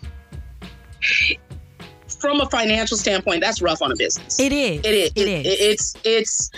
from 2.20 2.40
a 2.40 2.48
financial 2.50 2.96
standpoint, 2.96 3.40
that's 3.40 3.62
rough 3.62 3.82
on 3.82 3.92
a 3.92 3.96
business. 3.96 4.38
it 4.40 4.52
is. 4.52 4.80
It 4.80 4.86
is. 4.94 5.12
It 5.14 5.28
is. 5.28 5.46
it's 5.60 5.94
it's 6.04 6.50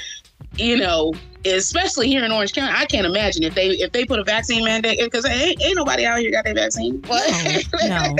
you 0.56 0.76
know, 0.76 1.14
especially 1.44 2.08
here 2.08 2.24
in 2.24 2.32
Orange 2.32 2.52
County, 2.54 2.72
I 2.74 2.84
can't 2.84 3.06
imagine 3.06 3.44
if 3.44 3.54
they 3.54 3.68
if 3.68 3.92
they 3.92 4.04
put 4.04 4.18
a 4.18 4.24
vaccine 4.24 4.64
mandate 4.64 4.98
because 5.00 5.24
ain't, 5.26 5.62
ain't 5.62 5.76
nobody 5.76 6.04
out 6.04 6.18
here 6.18 6.30
got 6.30 6.44
their 6.44 6.54
vaccine. 6.54 7.00
What? 7.06 7.30
no. 7.86 8.16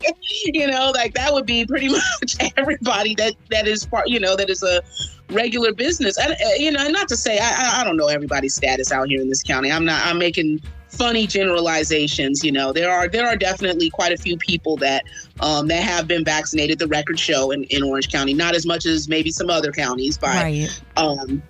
you 0.44 0.66
know, 0.66 0.90
like 0.94 1.14
that 1.14 1.32
would 1.32 1.46
be 1.46 1.66
pretty 1.66 1.88
much 2.22 2.36
everybody 2.56 3.14
that 3.16 3.34
that 3.50 3.66
is 3.68 3.84
part. 3.84 4.08
You 4.08 4.20
know, 4.20 4.34
that 4.36 4.48
is 4.48 4.62
a 4.62 4.82
regular 5.30 5.72
business. 5.74 6.16
And 6.18 6.32
uh, 6.32 6.36
you 6.58 6.70
know, 6.70 6.86
not 6.88 7.08
to 7.08 7.16
say 7.16 7.38
I 7.38 7.48
I- 7.48 7.80
I 7.80 7.84
don't 7.84 7.96
know 7.96 8.06
everybody's 8.06 8.54
status 8.54 8.92
out 8.92 9.08
here 9.08 9.20
in 9.20 9.28
this 9.28 9.42
county. 9.42 9.70
I'm 9.70 9.84
not. 9.84 10.04
I'm 10.06 10.18
making 10.18 10.60
funny 10.88 11.26
generalizations. 11.26 12.44
You 12.44 12.52
know, 12.52 12.72
there 12.72 12.90
are 12.90 13.08
there 13.08 13.26
are 13.26 13.36
definitely 13.36 13.90
quite 13.90 14.12
a 14.12 14.16
few 14.16 14.36
people 14.36 14.76
that 14.78 15.04
um, 15.40 15.68
that 15.68 15.82
have 15.82 16.08
been 16.08 16.24
vaccinated. 16.24 16.78
The 16.78 16.88
records 16.88 17.20
show 17.20 17.50
in, 17.50 17.64
in 17.64 17.82
Orange 17.82 18.10
County, 18.10 18.34
not 18.34 18.54
as 18.54 18.66
much 18.66 18.86
as 18.86 19.08
maybe 19.08 19.30
some 19.30 19.50
other 19.50 19.72
counties 19.72 20.18
by 20.18 20.34
right. 20.34 20.82
um, 20.96 21.42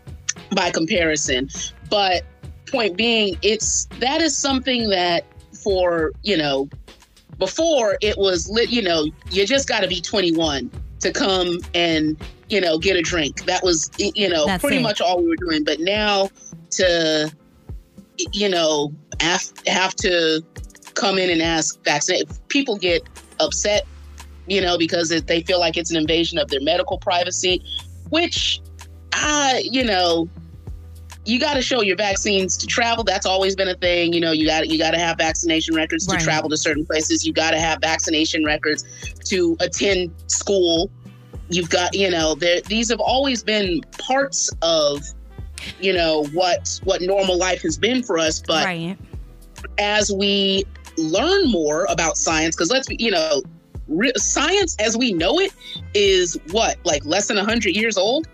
by 0.54 0.70
comparison. 0.70 1.48
But 1.88 2.24
point 2.66 2.96
being, 2.96 3.38
it's 3.42 3.86
that 4.00 4.20
is 4.20 4.36
something 4.36 4.88
that 4.90 5.24
for 5.52 6.12
you 6.22 6.36
know 6.36 6.68
before 7.38 7.98
it 8.00 8.18
was 8.18 8.48
lit. 8.48 8.70
You 8.70 8.82
know, 8.82 9.06
you 9.30 9.46
just 9.46 9.68
got 9.68 9.80
to 9.80 9.88
be 9.88 10.00
21 10.00 10.70
to 11.00 11.12
come 11.12 11.58
and 11.74 12.16
you 12.48 12.60
know 12.60 12.78
get 12.78 12.96
a 12.96 13.02
drink. 13.02 13.44
That 13.46 13.62
was 13.62 13.90
you 13.98 14.28
know 14.28 14.46
That's 14.46 14.62
pretty 14.62 14.78
it. 14.78 14.82
much 14.82 15.00
all 15.00 15.22
we 15.22 15.28
were 15.28 15.36
doing. 15.36 15.64
But 15.64 15.80
now 15.80 16.30
to 16.72 17.32
you 18.32 18.48
know 18.48 18.92
have, 19.20 19.42
have 19.66 19.94
to 19.94 20.42
come 20.94 21.18
in 21.18 21.30
and 21.30 21.42
ask 21.42 21.82
vaccinate 21.84 22.28
people 22.48 22.76
get 22.76 23.02
upset 23.40 23.86
you 24.46 24.60
know 24.60 24.76
because 24.76 25.10
it, 25.10 25.26
they 25.26 25.42
feel 25.42 25.60
like 25.60 25.76
it's 25.76 25.90
an 25.90 25.96
invasion 25.96 26.38
of 26.38 26.48
their 26.48 26.60
medical 26.60 26.98
privacy 26.98 27.62
which 28.10 28.60
I, 29.12 29.62
you 29.70 29.84
know, 29.84 30.28
you 31.24 31.38
got 31.38 31.54
to 31.54 31.62
show 31.62 31.82
your 31.82 31.96
vaccines 31.96 32.56
to 32.58 32.66
travel. 32.66 33.04
That's 33.04 33.26
always 33.26 33.54
been 33.54 33.68
a 33.68 33.74
thing. 33.74 34.12
You 34.12 34.20
know, 34.20 34.32
you 34.32 34.46
got 34.46 34.68
you 34.68 34.78
got 34.78 34.92
to 34.92 34.98
have 34.98 35.18
vaccination 35.18 35.74
records 35.74 36.06
to 36.06 36.14
Right. 36.14 36.22
travel 36.22 36.48
to 36.50 36.56
certain 36.56 36.86
places. 36.86 37.26
You 37.26 37.32
got 37.32 37.50
to 37.50 37.58
have 37.60 37.80
vaccination 37.80 38.44
records 38.44 38.84
to 39.24 39.56
attend 39.60 40.14
school. 40.28 40.90
You've 41.50 41.70
got, 41.70 41.94
you 41.94 42.10
know, 42.10 42.34
there 42.34 42.60
these 42.62 42.88
have 42.90 43.00
always 43.00 43.42
been 43.42 43.80
parts 43.98 44.50
of, 44.62 45.02
you 45.80 45.92
know, 45.92 46.24
what 46.32 46.80
what 46.84 47.00
normal 47.02 47.38
life 47.38 47.62
has 47.62 47.78
been 47.78 48.02
for 48.02 48.18
us. 48.18 48.40
But 48.40 48.64
right. 48.64 48.96
as 49.78 50.10
we 50.12 50.64
learn 50.96 51.50
more 51.50 51.86
about 51.88 52.16
science, 52.16 52.56
because 52.56 52.70
let's 52.70 52.88
be, 52.88 52.96
you 52.98 53.10
know, 53.10 53.42
re- 53.88 54.12
science 54.16 54.76
as 54.78 54.96
we 54.96 55.12
know 55.12 55.38
it 55.38 55.52
is 55.94 56.38
what, 56.50 56.78
like 56.84 57.04
less 57.04 57.28
than 57.28 57.36
100 57.36 57.74
years 57.74 57.96
old? 57.96 58.26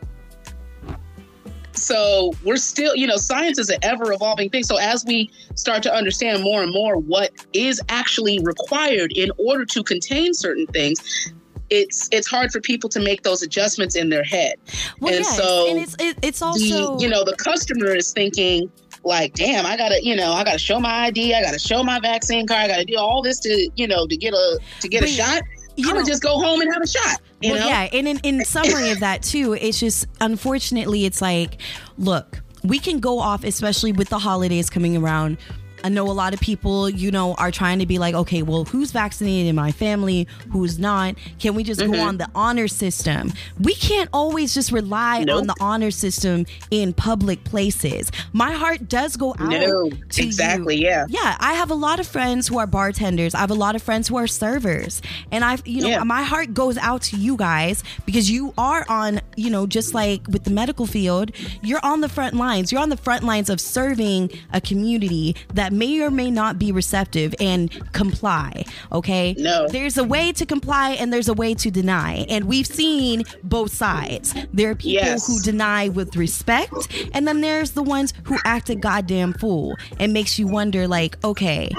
So 1.73 2.33
we're 2.45 2.57
still, 2.57 2.95
you 2.95 3.07
know, 3.07 3.17
science 3.17 3.59
is 3.59 3.69
an 3.69 3.79
ever 3.83 4.13
evolving 4.13 4.49
thing. 4.49 4.63
So 4.63 4.77
as 4.77 5.05
we 5.05 5.31
start 5.55 5.83
to 5.85 5.93
understand 5.93 6.43
more 6.43 6.63
and 6.63 6.73
more 6.73 6.97
what 6.97 7.33
is 7.53 7.81
actually 7.89 8.39
required 8.41 9.13
in 9.13 9.31
order 9.39 9.65
to 9.67 9.83
contain 9.83 10.35
certain 10.35 10.67
things, 10.69 11.33
it's 11.71 12.09
it's 12.13 12.29
hard 12.29 12.53
for 12.53 12.61
people 12.61 12.89
to 12.91 13.01
make 13.01 13.23
those 13.23 13.43
adjustments 13.43 13.97
in 13.97 14.09
their 14.09 14.25
head. 14.25 14.55
Well, 15.01 15.15
and 15.15 15.25
yes, 15.25 15.37
so 15.37 15.69
and 15.69 15.79
it's 15.79 15.97
it, 15.99 16.19
it's 16.23 16.43
also 16.43 16.97
the 16.97 17.03
you 17.03 17.09
know 17.09 17.25
the 17.25 17.37
customer 17.37 17.95
is 17.95 18.13
thinking 18.13 18.71
like 19.03 19.35
damn 19.35 19.67
i 19.67 19.77
gotta 19.77 20.03
you 20.03 20.17
know 20.17 20.33
i 20.33 20.43
gotta 20.43 20.59
show 20.59 20.81
my 20.81 21.07
id 21.07 21.35
i 21.35 21.43
gotta 21.43 21.59
show 21.59 21.83
my 21.83 22.01
vaccine 22.01 22.47
card 22.47 22.63
i 22.63 22.69
gotta 22.69 22.85
do 22.87 22.97
all 22.97 23.21
this 23.21 23.39
to 23.39 23.69
you 23.77 23.87
know 23.87 24.07
to 24.07 24.17
get 24.17 24.33
a 24.33 24.59
to 24.81 24.89
get 24.89 25.01
But, 25.01 25.11
a 25.11 25.13
shot 25.13 25.43
you 25.77 25.91
i'm 25.91 25.97
know, 25.97 26.05
just 26.07 26.23
go 26.23 26.39
home 26.41 26.63
and 26.63 26.73
have 26.73 26.81
a 26.81 26.87
shot 26.87 27.21
you 27.45 27.53
well, 27.53 27.61
know 27.61 27.67
yeah, 27.69 27.89
and 27.93 28.09
in, 28.09 28.19
in 28.23 28.45
summary 28.45 28.91
of 28.91 29.01
that 29.01 29.23
too, 29.23 29.53
it's 29.53 29.79
just 29.79 30.07
unfortunately, 30.21 31.05
it's 31.05 31.21
like, 31.21 31.61
look, 31.99 32.41
we 32.63 32.79
can 32.79 33.01
go 33.01 33.19
off, 33.19 33.45
especially 33.45 33.93
with 33.93 34.09
the 34.09 34.19
holidays 34.19 34.71
coming 34.71 34.97
around. 34.97 35.37
I 35.85 35.91
know 35.91 36.11
a 36.11 36.13
lot 36.13 36.35
of 36.35 36.41
people, 36.41 36.89
you 36.91 37.11
know, 37.13 37.35
are 37.35 37.51
trying 37.51 37.79
to 37.79 37.87
be 37.87 37.99
like, 37.99 38.15
okay, 38.15 38.43
well, 38.43 38.65
who's 38.65 38.91
vaccinated 38.91 39.49
in 39.49 39.55
my 39.55 39.71
family, 39.71 40.27
who's 40.51 40.79
not? 40.79 41.15
Can 41.39 41.55
we 41.55 41.63
just 41.63 41.81
Mm-hmm. 41.81 41.93
go 41.93 42.01
on 42.01 42.17
the 42.19 42.29
honor 42.35 42.67
system? 42.69 43.33
We 43.61 43.75
can't 43.75 44.09
always 44.13 44.55
just 44.55 44.73
rely 44.73 45.25
Nope. 45.25 45.41
on 45.43 45.47
the 45.47 45.55
honor 45.61 45.91
system 45.91 46.47
in 46.71 46.95
public 46.95 47.45
places. 47.45 48.11
My 48.33 48.53
heart 48.53 48.89
does 48.89 49.17
go 49.17 49.31
out 49.39 49.51
no 49.51 49.91
to 49.91 50.23
you. 50.23 50.27
exactly 50.29 50.77
yeah 50.77 51.05
Yeah, 51.09 51.37
I 51.41 51.53
have 51.55 51.71
a 51.71 51.75
lot 51.75 52.01
of 52.01 52.07
friends 52.07 52.49
who 52.49 52.57
are 52.59 52.67
bartenders. 52.67 53.35
I 53.35 53.41
have 53.41 53.51
a 53.51 53.55
lot 53.55 53.77
of 53.77 53.83
friends 53.83 54.09
who 54.09 54.17
are 54.17 54.27
servers. 54.27 55.03
And 55.31 55.45
I've, 55.45 55.67
you 55.67 55.83
know, 55.83 55.89
Yeah. 55.89 56.05
my 56.05 56.23
heart 56.23 56.55
goes 56.55 56.79
out 56.79 57.03
to 57.03 57.17
you 57.19 57.37
guys 57.37 57.85
because 58.07 58.31
you 58.31 58.55
are 58.57 58.87
on, 58.89 59.21
you 59.37 59.51
know, 59.51 59.67
just 59.67 59.93
like 59.93 60.27
with 60.29 60.45
the 60.45 60.51
medical 60.51 60.87
field, 60.87 61.31
you're 61.63 61.85
on 61.85 62.01
the 62.01 62.09
front 62.09 62.35
lines. 62.37 62.73
You're 62.73 62.81
on 62.81 62.89
the 62.89 62.97
front 62.97 63.25
lines 63.25 63.51
of 63.51 63.61
serving 63.61 64.31
a 64.55 64.61
community 64.63 65.37
that 65.53 65.74
may 65.79 66.01
or 66.01 66.11
may 66.11 66.31
not 66.31 66.59
be 66.59 66.73
receptive 66.73 67.35
and 67.41 67.71
comply. 67.93 68.65
Okay. 68.93 69.35
No. 69.39 69.69
There's 69.69 69.99
a 69.99 70.05
way 70.05 70.33
to 70.33 70.47
comply 70.47 70.91
and 70.93 71.13
there's 71.13 71.29
a 71.29 71.35
way 71.35 71.55
to 71.55 71.71
deny. 71.71 72.27
And 72.29 72.45
we've 72.45 72.67
seen 72.67 73.25
both 73.43 73.73
sides. 73.73 74.35
There 74.53 74.71
are 74.71 74.75
people 74.75 74.93
Yes. 75.05 75.27
who 75.27 75.41
deny 75.41 75.89
with 75.89 76.17
respect, 76.17 76.73
and 77.13 77.27
then 77.27 77.41
there's 77.41 77.73
the 77.73 77.83
ones 77.83 78.13
who 78.25 78.37
act 78.45 78.71
a 78.71 78.75
goddamn 78.75 79.33
fool 79.35 79.75
and 79.99 80.13
makes 80.13 80.39
you 80.39 80.47
wonder, 80.47 80.87
like, 80.89 81.23
okay. 81.25 81.71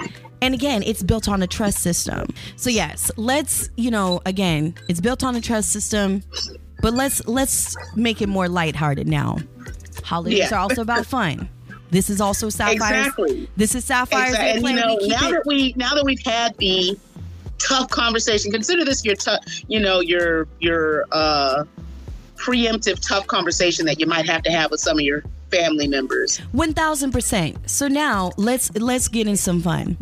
And 0.42 0.54
again, 0.54 0.84
it's 0.84 1.02
built 1.02 1.28
on 1.30 1.42
a 1.42 1.48
trust 1.48 1.80
system. 1.80 2.28
So 2.56 2.70
yes, 2.70 3.10
let's, 3.18 3.70
you 3.78 3.90
know, 3.90 4.22
again, 4.26 4.76
it's 4.90 5.00
built 5.02 5.24
on 5.24 5.36
a 5.36 5.42
trust 5.42 5.72
system, 5.72 6.22
but 6.82 6.94
let's 6.94 7.26
let's 7.28 7.76
make 7.96 8.22
it 8.22 8.28
more 8.30 8.48
lighthearted 8.50 9.08
now. 9.08 9.38
Holidays 10.04 10.38
Yeah. 10.40 10.56
are 10.56 10.60
also 10.60 10.82
about 10.82 11.06
fun. 11.18 11.50
This 11.92 12.10
is 12.10 12.20
also 12.20 12.50
Sapphire's. 12.50 12.76
Exactly. 13.08 13.50
This 13.56 13.76
is 13.76 13.86
Sapphire's. 13.86 14.30
Exactly. 14.32 14.72
And 14.72 14.80
you 14.80 14.86
know, 14.86 14.98
now 15.08 15.30
it- 15.30 15.32
that 15.34 15.44
we 15.46 15.74
now 15.76 15.94
that 15.96 16.04
we've 16.04 16.24
had 16.24 16.58
the 16.58 16.98
tough 17.60 17.90
conversation, 17.90 18.52
consider 18.52 18.84
this 18.84 19.06
your 19.06 19.16
tough, 19.16 19.44
you 19.68 19.80
know, 19.80 20.00
your 20.02 20.48
your 20.60 21.06
uh 21.12 21.64
preemptive 22.38 23.06
tough 23.06 23.28
conversation 23.28 23.86
that 23.86 24.00
you 24.00 24.06
might 24.06 24.28
have 24.28 24.44
to 24.44 24.52
have 24.52 24.72
with 24.72 24.80
some 24.80 24.98
of 24.98 25.04
your 25.04 25.24
family 25.52 25.88
members. 25.88 26.38
One 26.52 26.74
thousand 26.74 27.12
percent. 27.12 27.70
So 27.70 27.88
now 27.88 28.32
let's 28.38 28.74
let's 28.76 29.08
get 29.08 29.28
in 29.28 29.38
some 29.38 29.62
fun. 29.62 29.98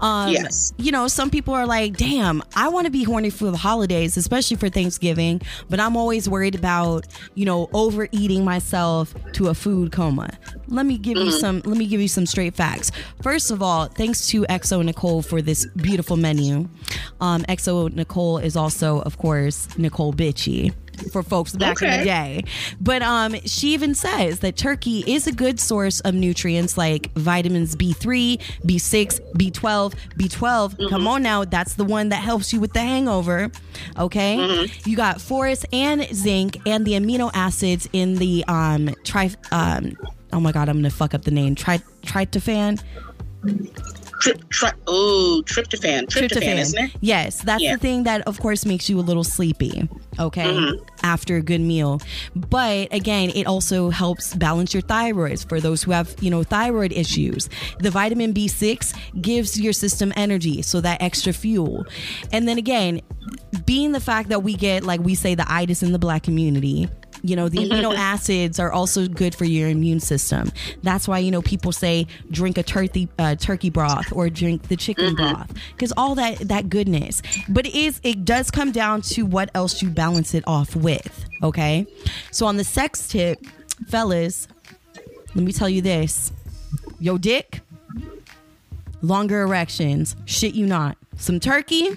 Um, 0.00 0.32
Yes. 0.32 0.72
You 0.78 0.92
know, 0.92 1.08
some 1.08 1.30
people 1.30 1.52
are 1.54 1.66
like, 1.66 1.96
"Damn, 1.96 2.42
I 2.54 2.68
want 2.68 2.86
to 2.86 2.90
be 2.90 3.04
horny 3.04 3.30
for 3.30 3.50
the 3.50 3.56
holidays, 3.56 4.16
especially 4.16 4.56
for 4.56 4.68
Thanksgiving, 4.68 5.42
but 5.68 5.80
I'm 5.80 5.96
always 5.96 6.28
worried 6.28 6.54
about 6.54 7.06
you 7.34 7.44
know 7.44 7.68
overeating 7.72 8.44
myself 8.44 9.14
to 9.32 9.48
a 9.48 9.54
food 9.54 9.92
coma." 9.92 10.30
Let 10.68 10.86
me 10.86 10.96
give 10.98 11.18
you 11.18 11.30
some. 11.30 11.60
Let 11.64 11.76
me 11.76 11.86
give 11.86 12.00
you 12.00 12.08
some 12.08 12.26
straight 12.26 12.54
facts. 12.54 12.90
First 13.22 13.50
of 13.50 13.62
all, 13.62 13.86
thanks 13.86 14.28
to 14.28 14.42
xoNecole 14.44 15.24
for 15.24 15.42
this 15.42 15.66
beautiful 15.76 16.16
menu. 16.16 16.68
Um, 17.20 17.42
xoNecole 17.42 18.42
is 18.42 18.56
also, 18.56 19.00
of 19.02 19.18
course, 19.18 19.66
Necole 19.76 20.14
Bitchie 20.14 20.72
for 21.12 21.22
folks 21.22 21.54
back 21.54 21.82
in 21.82 21.98
the 21.98 22.04
day. 22.04 22.44
But 22.80 23.02
um, 23.02 23.34
she 23.44 23.74
even 23.74 23.94
says 23.94 24.40
that 24.40 24.56
turkey 24.56 25.04
is 25.06 25.26
a 25.26 25.32
good 25.32 25.60
source 25.60 26.00
of 26.00 26.14
nutrients 26.14 26.78
like 26.78 27.12
vitamins 27.12 27.76
B3, 27.76 28.40
B6, 28.64 29.20
B12, 29.36 29.94
B12. 30.18 30.88
Come 30.88 31.06
on 31.06 31.22
now, 31.22 31.44
that's 31.44 31.74
the 31.74 31.84
one 31.84 32.08
that 32.08 32.22
helps 32.22 32.52
you 32.52 32.60
with 32.60 32.72
the 32.72 32.80
hangover. 32.80 33.50
Okay, 33.98 34.68
you 34.84 34.96
got 34.96 35.20
phosphorus 35.20 35.64
and 35.72 36.06
zinc 36.14 36.58
and 36.66 36.84
the 36.84 36.92
amino 36.92 37.30
acids 37.34 37.88
in 37.92 38.14
the 38.16 38.44
um 38.48 38.94
tri 39.04 39.30
um. 39.50 39.96
Oh 40.32 40.40
my 40.40 40.52
god, 40.52 40.68
I'm 40.68 40.76
gonna 40.78 40.90
fuck 40.90 41.14
up 41.14 41.22
the 41.22 41.30
name. 41.30 41.54
Tri 41.54 41.78
tryptophan. 42.02 42.82
Trip, 44.24 44.48
tri- 44.48 44.72
ooh, 44.88 45.42
tryptophan, 45.42 46.06
tryptophan, 46.06 46.56
isn't 46.56 46.82
it? 46.82 46.90
Yes, 47.02 47.42
that's 47.42 47.62
Yeah. 47.62 47.74
the 47.74 47.78
thing 47.78 48.04
that, 48.04 48.22
of 48.22 48.40
course, 48.40 48.64
makes 48.64 48.88
you 48.88 48.98
a 48.98 49.02
little 49.02 49.22
sleepy. 49.22 49.86
Okay, 50.18 50.44
mm-hmm. 50.44 50.82
after 51.02 51.36
a 51.36 51.42
good 51.42 51.60
meal, 51.60 52.00
but 52.34 52.88
again, 52.90 53.30
it 53.34 53.46
also 53.46 53.90
helps 53.90 54.32
balance 54.34 54.72
your 54.72 54.82
thyroids 54.82 55.46
for 55.46 55.60
those 55.60 55.82
who 55.82 55.90
have, 55.90 56.14
you 56.20 56.30
know, 56.30 56.42
thyroid 56.42 56.92
issues. 56.92 57.50
The 57.80 57.90
vitamin 57.90 58.32
B6 58.32 58.94
gives 59.20 59.60
your 59.60 59.74
system 59.74 60.10
energy, 60.16 60.62
so 60.62 60.80
that 60.80 61.02
extra 61.02 61.34
fuel. 61.34 61.84
And 62.32 62.48
then 62.48 62.56
again, 62.56 63.02
being 63.66 63.92
the 63.92 64.00
fact 64.00 64.30
that 64.30 64.42
we 64.42 64.54
get, 64.54 64.84
like 64.84 65.00
we 65.00 65.14
say, 65.14 65.34
the 65.34 65.44
itis 65.52 65.82
in 65.82 65.92
the 65.92 65.98
black 65.98 66.22
community. 66.22 66.88
You 67.24 67.36
know, 67.36 67.48
the 67.48 67.58
amino 67.58 67.94
acids 67.96 68.60
are 68.60 68.70
also 68.70 69.08
good 69.08 69.34
for 69.34 69.46
your 69.46 69.70
immune 69.70 69.98
system. 70.00 70.52
That's 70.82 71.08
why 71.08 71.18
you 71.18 71.30
know 71.30 71.40
people 71.40 71.72
say 71.72 72.06
drink 72.30 72.58
a 72.58 72.62
turkey 72.62 73.08
uh, 73.18 73.34
turkey 73.36 73.70
broth 73.70 74.12
or 74.12 74.28
drink 74.28 74.68
the 74.68 74.76
chicken 74.76 75.14
broth 75.14 75.50
because 75.72 75.92
all 75.96 76.14
that 76.16 76.38
that 76.40 76.68
goodness. 76.68 77.22
But 77.48 77.66
it 77.66 77.74
is 77.74 77.98
it 78.02 78.26
does 78.26 78.50
come 78.50 78.72
down 78.72 79.00
to 79.02 79.22
what 79.22 79.50
else 79.54 79.80
you 79.80 79.88
balance 79.88 80.34
it 80.34 80.44
off 80.46 80.76
with. 80.76 81.24
Okay, 81.42 81.86
so 82.30 82.44
on 82.44 82.58
the 82.58 82.64
sex 82.64 83.08
tip, 83.08 83.42
fellas, 83.88 84.46
let 85.34 85.44
me 85.44 85.52
tell 85.52 85.68
you 85.68 85.80
this: 85.80 86.30
yo, 87.00 87.16
dick, 87.16 87.62
longer 89.00 89.40
erections, 89.40 90.14
shit 90.26 90.54
you 90.54 90.66
not. 90.66 90.98
Some 91.16 91.40
turkey, 91.40 91.96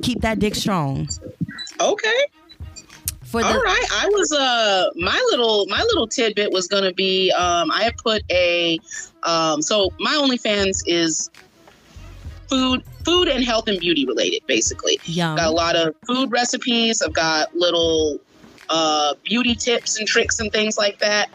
keep 0.00 0.22
that 0.22 0.38
dick 0.38 0.54
strong. 0.54 1.08
Okay. 1.80 2.24
For 3.34 3.42
the 3.42 3.48
All 3.48 3.62
right. 3.62 3.86
I 3.90 4.06
was 4.12 4.30
uh 4.30 4.90
my 4.94 5.20
little 5.32 5.66
my 5.66 5.82
little 5.82 6.06
tidbit 6.06 6.52
was 6.52 6.68
gonna 6.68 6.92
be 6.92 7.32
um 7.32 7.68
I 7.72 7.82
have 7.82 7.96
put 7.96 8.22
a 8.30 8.78
um 9.24 9.60
so 9.60 9.90
my 9.98 10.14
OnlyFans 10.14 10.84
is 10.86 11.30
food 12.48 12.84
food 13.04 13.26
and 13.26 13.44
health 13.44 13.66
and 13.66 13.80
beauty 13.80 14.06
related 14.06 14.46
basically. 14.46 15.00
yum. 15.02 15.34
Got 15.34 15.48
a 15.48 15.50
lot 15.50 15.74
of 15.74 15.96
food 16.06 16.30
recipes. 16.30 17.02
I've 17.02 17.12
got 17.12 17.52
little 17.56 18.20
uh 18.68 19.14
beauty 19.24 19.56
tips 19.56 19.98
and 19.98 20.06
tricks 20.06 20.38
and 20.38 20.52
things 20.52 20.78
like 20.78 21.00
that. 21.00 21.28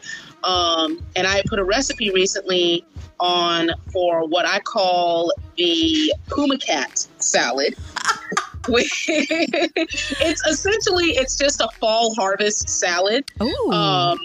Um 0.46 1.06
and 1.18 1.28
I 1.28 1.42
put 1.48 1.60
a 1.60 1.66
recipe 1.66 2.12
recently 2.12 2.86
on 3.20 3.72
for 3.92 4.26
what 4.26 4.46
I 4.46 4.60
call 4.60 5.34
the 5.58 6.14
Puma 6.30 6.60
Cat 6.60 7.08
salad. 7.18 7.76
it's 9.08 10.46
essentially 10.48 11.12
it's 11.12 11.36
just 11.36 11.62
a 11.62 11.68
fall 11.80 12.14
harvest 12.16 12.70
salad 12.70 13.26
Ooh. 13.42 13.72
um, 13.72 14.20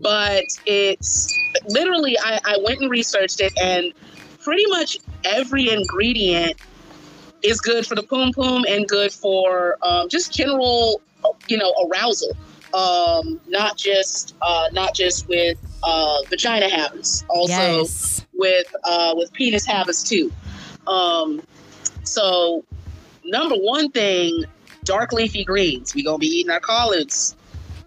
but 0.00 0.44
it's 0.66 1.32
literally 1.68 2.16
I, 2.18 2.40
I 2.44 2.58
went 2.64 2.80
and 2.80 2.90
researched 2.90 3.40
it 3.40 3.52
and 3.60 3.92
pretty 4.40 4.64
much 4.68 4.98
every 5.24 5.70
ingredient 5.70 6.56
is 7.42 7.60
good 7.60 7.86
for 7.86 7.94
the 7.94 8.02
poom 8.02 8.32
poom 8.32 8.64
and 8.68 8.86
good 8.88 9.12
for 9.12 9.76
um, 9.82 10.08
just 10.08 10.32
general 10.32 11.00
you 11.48 11.56
know 11.56 11.72
arousal 11.86 12.36
um, 12.74 13.40
not 13.48 13.76
just 13.76 14.34
uh, 14.42 14.68
not 14.72 14.94
just 14.94 15.28
with 15.28 15.58
uh, 15.82 16.18
vagina 16.30 16.68
habits 16.68 17.24
also 17.28 17.52
yes. 17.52 18.24
with 18.32 18.66
uh, 18.84 19.12
with 19.16 19.32
penis 19.32 19.66
habits 19.66 20.02
too. 20.02 20.32
Um, 20.86 21.42
so 22.04 22.64
number 23.24 23.56
one 23.56 23.90
thing, 23.90 24.44
dark 24.84 25.12
leafy 25.12 25.44
greens. 25.44 25.94
We 25.94 26.02
gonna 26.02 26.18
be 26.18 26.26
eating 26.26 26.50
our 26.50 26.60
collards, 26.60 27.36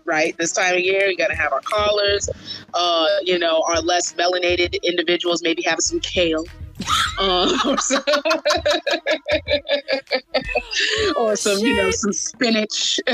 right? 0.05 0.37
This 0.37 0.51
time 0.51 0.75
of 0.75 0.81
year, 0.81 1.07
we 1.07 1.15
gotta 1.15 1.35
have 1.35 1.51
our 1.53 1.61
collards. 1.61 2.29
Uh, 2.73 3.07
you 3.23 3.39
know, 3.39 3.63
our 3.67 3.81
less 3.81 4.13
melanated 4.13 4.81
individuals 4.83 5.41
maybe 5.43 5.61
having 5.63 5.81
some 5.81 5.99
kale. 5.99 6.45
Um, 7.17 7.53
or 7.65 7.77
some, 7.79 8.03
or 11.15 11.35
some 11.37 11.59
you 11.59 11.73
know, 11.73 11.89
some 11.91 12.11
spinach. 12.11 12.99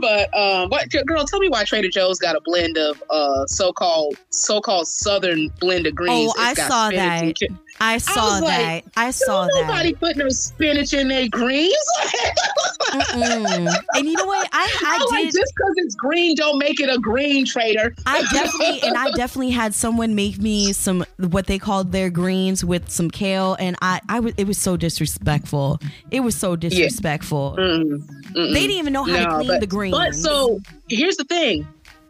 but 0.00 0.36
um, 0.36 0.68
what 0.68 0.90
girl? 1.06 1.24
Tell 1.24 1.38
me 1.38 1.48
why 1.48 1.62
Trader 1.62 1.88
Joe's 1.88 2.18
got 2.18 2.34
a 2.34 2.40
blend 2.40 2.76
of 2.76 3.00
uh 3.08 3.46
so-called 3.46 4.16
so-called 4.30 4.88
Southern 4.88 5.48
blend 5.60 5.86
of 5.86 5.94
greens. 5.94 6.32
Oh, 6.36 6.42
I 6.42 6.54
got 6.54 6.68
saw 6.68 6.90
that. 6.90 7.36
I 7.80 7.98
saw 7.98 8.40
was 8.40 8.48
that. 8.48 8.72
like, 8.74 8.84
I 8.96 9.10
saw 9.10 9.46
nobody 9.54 9.92
that. 9.92 10.00
put 10.00 10.16
no 10.16 10.28
spinach 10.28 10.92
in 10.94 11.08
their 11.08 11.28
greens. 11.28 11.74
And 12.92 14.06
you 14.08 14.12
know 14.16 14.26
what? 14.26 14.48
I 14.52 14.68
I 14.82 15.06
like, 15.10 15.24
did. 15.24 15.34
just 15.40 15.52
because 15.54 15.74
it's 15.76 15.94
green, 15.96 16.36
don't 16.36 16.58
make 16.58 16.80
it 16.80 16.88
a 16.88 16.98
green 16.98 17.44
trader. 17.44 17.94
I 18.06 18.22
definitely 18.32 18.82
and 18.82 18.96
I 18.96 19.10
definitely 19.12 19.50
had 19.50 19.74
someone 19.74 20.14
make 20.14 20.38
me 20.38 20.72
some 20.72 21.04
what 21.18 21.46
they 21.46 21.58
called 21.58 21.92
their 21.92 22.10
greens 22.10 22.64
with 22.64 22.88
some 22.90 23.10
kale, 23.10 23.56
and 23.58 23.76
I 23.82 24.00
I 24.08 24.20
was 24.20 24.34
it 24.36 24.46
was 24.46 24.58
so 24.58 24.76
disrespectful. 24.76 25.80
It 26.10 26.20
was 26.20 26.36
so 26.36 26.56
disrespectful. 26.56 27.56
Mm, 27.58 27.84
mm-mm. 27.84 28.52
They 28.52 28.60
didn't 28.60 28.76
even 28.78 28.92
know 28.92 29.04
how 29.04 29.18
to 29.28 29.34
clean 29.36 29.48
but- 29.48 29.60
the 29.60 29.66
greens. 29.66 29.96
But 29.96 30.14
so 30.14 30.60
here's 30.88 31.16
the 31.16 31.24
thing: 31.24 31.66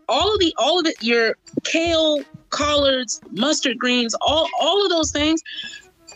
all 0.08 0.32
of 0.32 0.38
the, 0.40 0.54
all 0.58 0.78
of 0.80 0.86
it, 0.86 0.96
your 1.02 1.36
kale, 1.64 2.20
collards, 2.50 3.20
mustard 3.32 3.78
greens, 3.78 4.14
all 4.20 4.48
all 4.60 4.84
of 4.84 4.90
those 4.90 5.10
things, 5.10 5.42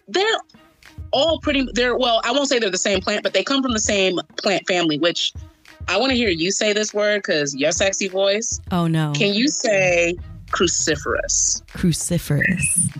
they're 0.09 0.25
all 1.13 1.41
pretty. 1.41 1.67
They're 1.75 1.97
well, 1.97 2.21
I 2.25 2.33
won't 2.33 2.49
say 2.49 2.59
they're 2.59 2.71
the 2.71 2.79
same 2.79 3.01
plant, 3.01 3.23
but 3.23 3.33
they 3.33 3.43
come 3.43 3.63
from 3.63 3.73
the 3.73 3.81
same 3.81 4.19
plant 4.37 4.67
family. 4.69 4.99
Which 4.99 5.33
I 5.89 5.97
want 5.97 6.11
to 6.11 6.17
hear 6.17 6.29
you 6.29 6.51
say 6.53 6.73
this 6.73 6.93
word 6.93 7.19
because 7.23 7.55
your 7.57 7.73
sexy 7.73 8.09
voice. 8.09 8.61
oh 8.73 8.87
no, 8.87 9.13
Can 9.15 9.33
you 9.35 9.49
say 9.49 10.17
cruciferous? 10.51 11.63
cruciferous. 11.69 12.95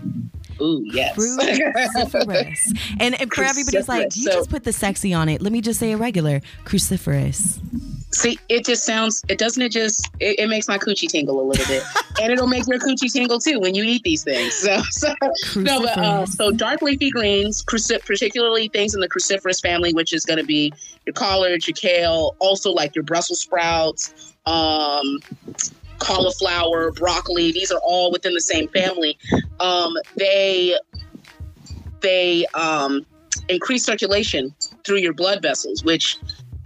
Ooh, 0.61 0.83
yes. 0.87 1.17
Cruciferous. 1.17 2.59
and, 2.99 3.21
and 3.21 3.33
for 3.33 3.45
everybody's 3.45 3.89
like, 3.89 4.17
you 4.17 4.25
So- 4.25 4.33
just 4.33 4.51
put 4.51 4.65
the 4.65 4.73
sexy 4.73 5.15
on 5.15 5.29
it. 5.29 5.41
Let 5.41 5.53
me 5.53 5.61
just 5.61 5.79
say 5.79 5.93
it 5.93 5.97
regular. 5.97 6.41
Cruciferous. 6.65 7.61
See, 8.11 8.39
it 8.49 8.65
just 8.65 8.85
sounds. 8.85 9.23
It 9.29 9.39
doesn't. 9.39 9.63
It 9.63 9.73
just. 9.73 10.11
It, 10.19 10.39
it 10.39 10.49
makes 10.49 10.67
my 10.67 10.79
coochie 10.79 11.09
tingle 11.09 11.41
a 11.41 11.43
little 11.43 11.67
bit, 11.67 11.83
and 12.23 12.33
it'll 12.33 12.47
make 12.47 12.67
your 12.67 12.79
coochie 12.79 13.13
tingle 13.13 13.39
too 13.39 13.61
when 13.61 13.75
you 13.75 13.85
eat 13.85 14.03
these 14.03 14.25
things. 14.25 14.55
So, 14.55 14.81
so 14.91 15.15
no, 15.57 15.81
but 15.81 15.99
uh, 15.99 16.27
so 16.27 16.51
dark 16.51 16.81
leafy 16.81 17.11
greens, 17.11 17.63
cruci- 17.63 18.05
particularly 18.05 18.69
things 18.69 18.95
in 18.95 19.01
the 19.01 19.09
cruciferous 19.09 19.61
family, 19.61 19.93
which 19.93 20.15
is 20.15 20.25
going 20.25 20.39
to 20.39 20.45
be 20.45 20.73
your 21.05 21.13
collards, 21.13 21.69
your 21.69 21.75
kale, 21.75 22.35
also 22.39 22.73
like 22.73 22.95
your 22.95 23.05
Brussels 23.05 23.41
sprouts, 23.41 24.35
um, 24.47 25.19
cauliflower, 25.99 26.93
broccoli. 26.93 27.53
These 27.53 27.71
are 27.71 27.81
all 27.83 28.11
within 28.11 28.33
the 28.33 28.41
same 28.41 28.69
family. 28.69 29.19
Um, 29.61 29.95
they 30.17 30.79
they 32.01 32.47
um, 32.55 33.05
increase 33.49 33.85
circulation 33.85 34.55
through 34.85 34.99
your 34.99 35.13
blood 35.13 35.43
vessels, 35.43 35.85
which 35.85 36.17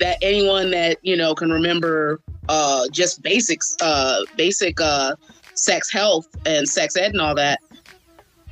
that 0.02 0.18
anyone 0.20 0.70
that 0.72 0.98
you 1.02 1.16
know 1.16 1.34
can 1.34 1.50
remember 1.50 2.20
uh, 2.48 2.88
just 2.90 3.22
basics, 3.22 3.76
uh, 3.80 4.20
basic 4.36 4.80
uh, 4.80 5.14
sex 5.54 5.92
health 5.92 6.26
and 6.44 6.68
sex 6.68 6.96
ed 6.96 7.12
and 7.12 7.20
all 7.20 7.34
that. 7.34 7.60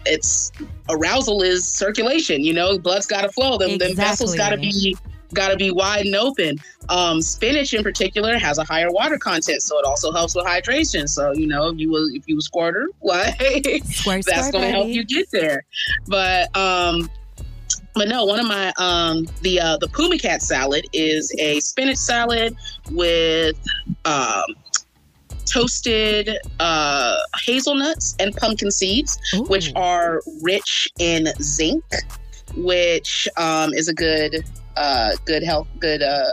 It's 0.07 0.51
arousal 0.89 1.43
is 1.43 1.67
circulation. 1.67 2.43
You 2.43 2.55
know, 2.55 2.79
blood's 2.79 3.07
got 3.07 3.23
to 3.23 3.29
flow. 3.31 3.59
Them, 3.59 3.77
them 3.79 3.95
vessels 3.95 4.35
got 4.35 4.51
to 4.51 4.57
be 4.57 4.97
got 5.35 5.49
to 5.49 5.57
be 5.57 5.71
wide 5.71 6.07
and 6.07 6.17
open. 6.17 6.59
Um, 6.89 7.21
spinach 7.21 7.75
in 7.75 7.83
particular 7.83 8.39
has 8.39 8.59
a 8.59 8.65
higher 8.65 8.91
water 8.91 9.19
content, 9.19 9.63
so 9.63 9.79
it 9.79 9.85
also 9.85 10.11
helps 10.13 10.35
with 10.35 10.47
hydration. 10.47 11.09
So 11.09 11.33
you 11.33 11.47
know, 11.47 11.69
if 11.69 11.79
you 11.79 11.91
will, 11.91 12.09
if 12.15 12.27
you 12.29 12.41
squirter, 12.41 12.87
Squirt, 13.85 14.25
that's 14.25 14.51
going 14.51 14.65
to 14.65 14.71
help 14.71 14.89
you 14.89 15.05
get 15.05 15.31
there. 15.33 15.65
But 16.07 16.57
um, 16.57 17.11
but 17.95 18.09
no, 18.09 18.25
one 18.25 18.41
of 18.41 18.47
my 18.47 18.73
um 18.79 19.27
the 19.43 19.61
uh, 19.61 19.77
the 19.79 19.89
Puma 19.89 20.19
Cat 20.19 20.43
salad 20.43 20.87
is 20.93 21.35
a 21.39 21.61
spinach 21.61 21.97
salad 21.97 22.57
with 22.91 23.57
um 24.05 24.45
toasted 25.47 26.39
uh 26.61 27.17
hazelnuts 27.43 28.15
and 28.21 28.35
pumpkin 28.37 28.71
seeds 28.71 29.19
which 29.49 29.73
are 29.75 30.23
rich 30.43 30.89
in 30.99 31.27
zinc, 31.43 31.85
which 32.57 33.29
um, 33.37 33.73
is 33.75 33.89
a 33.89 33.95
good, 33.95 34.45
uh, 34.77 35.13
good 35.25 35.43
health, 35.43 35.69
good 35.79 36.03
uh, 36.03 36.31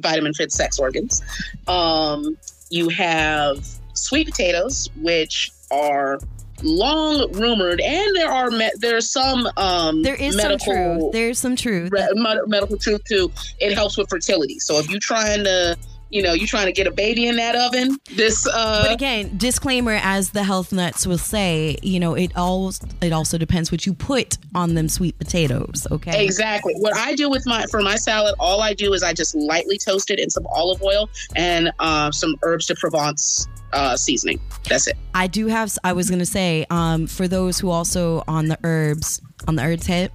vitamin 0.00 0.34
for 0.34 0.44
the 0.44 0.50
sex 0.50 0.78
organs. 0.78 1.22
Um, 1.68 2.36
you 2.70 2.88
have 2.88 3.66
sweet 3.94 4.26
potatoes, 4.26 4.90
which 5.00 5.50
are 5.70 6.18
long 6.62 7.30
rumored, 7.32 7.80
and 7.80 8.16
there 8.16 8.30
are 8.30 8.50
me- 8.50 8.72
there's 8.78 9.08
some 9.10 9.48
um, 9.56 10.02
There 10.02 10.14
is 10.14 10.36
medical 10.36 10.58
some 10.58 10.74
truth. 10.74 11.12
There's 11.12 11.38
some 11.38 11.56
truth. 11.56 11.90
re- 11.92 12.08
med- 12.14 12.46
medical 12.46 12.76
truth 12.78 13.02
too. 13.04 13.30
It 13.58 13.74
helps 13.74 13.96
with 13.96 14.08
fertility. 14.08 14.58
So 14.58 14.78
if 14.78 14.88
you're 14.90 15.00
trying 15.00 15.44
to, 15.44 15.76
you 16.10 16.22
know, 16.22 16.32
you're 16.32 16.46
trying 16.46 16.66
to 16.66 16.72
get 16.72 16.86
a 16.86 16.90
baby 16.92 17.26
in 17.26 17.36
that 17.36 17.56
oven, 17.56 17.98
this 18.14 18.46
uh, 18.46 18.82
but 18.84 18.92
again, 18.92 19.36
disclaimer 19.36 19.98
as 20.02 20.30
the 20.30 20.44
health 20.44 20.72
nuts 20.72 21.06
will 21.06 21.18
say, 21.18 21.76
you 21.82 21.98
know, 22.00 22.14
it 22.14 22.30
all 22.36 22.72
it 23.00 23.12
also 23.12 23.36
depends 23.38 23.72
what 23.72 23.86
you 23.86 23.92
put 23.92 24.38
on 24.54 24.74
them 24.74 24.88
sweet 24.88 25.18
potatoes, 25.18 25.86
okay? 25.90 26.24
Exactly. 26.24 26.74
What 26.76 26.96
I 26.96 27.14
do 27.14 27.28
with 27.28 27.44
my 27.46 27.66
for 27.70 27.82
my 27.82 27.96
salad, 27.96 28.34
all 28.38 28.62
I 28.62 28.72
do 28.72 28.92
is 28.92 29.02
I 29.02 29.12
just 29.12 29.34
lightly 29.34 29.78
toast 29.78 30.10
it 30.10 30.18
in 30.18 30.30
some 30.30 30.46
olive 30.46 30.82
oil 30.82 31.10
and 31.34 31.72
uh, 31.80 32.10
some 32.12 32.36
herbes 32.42 32.66
de 32.66 32.74
Provence 32.76 33.46
uh, 33.72 33.96
seasoning. 33.96 34.40
That's 34.68 34.86
it. 34.86 34.96
I 35.14 35.26
do 35.26 35.46
have 35.46 35.76
I 35.84 35.92
was 35.92 36.08
to 36.20 36.26
say 36.26 36.66
um 36.70 37.06
for 37.06 37.28
those 37.28 37.58
who 37.58 37.70
also 37.70 38.22
on 38.28 38.48
the 38.48 38.58
herbs 38.64 39.20
on 39.46 39.56
the 39.56 39.62
herbs 39.62 39.76
tip, 39.76 40.12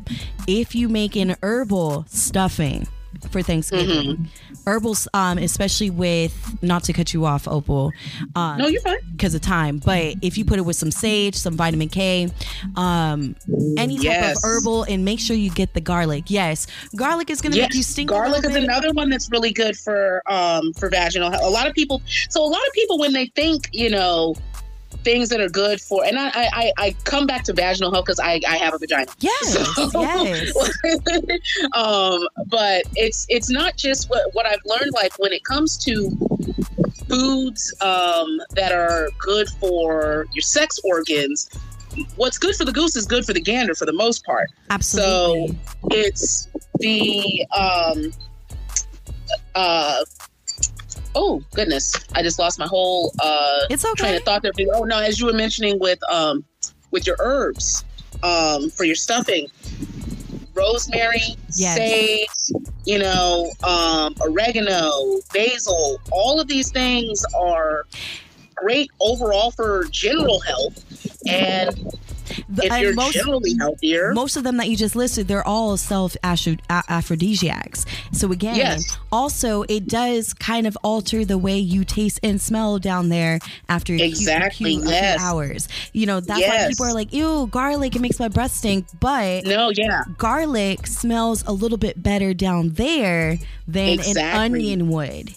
if 0.47 0.75
you 0.75 0.89
make 0.89 1.15
an 1.15 1.35
herbal 1.41 2.05
stuffing 2.07 2.87
for 3.29 3.41
Thanksgiving. 3.41 4.17
Mm-hmm. 4.17 4.53
Herbals, 4.69 5.07
um, 5.13 5.37
especially 5.37 5.89
with 5.89 6.57
not 6.63 6.83
to 6.85 6.93
cut 6.93 7.13
you 7.13 7.25
off, 7.25 7.47
Opal. 7.47 7.91
Um, 8.35 8.57
No, 8.57 8.67
you're 8.67 8.81
fine. 8.81 8.97
because 9.11 9.33
of 9.35 9.41
time. 9.41 9.77
But 9.77 10.15
if 10.21 10.37
you 10.37 10.45
put 10.45 10.59
it 10.59 10.63
with 10.63 10.75
some 10.75 10.91
sage, 10.91 11.35
some 11.35 11.55
vitamin 11.55 11.89
K, 11.89 12.29
um, 12.75 13.35
any 13.77 13.95
type 13.97 14.03
Yes. 14.03 14.37
of 14.37 14.43
herbal, 14.43 14.83
and 14.83 15.03
make 15.05 15.19
sure 15.19 15.35
you 15.35 15.49
get 15.51 15.73
the 15.73 15.81
garlic. 15.81 16.25
Yes, 16.27 16.67
garlic 16.95 17.29
is 17.29 17.41
going 17.41 17.51
to 17.53 17.57
Yes, 17.57 17.69
make 17.69 17.75
you 17.75 17.83
stink. 17.83 18.09
garlic 18.09 18.45
is 18.45 18.55
another 18.55 18.91
one 18.93 19.09
that's 19.09 19.29
really 19.31 19.51
good 19.51 19.75
for 19.77 20.21
um 20.27 20.73
for 20.73 20.89
vaginal 20.89 21.31
health. 21.31 21.43
A 21.43 21.49
lot 21.49 21.67
of 21.67 21.73
people, 21.73 22.01
so 22.29 22.43
a 22.43 22.47
lot 22.47 22.61
of 22.67 22.73
people 22.73 22.97
when 22.99 23.13
they 23.13 23.27
think 23.35 23.69
you 23.71 23.89
know 23.89 24.35
things 25.03 25.29
that 25.29 25.39
are 25.41 25.49
good 25.49 25.81
for, 25.81 26.05
and 26.05 26.17
I 26.19 26.29
I, 26.35 26.71
I- 26.77 26.95
come 27.05 27.25
back 27.25 27.43
to 27.45 27.53
vaginal 27.53 27.91
health 27.91 28.05
because 28.05 28.19
I 28.19 28.39
I 28.47 28.57
have 28.57 28.73
a 28.73 28.77
vagina. 28.77 29.11
Yes, 29.19 29.53
So- 29.91 30.01
yes. 30.01 30.53
um, 31.75 32.27
but 32.47 32.83
it's 32.95 33.25
it's 33.29 33.49
not 33.49 33.77
just 33.77 34.09
what 34.09 34.33
what 34.33 34.45
I've 34.45 34.61
learned. 34.65 34.91
Like 34.93 35.17
when 35.19 35.33
it 35.33 35.43
comes 35.43 35.77
to 35.85 36.09
foods 37.07 37.73
um, 37.81 38.39
that 38.55 38.71
are 38.71 39.09
good 39.19 39.47
for 39.59 40.27
your 40.33 40.41
sex 40.41 40.79
organs, 40.83 41.49
what's 42.15 42.37
good 42.37 42.55
for 42.55 42.63
the 42.65 42.71
goose 42.71 42.95
is 42.95 43.05
good 43.05 43.25
for 43.25 43.33
the 43.33 43.41
gander 43.41 43.75
for 43.75 43.85
the 43.85 43.93
most 43.93 44.23
part. 44.25 44.49
Absolutely. 44.69 45.49
So 45.49 45.55
it's 45.91 46.47
the 46.79 47.45
um, 47.57 48.11
uh. 49.55 50.03
Oh 51.15 51.43
goodness! 51.53 51.93
I 52.15 52.23
just 52.23 52.39
lost 52.39 52.59
my 52.59 52.67
whole 52.67 53.13
uh, 53.21 53.59
it's 53.69 53.83
okay. 53.83 54.03
train 54.03 54.15
of 54.15 54.23
thought 54.23 54.41
there. 54.43 54.51
Oh 54.75 54.83
no, 54.83 54.99
as 54.99 55.19
you 55.19 55.25
were 55.25 55.33
mentioning 55.33 55.79
with 55.79 55.99
um 56.09 56.43
with 56.91 57.05
your 57.05 57.17
herbs 57.19 57.83
um 58.23 58.69
for 58.71 58.83
your 58.85 58.95
stuffing, 58.95 59.47
rosemary, 60.53 61.35
Yes. 61.57 61.77
sage, 61.77 62.61
you 62.85 62.99
know, 62.99 63.51
um 63.63 64.15
oregano, 64.21 65.19
basil, 65.33 65.99
all 66.11 66.39
of 66.39 66.47
these 66.47 66.71
things 66.71 67.23
are 67.39 67.85
great 68.55 68.89
overall 68.99 69.51
for 69.51 69.85
general 69.91 70.39
health. 70.41 70.85
And 71.27 71.75
if 72.57 72.81
you're 72.81 72.93
most, 72.93 73.13
generally 73.13 73.53
healthier, 73.59 74.13
most 74.13 74.35
of 74.35 74.43
them 74.43 74.57
that 74.57 74.69
you 74.69 74.75
just 74.77 74.95
listed, 74.95 75.27
they're 75.27 75.45
all 75.47 75.77
self 75.77 76.15
aphrodisiacs. 76.23 77.85
So 78.11 78.31
again, 78.31 78.55
Yes. 78.55 78.97
also 79.11 79.63
it 79.69 79.87
does 79.87 80.33
kind 80.33 80.67
of 80.67 80.77
alter 80.83 81.25
the 81.25 81.37
way 81.37 81.57
you 81.57 81.83
taste 81.83 82.19
and 82.23 82.39
smell 82.41 82.79
down 82.79 83.09
there 83.09 83.39
after 83.69 83.93
a 83.93 83.97
few- 83.97 84.05
a 84.05 84.07
Exactly, 84.09 84.75
few, 84.77 84.83
a 84.83 84.87
few 85.17 85.25
hours. 85.25 85.67
You 85.93 86.05
know, 86.05 86.19
that's 86.19 86.41
why 86.41 86.67
people 86.69 86.85
are 86.85 86.93
like, 86.93 87.13
"Ew, 87.13 87.47
garlic! 87.51 87.95
It 87.95 88.01
makes 88.01 88.19
my 88.19 88.27
breath 88.27 88.53
stink." 88.53 88.85
But 88.99 89.45
no, 89.45 89.71
yeah, 89.75 90.03
garlic 90.17 90.87
smells 90.87 91.43
a 91.47 91.51
little 91.53 91.77
bit 91.77 92.01
better 92.01 92.33
down 92.33 92.69
there 92.71 93.37
than 93.67 93.99
an 94.01 94.17
onion 94.17 94.89
would. 94.89 95.33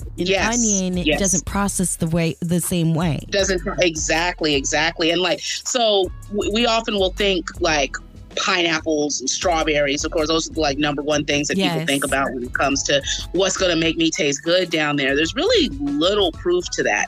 An 0.00 0.06
Yes, 0.16 0.54
onion 0.58 0.96
yes. 0.98 1.18
doesn't 1.18 1.44
process 1.46 1.96
the 1.96 2.06
way 2.06 2.36
the 2.40 2.60
same 2.60 2.94
way. 2.94 3.20
doesn't 3.30 3.62
exactly 3.80 4.54
exactly. 4.54 5.10
And 5.10 5.20
like 5.20 5.40
so 5.40 6.10
we, 6.32 6.66
often 6.66 6.94
will 6.94 7.12
think 7.12 7.60
like 7.60 7.96
pineapples 8.36 9.20
and 9.20 9.30
strawberries. 9.30 10.04
Of 10.04 10.12
course 10.12 10.28
those 10.28 10.50
are 10.50 10.54
like 10.54 10.78
number 10.78 11.02
one 11.02 11.24
things 11.24 11.48
that 11.48 11.56
people 11.56 11.86
think 11.86 12.04
about 12.04 12.32
when 12.32 12.42
it 12.44 12.52
comes 12.52 12.82
to 12.84 13.02
what's 13.32 13.56
going 13.56 13.70
to 13.70 13.76
make 13.76 13.96
me 13.96 14.10
taste 14.10 14.42
good 14.42 14.70
down 14.70 14.96
there. 14.96 15.14
There's 15.14 15.34
really 15.34 15.68
little 15.78 16.32
proof 16.32 16.64
to 16.72 16.82
that. 16.84 17.06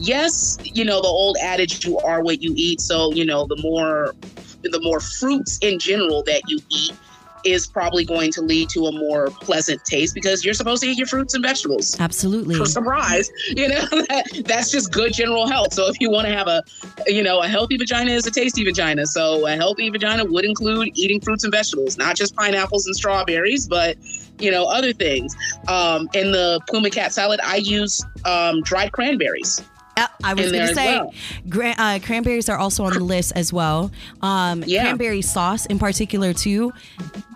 Yes 0.00 0.58
you 0.62 0.84
know 0.84 1.00
the 1.00 1.08
old 1.08 1.36
adage 1.40 1.84
you 1.84 1.98
are 1.98 2.22
what 2.22 2.42
you 2.42 2.52
eat. 2.56 2.80
So 2.80 3.12
you 3.12 3.24
know 3.24 3.46
the 3.46 3.60
more 3.62 4.14
the 4.62 4.80
more 4.80 5.00
fruits 5.00 5.58
in 5.62 5.78
general 5.78 6.22
that 6.24 6.42
you 6.48 6.58
eat 6.70 6.92
is 7.44 7.66
probably 7.66 8.04
going 8.04 8.30
to 8.32 8.40
lead 8.40 8.68
to 8.70 8.86
a 8.86 8.92
more 8.92 9.30
pleasant 9.40 9.84
taste 9.84 10.14
because 10.14 10.44
you're 10.44 10.54
supposed 10.54 10.82
to 10.82 10.88
eat 10.88 10.98
your 10.98 11.06
fruits 11.06 11.34
and 11.34 11.42
vegetables. 11.42 11.98
Absolutely. 12.00 12.56
for 12.56 12.66
surprise 12.66 13.30
you 13.48 13.68
know 13.68 13.80
that, 14.08 14.44
that's 14.46 14.70
just 14.70 14.92
good 14.92 15.12
general 15.12 15.46
health. 15.46 15.72
So 15.72 15.88
if 15.88 16.00
you 16.00 16.10
want 16.10 16.26
to 16.26 16.34
have 16.34 16.48
a 16.48 16.62
you 17.06 17.22
know 17.22 17.40
a 17.42 17.48
healthy 17.48 17.76
vagina 17.76 18.12
is 18.12 18.26
a 18.26 18.30
tasty 18.30 18.64
vagina. 18.64 19.06
So 19.06 19.46
a 19.46 19.56
healthy 19.56 19.90
vagina 19.90 20.24
would 20.24 20.44
include 20.44 20.90
eating 20.94 21.20
fruits 21.20 21.44
and 21.44 21.52
vegetables 21.52 21.96
not 21.96 22.16
just 22.16 22.34
pineapples 22.36 22.86
and 22.86 22.96
strawberries 22.96 23.66
but 23.68 23.96
you 24.38 24.50
know 24.50 24.64
other 24.64 24.92
things. 24.92 25.34
Um 25.68 26.08
in 26.14 26.32
the 26.32 26.60
puma 26.70 26.90
cat 26.90 27.12
salad 27.12 27.40
i 27.44 27.56
use 27.56 28.04
um 28.24 28.62
dried 28.62 28.92
cranberries 28.92 29.62
Uh, 29.96 30.06
I 30.24 30.34
was 30.34 30.50
going 30.50 30.66
to 30.66 30.74
say, 30.74 30.98
well. 30.98 31.74
uh, 31.78 31.98
cranberries 32.02 32.48
are 32.48 32.58
also 32.58 32.84
on 32.84 32.92
the 32.94 33.04
list 33.04 33.32
as 33.36 33.52
well. 33.52 33.90
Um, 34.22 34.64
Yeah. 34.66 34.82
Cranberry 34.82 35.22
sauce 35.22 35.66
in 35.66 35.78
particular, 35.78 36.32
too. 36.32 36.72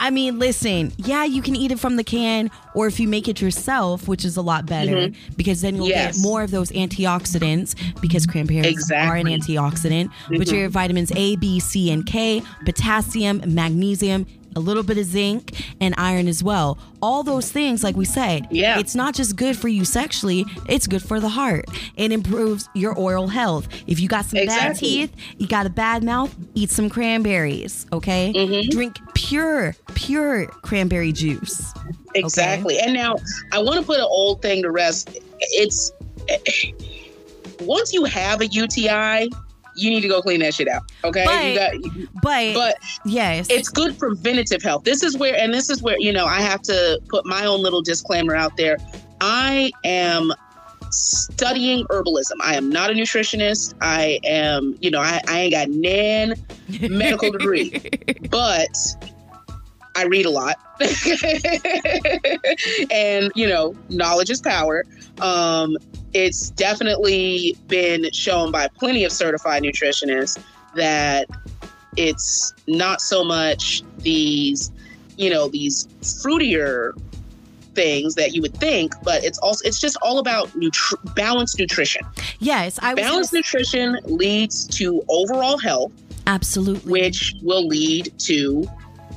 I 0.00 0.11
mean, 0.11 0.38
listen, 0.38 0.92
yeah, 0.96 1.24
you 1.24 1.42
can 1.42 1.54
eat 1.56 1.70
it 1.72 1.78
from 1.78 1.96
the 1.96 2.04
can, 2.04 2.50
or 2.74 2.86
if 2.86 2.98
you 2.98 3.06
make 3.09 3.28
it 3.28 3.40
yourself, 3.40 4.09
which 4.09 4.24
is 4.24 4.36
a 4.36 4.42
lot 4.42 4.66
better 4.66 5.11
because 5.36 5.61
then 5.61 5.76
you'll 5.76 5.86
Mm-hmm. 5.86 5.90
Yes. 5.90 6.16
get 6.16 6.22
more 6.22 6.42
of 6.42 6.50
those 6.50 6.70
antioxidants 6.72 7.74
because 8.00 8.26
cranberries 8.26 8.90
are 8.90 9.16
an 9.16 9.26
antioxidant, 9.26 10.11
which 10.28 10.48
Mhm. 10.48 10.52
are 10.52 10.56
your 10.56 10.68
vitamins 10.68 11.12
A, 11.16 11.36
B, 11.36 11.61
C, 11.61 11.90
and 11.90 12.04
K, 12.06 12.42
potassium, 12.64 13.42
magnesium. 13.46 14.26
A 14.57 14.61
little 14.61 14.82
bit 14.82 14.99
of 14.99 15.05
zinc 15.05 15.53
and 15.80 15.94
iron 15.99 16.26
as 16.26 16.42
well. 16.42 16.78
All 17.01 17.22
those 17.22 17.53
things, 17.53 17.84
like 17.84 17.96
we 17.96 18.05
said, 18.05 18.49
Yeah. 18.51 18.78
it's 18.78 18.94
not 18.94 19.14
just 19.14 19.36
good 19.36 19.57
for 19.57 19.68
you 19.68 19.84
sexually, 19.84 20.44
it's 20.68 20.86
good 20.86 21.03
for 21.03 21.20
the 21.20 21.28
heart. 21.28 21.66
It 21.96 22.11
improves 22.12 22.68
your 22.74 22.92
oral 22.94 23.28
health. 23.28 23.68
If 23.86 24.01
you 24.01 24.09
got 24.09 24.24
some 24.24 24.44
bad 24.46 24.76
teeth, 24.76 25.14
you 25.36 25.46
got 25.46 25.66
a 25.66 25.70
bad 25.70 26.03
mouth, 26.03 26.34
eat 26.55 26.70
some 26.70 26.90
cranberries, 26.90 27.86
okay? 27.92 28.32
Mm-hmm. 28.34 28.70
Drink 28.70 28.96
pure, 29.14 29.76
pure 29.94 30.46
cranberry 30.46 31.12
juice. 31.12 31.72
Exactly. 32.14 32.78
And 32.78 32.94
now 32.94 33.14
I 33.53 33.59
want 33.61 33.78
to 33.80 33.86
put 33.86 33.99
an 33.99 34.07
old 34.09 34.42
thing 34.42 34.62
to 34.62 34.70
rest. 34.70 35.11
It's 35.38 35.92
once 37.61 37.92
you 37.92 38.05
have 38.05 38.40
a 38.40 38.46
UTI, 38.46 39.28
you 39.79 39.91
need 39.91 40.01
to 40.01 40.09
go 40.09 40.20
clean 40.20 40.41
that 40.41 40.55
shit 40.55 40.68
out. 40.68 40.83
Okay. 41.05 41.24
you 41.53 41.59
got, 41.59 42.12
But, 42.22 42.55
but 42.55 42.76
yes, 43.05 43.47
it's 43.51 43.68
good 43.68 43.99
preventative 43.99 44.62
health. 44.62 44.85
This 44.85 45.03
is 45.03 45.16
where, 45.16 45.37
and 45.37 45.53
this 45.53 45.70
is 45.70 45.83
where, 45.83 45.97
you 45.99 46.12
know, 46.12 46.26
I 46.26 46.41
have 46.41 46.62
to 46.62 47.01
put 47.09 47.24
my 47.26 47.45
own 47.47 47.62
little 47.62 47.83
disclaimer 47.83 48.35
out 48.35 48.57
there. 48.57 48.76
I 49.20 49.70
am 49.85 50.33
studying 50.91 51.85
herbalism. 51.87 52.37
I 52.43 52.57
am 52.57 52.70
not 52.70 52.91
a 52.91 52.95
nutritionist. 52.95 53.74
I 53.81 54.20
am, 54.24 54.76
you 54.81 54.91
know, 54.91 55.01
I, 55.01 55.20
I 55.29 55.41
ain't 55.41 55.53
got 55.53 55.68
nan 55.70 56.35
medical 56.89 57.31
degree, 57.31 57.81
but 58.31 58.68
I 59.99 60.05
read 60.05 60.26
a 60.26 60.30
lot. 60.30 60.57
and, 62.92 63.32
you 63.34 63.49
know, 63.49 63.74
knowledge 63.88 64.30
is 64.30 64.40
power. 64.40 64.84
Um, 65.20 65.76
it's 66.14 66.51
definitely 66.51 67.57
been 67.66 68.09
shown 68.12 68.53
by 68.53 68.68
plenty 68.68 69.03
of 69.03 69.11
certified 69.11 69.64
nutritionists 69.64 70.40
that 70.76 71.26
it's 71.96 72.53
not 72.68 73.01
so 73.01 73.24
much 73.24 73.82
these, 73.99 74.70
you 75.16 75.30
know, 75.30 75.49
these 75.49 75.88
fruitier 76.01 76.92
things 77.74 78.14
that 78.14 78.32
you 78.32 78.40
would 78.42 78.57
think, 78.57 78.94
but 79.03 79.24
it's 79.24 79.38
also 79.38 79.66
it's 79.66 79.80
just 79.80 79.96
all 80.01 80.20
about 80.20 80.46
nutri- 80.51 81.14
balanced 81.16 81.59
nutrition. 81.59 82.03
yes, 82.38 82.78
I 82.80 82.94
was 82.94 83.01
gonna 83.01 83.11
Balanced 83.11 83.32
nutrition 83.32 83.99
leads 84.05 84.68
to 84.78 85.03
overall 85.09 85.59
health, 85.59 85.90
absolutely. 86.28 86.92
which 86.92 87.34
will 87.42 87.66
lead 87.66 88.12
to 88.18 88.64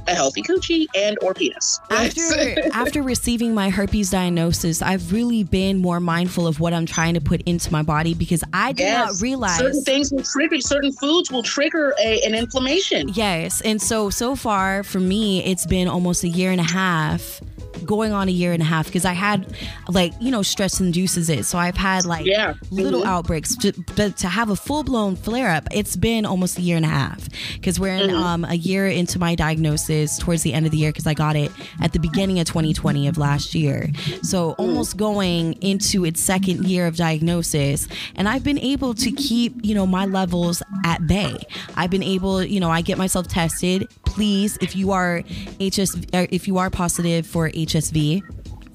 a 0.08 0.16
healthy 0.16 0.42
coochie 0.42 0.86
and 0.96 1.18
or 1.22 1.34
penis. 1.34 1.80
after 1.90 2.22
after 2.74 3.02
receiving 3.04 3.54
my 3.54 3.70
herpes 3.70 4.10
diagnosis, 4.12 4.82
I've 4.82 5.12
really 5.12 5.44
been 5.44 5.78
more 5.80 6.00
mindful 6.00 6.48
of 6.48 6.60
what 6.60 6.74
I'm 6.74 6.86
trying 6.86 7.14
to 7.16 7.22
put 7.22 7.42
into 7.44 7.72
my 7.72 7.82
body 7.84 8.14
because 8.14 8.44
I 8.54 8.72
did 8.72 8.84
Yes. 8.84 9.14
not 9.22 9.22
realize 9.24 9.58
certain 9.60 9.84
things 9.84 10.12
will 10.12 10.24
trigger 10.24 10.60
certain 10.60 10.92
foods 10.94 11.32
will 11.32 11.44
trigger 11.44 11.94
a, 12.04 12.22
an 12.24 12.34
inflammation. 12.36 13.10
Yes. 13.14 13.62
And 13.62 13.82
so, 13.82 14.10
so 14.10 14.36
far 14.36 14.84
for 14.84 15.00
me, 15.00 15.44
it's 15.44 15.66
been 15.66 15.88
almost 15.88 16.24
a 16.24 16.28
year 16.28 16.52
and 16.52 16.60
a 16.62 16.64
half, 16.72 17.42
going 17.86 18.12
on 18.12 18.28
a 18.28 18.32
year 18.32 18.54
and 18.54 18.62
a 18.62 18.66
half, 18.66 18.86
because 18.86 19.06
I 19.06 19.14
had 19.14 19.54
like, 19.88 20.14
you 20.20 20.32
know, 20.32 20.42
stress 20.42 20.80
induces 20.80 21.30
it. 21.30 21.46
So 21.46 21.58
I've 21.58 21.78
had 21.78 22.06
like 22.06 22.26
Yeah. 22.26 22.54
little 22.70 23.02
Mhm. 23.02 23.08
outbreaks, 23.08 23.56
but 23.96 24.18
to 24.18 24.28
have 24.30 24.50
a 24.50 24.56
full 24.56 24.84
blown 24.84 25.16
flare 25.16 25.50
up, 25.52 25.68
it's 25.72 25.96
been 25.96 26.26
almost 26.26 26.58
a 26.58 26.62
year 26.62 26.78
and 26.78 26.86
a 26.86 26.90
half 26.90 27.28
because 27.54 27.80
we're 27.80 27.96
in 27.96 28.10
Mhm. 28.10 28.16
um, 28.22 28.46
a 28.46 28.56
year 28.56 28.88
into 28.88 29.20
my 29.20 29.36
diagnosis 29.36 30.18
towards 30.18 30.44
the 30.44 30.54
end 30.54 30.66
of 30.66 30.72
the 30.72 30.78
year 30.78 30.92
because 30.92 31.08
I 31.08 31.14
got 31.14 31.36
it 31.36 31.52
at 31.82 31.94
the 31.94 32.00
beginning 32.00 32.40
of 32.40 32.46
2020 32.48 33.08
of 33.08 33.18
last 33.18 33.54
year. 33.56 33.90
So 34.22 34.52
almost 34.58 34.98
going 34.98 35.54
into 35.62 36.06
its 36.06 36.22
second 36.22 36.66
year 36.66 36.88
of 36.88 36.96
diagnosis. 36.96 37.88
And 38.16 38.28
I've 38.30 38.44
been 38.44 38.60
able 38.60 38.94
to 38.96 39.12
keep, 39.12 39.56
you 39.64 39.74
know, 39.76 39.86
my 39.88 40.06
levels 40.06 40.62
at 40.86 41.06
bay. 41.08 41.36
I've 41.76 41.90
been 41.90 42.04
able, 42.04 42.44
you 42.44 42.60
know, 42.60 42.70
I 42.70 42.82
get 42.82 42.98
myself 42.98 43.28
tested. 43.28 43.88
Please, 44.06 44.58
if 44.62 44.76
you 44.76 44.92
are 44.92 45.24
HS, 45.60 45.96
if 46.14 46.48
you 46.48 46.58
are 46.58 46.70
positive 46.70 47.26
for 47.26 47.50
HSV, 47.72 48.22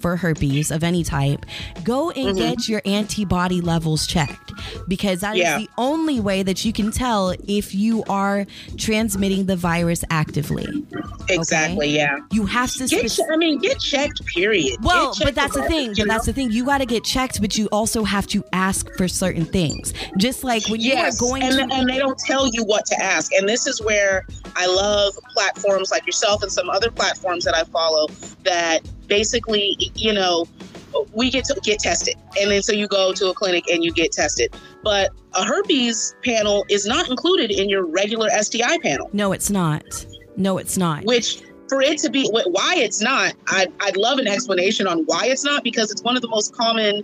for 0.06 0.14
herpes 0.14 0.70
of 0.70 0.84
any 0.84 1.02
type, 1.02 1.44
go 1.82 2.10
and 2.10 2.28
mm-hmm. 2.28 2.38
get 2.38 2.68
your 2.68 2.80
antibody 2.84 3.60
levels 3.60 4.06
checked 4.06 4.52
because 4.86 5.20
that 5.22 5.34
is 5.34 5.40
Yeah. 5.40 5.58
the 5.58 5.68
only 5.78 6.20
way 6.20 6.44
that 6.44 6.64
you 6.64 6.72
can 6.72 6.92
tell 6.92 7.34
if 7.48 7.74
you 7.74 8.04
are 8.08 8.46
transmitting 8.76 9.46
the 9.46 9.56
virus 9.56 10.04
actively. 10.08 10.86
Exactly. 11.28 11.88
Yeah. 11.88 12.18
You 12.30 12.46
have 12.46 12.72
to. 12.74 12.86
Get. 12.86 13.10
che- 13.10 13.24
I 13.32 13.36
mean, 13.36 13.58
get 13.58 13.80
checked. 13.80 14.24
Period. 14.26 14.78
well, 14.80 15.12
checked 15.12 15.26
but 15.26 15.34
that's 15.34 15.56
the 15.56 15.64
thing. 15.64 15.94
But 15.98 16.06
that's 16.06 16.26
the 16.26 16.32
thing. 16.32 16.52
You 16.52 16.64
got 16.64 16.78
to 16.78 16.86
get 16.86 17.02
checked, 17.02 17.40
but 17.40 17.58
you 17.58 17.66
also 17.72 18.04
have 18.04 18.28
to 18.28 18.44
ask 18.52 18.88
for 18.96 19.08
certain 19.08 19.44
things. 19.44 19.92
Just 20.18 20.44
like 20.44 20.68
when 20.68 20.80
you 20.80 20.94
are 20.94 21.10
going 21.18 21.42
and, 21.42 21.68
to. 21.68 21.74
and 21.74 21.90
they 21.90 21.98
don't 21.98 22.18
tell 22.18 22.46
you 22.52 22.62
what 22.64 22.86
to 22.86 23.02
ask. 23.02 23.32
And 23.32 23.48
this 23.48 23.66
is 23.66 23.82
where 23.82 24.24
I 24.54 24.66
love 24.66 25.14
platforms 25.32 25.90
like 25.90 26.06
yourself 26.06 26.44
and 26.44 26.52
some 26.52 26.70
other 26.70 26.92
platforms 26.92 27.44
that 27.44 27.56
I 27.56 27.64
follow 27.64 28.06
that 28.44 28.82
basically, 29.08 29.76
you 29.94 30.12
know, 30.12 30.46
we 31.12 31.30
get 31.30 31.44
to 31.46 31.60
get 31.62 31.78
tested. 31.78 32.14
And 32.40 32.50
then 32.50 32.62
so 32.62 32.72
you 32.72 32.86
go 32.88 33.12
to 33.12 33.30
a 33.30 33.34
clinic 33.34 33.64
and 33.70 33.84
you 33.84 33.92
get 33.92 34.12
tested. 34.12 34.54
But 34.82 35.10
a 35.34 35.44
herpes 35.44 36.14
panel 36.24 36.64
is 36.68 36.86
not 36.86 37.08
included 37.10 37.50
in 37.50 37.68
your 37.68 37.84
regular 37.84 38.28
STI 38.30 38.78
panel, 38.78 39.10
no, 39.12 39.32
it's 39.32 39.50
not. 39.50 40.06
No, 40.36 40.58
it's 40.58 40.76
not. 40.76 41.04
which 41.04 41.42
for 41.68 41.80
it 41.82 41.98
to 41.98 42.10
be 42.10 42.28
why 42.30 42.74
it's 42.76 43.00
not, 43.00 43.34
I'd, 43.48 43.72
I'd 43.80 43.96
love 43.96 44.18
an 44.18 44.28
explanation 44.28 44.86
on 44.86 45.00
why 45.06 45.26
it's 45.26 45.44
not 45.44 45.64
because 45.64 45.90
it's 45.90 46.02
one 46.02 46.14
of 46.14 46.22
the 46.22 46.28
most 46.28 46.54
common 46.54 47.02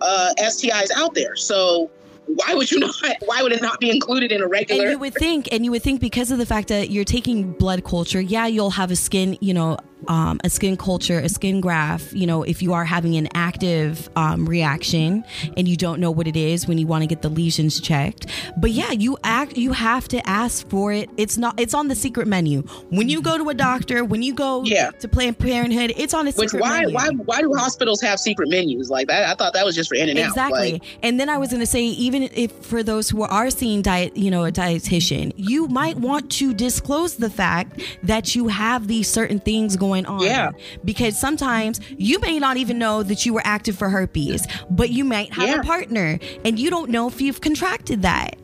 uh, 0.00 0.32
STIs 0.38 0.90
out 0.96 1.14
there. 1.14 1.36
So 1.36 1.90
why 2.26 2.54
would 2.54 2.70
you 2.70 2.78
not? 2.80 2.94
Why 3.24 3.42
would 3.42 3.52
it 3.52 3.60
not 3.62 3.80
be 3.80 3.90
included 3.90 4.32
in 4.32 4.40
a 4.40 4.44
And 4.44 4.52
regular? 4.52 4.90
you 4.90 4.98
would 4.98 5.14
think, 5.14 5.48
and 5.52 5.64
you 5.64 5.70
would 5.72 5.82
think 5.82 6.00
because 6.00 6.30
of 6.30 6.38
the 6.38 6.46
fact 6.46 6.68
that 6.68 6.90
you're 6.90 7.04
taking 7.04 7.52
blood 7.52 7.84
culture, 7.84 8.20
yeah, 8.20 8.46
you'll 8.46 8.70
have 8.70 8.90
a 8.90 8.96
skin, 8.96 9.36
you 9.40 9.52
know, 9.54 9.78
um, 10.06 10.40
a 10.44 10.50
skin 10.50 10.76
culture, 10.76 11.18
a 11.18 11.28
skin 11.28 11.60
graft, 11.60 12.12
you 12.12 12.26
know, 12.26 12.42
if 12.42 12.62
you 12.62 12.72
are 12.72 12.84
having 12.84 13.16
an 13.16 13.28
active 13.34 14.08
um, 14.16 14.46
reaction 14.48 15.24
and 15.56 15.66
you 15.66 15.76
don't 15.76 16.00
know 16.00 16.10
what 16.10 16.26
it 16.28 16.36
is 16.36 16.68
when 16.68 16.78
you 16.78 16.86
want 16.86 17.02
to 17.02 17.06
get 17.06 17.22
the 17.22 17.28
lesions 17.28 17.80
checked. 17.80 18.26
But 18.56 18.70
yeah, 18.70 18.92
you 18.92 19.18
act, 19.24 19.56
you 19.56 19.72
have 19.72 20.06
to 20.08 20.26
ask 20.28 20.68
for 20.68 20.92
it. 20.92 21.10
It's 21.16 21.36
not, 21.36 21.58
it's 21.60 21.74
on 21.74 21.88
the 21.88 21.94
secret 21.94 22.28
menu. 22.28 22.62
When 22.90 23.08
you 23.08 23.20
go 23.20 23.36
to 23.38 23.48
a 23.48 23.54
doctor, 23.54 24.04
when 24.04 24.22
you 24.22 24.34
go 24.34 24.62
Yeah. 24.64 24.90
to 25.00 25.08
Planned 25.08 25.38
Parenthood, 25.38 25.92
it's 25.96 26.14
on 26.14 26.26
a 26.28 26.30
Which 26.32 26.50
secret 26.50 26.60
why 26.62 26.80
menu. 26.82 26.94
why 26.94 27.08
why 27.24 27.40
do 27.42 27.52
hospitals 27.54 28.00
have 28.02 28.18
secret 28.20 28.48
menus 28.48 28.90
like 28.90 29.08
that? 29.08 29.28
I 29.28 29.34
thought 29.34 29.52
that 29.54 29.64
was 29.64 29.74
just 29.74 29.88
for 29.88 29.96
in 29.96 30.08
and 30.08 30.18
Exactly. 30.18 30.74
out. 30.74 30.82
Like, 30.82 30.82
and 31.02 31.18
then 31.18 31.28
I 31.28 31.38
was 31.38 31.50
going 31.50 31.60
to 31.60 31.66
say, 31.66 31.82
even 31.84 32.22
if 32.34 32.52
for 32.64 32.82
those 32.82 33.10
who 33.10 33.22
are 33.22 33.50
seeing 33.50 33.82
diet, 33.82 34.16
you 34.16 34.30
know, 34.30 34.44
a 34.44 34.52
dietitian, 34.52 35.32
you 35.36 35.66
might 35.68 35.96
want 35.96 36.30
to 36.32 36.54
disclose 36.54 37.16
the 37.16 37.30
fact 37.30 37.80
that 38.02 38.34
you 38.34 38.48
have 38.48 38.86
these 38.88 39.08
certain 39.10 39.40
things 39.40 39.76
going 39.76 39.87
on. 40.06 40.20
Yeah. 40.20 40.50
Because 40.84 41.18
sometimes 41.18 41.80
you 41.96 42.18
may 42.20 42.38
not 42.38 42.56
even 42.56 42.78
know 42.78 43.02
that 43.02 43.24
you 43.26 43.32
were 43.34 43.42
active 43.44 43.76
for 43.76 43.88
herpes, 43.88 44.46
but 44.70 44.90
you 44.90 45.04
might 45.04 45.32
have 45.34 45.48
Yeah. 45.48 45.60
a 45.60 45.62
partner 45.62 46.18
and 46.44 46.58
you 46.58 46.70
don't 46.70 46.90
know 46.90 47.08
if 47.08 47.20
you've 47.20 47.40
contracted 47.40 48.02
that. 48.02 48.36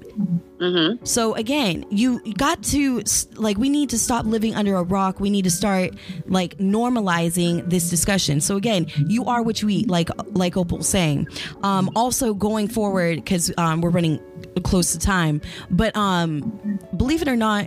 mhm. 0.60 1.06
So 1.06 1.34
again, 1.34 1.84
you 1.90 2.20
got 2.34 2.62
to 2.64 3.02
like 3.34 3.58
we 3.58 3.68
need 3.68 3.90
to 3.90 3.98
stop 3.98 4.24
living 4.24 4.54
under 4.54 4.76
a 4.76 4.82
rock. 4.84 5.18
We 5.20 5.28
need 5.28 5.42
to 5.44 5.50
start 5.50 5.90
like 6.26 6.56
normalizing 6.58 7.68
this 7.68 7.90
discussion. 7.90 8.40
So 8.40 8.56
again, 8.56 8.86
you 9.08 9.24
are 9.24 9.42
what 9.42 9.60
you 9.62 9.68
eat, 9.68 9.88
like 9.90 10.10
like 10.36 10.56
Opal's 10.56 10.88
saying. 10.88 11.26
Um, 11.64 11.90
also 11.96 12.32
going 12.34 12.68
forward 12.68 13.16
because 13.16 13.52
um, 13.58 13.80
we're 13.80 13.90
running 13.90 14.20
close 14.62 14.92
to 14.92 14.98
time, 15.00 15.40
but 15.70 15.94
um, 15.96 16.78
believe 16.96 17.20
it 17.20 17.28
or 17.28 17.36
not. 17.36 17.66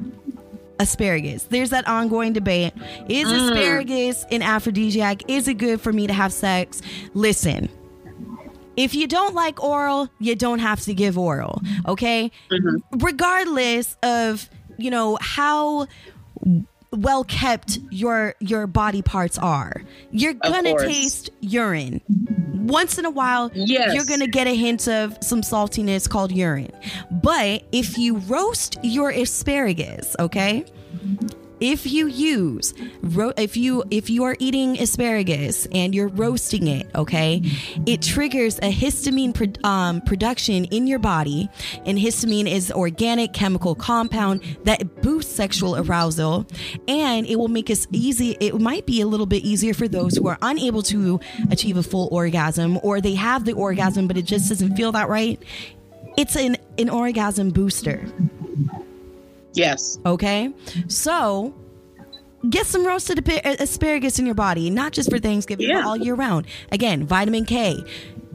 Asparagus. 0.80 1.44
There's 1.44 1.72
that 1.72 1.88
ongoing 1.88 2.34
debate. 2.34 2.74
Is 3.10 3.28
mm. 3.28 3.52
asparagus 3.52 4.26
an 4.32 4.42
aphrodisiac? 4.42 5.30
Is 5.30 5.48
it 5.48 5.56
good 5.56 5.82
for 5.82 5.92
me 5.92 6.08
to 6.08 6.14
have 6.14 6.32
sex? 6.32 6.82
Listen, 7.14 7.70
if 8.76 8.94
you 8.94 9.08
don't 9.08 9.34
like 9.34 9.62
oral, 9.62 10.10
you 10.20 10.36
don't 10.36 10.60
have 10.60 10.82
to 10.82 10.94
give 10.94 11.18
oral, 11.18 11.62
okay? 11.88 12.32
Mm-hmm. 12.52 13.00
Regardless 13.00 13.98
of, 14.04 14.50
you 14.78 14.92
know, 14.92 15.18
how 15.20 15.88
well 16.98 17.24
kept 17.24 17.80
your 17.90 18.36
your 18.40 18.68
body 18.68 19.02
parts 19.02 19.38
are. 19.38 19.82
You're 20.12 20.34
to 20.66 20.78
taste 20.88 21.30
urine. 21.42 22.02
Once 22.54 22.98
in 22.98 23.06
a 23.06 23.10
while, 23.10 23.50
Yes. 23.54 23.94
you're 23.94 24.04
to 24.20 24.28
get 24.28 24.46
a 24.48 24.56
hint 24.56 24.88
of 24.90 25.18
some 25.22 25.42
saltiness 25.42 26.10
called 26.10 26.32
urine. 26.32 26.72
But 27.10 27.64
if 27.72 27.98
you 27.98 28.18
roast 28.18 28.78
your 28.84 29.10
asparagus, 29.10 30.16
okay? 30.20 30.66
If 31.60 31.86
you 31.86 32.08
use 32.08 32.74
ro- 33.02 33.34
if 33.38 33.58
you 33.58 33.84
if 33.92 34.10
you 34.10 34.24
are 34.24 34.36
eating 34.40 34.78
asparagus 34.80 35.68
and 35.72 35.94
you're 35.96 36.08
roasting 36.10 36.68
it 36.68 36.88
okay 36.96 37.42
it 37.86 38.02
triggers 38.02 38.58
a 38.60 38.72
histamine 38.72 39.34
pro- 39.34 39.70
um, 39.70 40.02
production 40.02 40.66
in 40.66 40.88
your 40.88 41.00
body 41.00 41.50
and 41.86 41.98
histamine 41.98 42.50
is 42.50 42.72
organic 42.72 43.34
chemical 43.34 43.76
compound 43.76 44.42
that 44.64 45.02
boosts 45.02 45.34
sexual 45.34 45.76
arousal 45.78 46.46
and 46.88 47.26
it 47.28 47.38
will 47.38 47.48
make 47.48 47.70
us 47.70 47.88
easy 47.92 48.38
it 48.40 48.60
might 48.60 48.86
be 48.86 49.02
a 49.02 49.08
little 49.08 49.26
bit 49.26 49.44
easier 49.44 49.74
for 49.74 49.88
those 49.88 50.16
who 50.16 50.28
are 50.28 50.38
unable 50.42 50.82
to 50.84 51.20
achieve 51.52 51.78
a 51.78 51.84
full 51.84 52.08
orgasm 52.12 52.80
or 52.84 53.02
they 53.02 53.16
have 53.16 53.46
the 53.46 53.54
orgasm 53.54 54.08
but 54.08 54.18
it 54.18 54.24
just 54.24 54.50
doesn't 54.50 54.76
feel 54.76 54.92
that 54.92 55.10
right. 55.10 55.42
It's 56.18 56.36
an 56.36 56.58
an 56.78 56.90
orgasm 56.90 57.52
booster 57.52 58.06
yes, 59.54 60.00
Okay. 60.06 60.54
So 60.88 61.54
get 62.50 62.66
some 62.68 62.86
roasted 62.86 63.28
asparagus 63.60 64.20
in 64.20 64.26
your 64.26 64.36
body, 64.36 64.70
not 64.70 64.92
just 64.94 65.10
for 65.10 65.20
Thanksgiving, 65.20 65.68
Yeah. 65.70 65.82
but 65.82 65.86
all 65.88 65.98
year 65.98 66.16
round. 66.16 66.46
Again, 66.72 67.06
vitamin 67.06 67.46
K, 67.46 67.84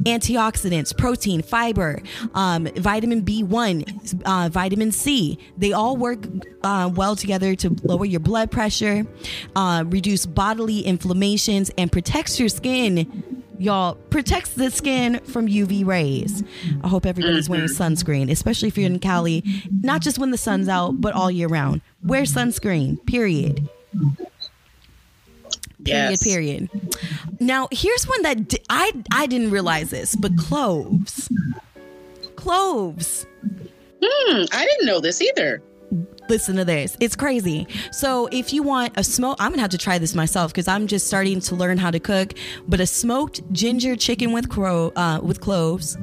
antioxidants, 0.03 0.97
protein, 0.97 1.43
fiber, 1.43 2.03
um, 2.35 2.67
vitamin 2.77 3.23
B1, 3.23 4.23
uh, 4.25 4.49
vitamin 4.51 4.91
C. 4.91 5.39
They 5.57 5.73
all 5.73 5.97
work 5.97 6.27
uh, 6.65 6.91
well 6.95 7.15
together 7.17 7.55
to 7.57 7.77
lower 7.85 8.05
your 8.05 8.21
blood 8.21 8.51
pressure, 8.51 9.07
uh, 9.55 9.85
reduce 9.87 10.27
bodily 10.27 10.81
inflammations, 10.81 11.71
and 11.79 11.91
protects 11.93 12.41
your 12.41 12.49
skin. 12.49 13.42
Y'all 13.59 13.95
protects 14.11 14.51
the 14.51 14.71
skin 14.71 15.21
from 15.21 15.47
UV 15.47 15.87
rays. 15.87 16.43
I 16.83 16.89
hope 16.89 17.07
everybody's 17.07 17.49
wearing 17.49 17.67
sunscreen, 17.69 18.31
especially 18.31 18.69
if 18.69 18.77
you're 18.77 18.87
in 18.87 18.99
Cali, 18.99 19.45
not 19.83 20.03
just 20.03 20.19
when 20.19 20.31
the 20.31 20.39
sun's 20.39 20.69
out, 20.69 21.01
but 21.01 21.15
all 21.15 21.31
year 21.31 21.49
round. 21.49 21.81
Wear 22.03 22.23
sunscreen, 22.23 23.05
period. 23.07 23.69
Period, 25.85 26.11
yes. 26.11 26.23
period. 26.23 26.71
Now, 27.41 27.69
here's 27.73 28.05
one 28.05 28.23
that 28.23 28.49
di- 28.49 28.63
I 28.71 28.93
I 29.13 29.27
didn't 29.27 29.51
realize 29.51 29.91
this, 29.91 30.15
but 30.15 30.37
cloves. 30.39 31.29
Cloves. 32.37 33.27
Hmm, 34.03 34.45
I 34.53 34.65
didn't 34.65 34.87
know 34.87 35.01
this 35.01 35.21
either. 35.21 35.63
Listen 36.29 36.57
to 36.57 36.65
this. 36.65 36.97
It's 37.01 37.17
crazy. 37.17 37.67
So, 37.91 38.29
if 38.33 38.53
you 38.53 38.63
want 38.63 38.95
a 38.97 39.05
smoke, 39.05 39.37
I'm 39.41 39.51
gonna 39.51 39.61
have 39.63 39.71
to 39.73 39.79
try 39.79 39.99
this 39.99 40.15
myself 40.15 40.53
because 40.53 40.69
I'm 40.69 40.87
just 40.87 41.07
starting 41.07 41.41
to 41.41 41.55
learn 41.55 41.79
how 41.79 41.91
to 41.91 42.01
cook. 42.01 42.33
But 42.67 42.81
a 42.81 42.87
smoked 42.87 43.41
ginger 43.53 43.97
chicken 43.97 44.33
with 44.33 44.49
crow 44.49 44.93
uh, 44.97 45.21
with 45.23 45.41
cloves, 45.41 45.99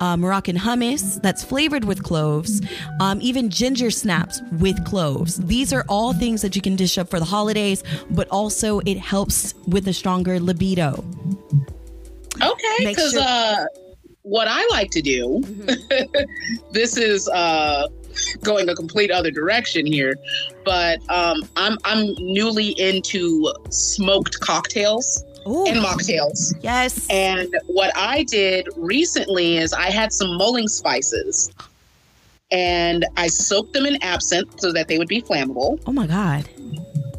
uh, 0.00 0.16
Moroccan 0.16 0.56
hummus 0.56 1.20
that's 1.22 1.44
flavored 1.44 1.84
with 1.84 2.02
cloves, 2.02 2.60
um, 3.00 3.20
even 3.22 3.50
ginger 3.50 3.90
snaps 3.90 4.40
with 4.58 4.84
cloves. 4.84 5.36
These 5.36 5.72
are 5.72 5.84
all 5.88 6.12
things 6.12 6.42
that 6.42 6.56
you 6.56 6.62
can 6.62 6.74
dish 6.74 6.98
up 6.98 7.08
for 7.08 7.18
the 7.18 7.26
holidays, 7.26 7.84
but 8.10 8.26
also 8.28 8.80
it 8.80 8.98
helps 8.98 9.54
with 9.66 9.86
a 9.86 9.92
stronger 9.92 10.40
libido. 10.40 11.04
Okay, 12.42 12.76
because 12.86 13.12
sure- 13.12 13.22
uh, 13.22 13.66
what 14.22 14.46
I 14.48 14.66
like 14.70 14.90
to 14.90 15.02
do, 15.02 15.42
this 16.72 16.96
is 16.96 17.28
uh, 17.28 17.88
going 18.42 18.68
a 18.68 18.74
complete 18.74 19.10
other 19.10 19.30
direction 19.30 19.86
here, 19.86 20.16
but 20.64 20.98
um, 21.10 21.42
I'm 21.56 21.78
I'm 21.84 22.14
newly 22.18 22.70
into 22.78 23.52
smoked 23.70 24.40
cocktails 24.40 25.24
Ooh, 25.46 25.66
and 25.66 25.78
mocktails. 25.78 26.54
yes. 26.60 27.06
And 27.10 27.54
what 27.66 27.96
I 27.96 28.24
did 28.24 28.68
recently 28.76 29.56
is 29.56 29.72
I 29.72 29.90
had 29.90 30.12
some 30.12 30.36
mulling 30.36 30.68
spices 30.68 31.50
and 32.50 33.04
I 33.16 33.28
soaked 33.28 33.72
them 33.72 33.86
in 33.86 34.02
absinthe 34.02 34.60
so 34.60 34.72
that 34.72 34.88
they 34.88 34.98
would 34.98 35.08
be 35.08 35.22
flammable. 35.22 35.80
Oh 35.86 35.92
my 35.92 36.06
God. 36.06 36.48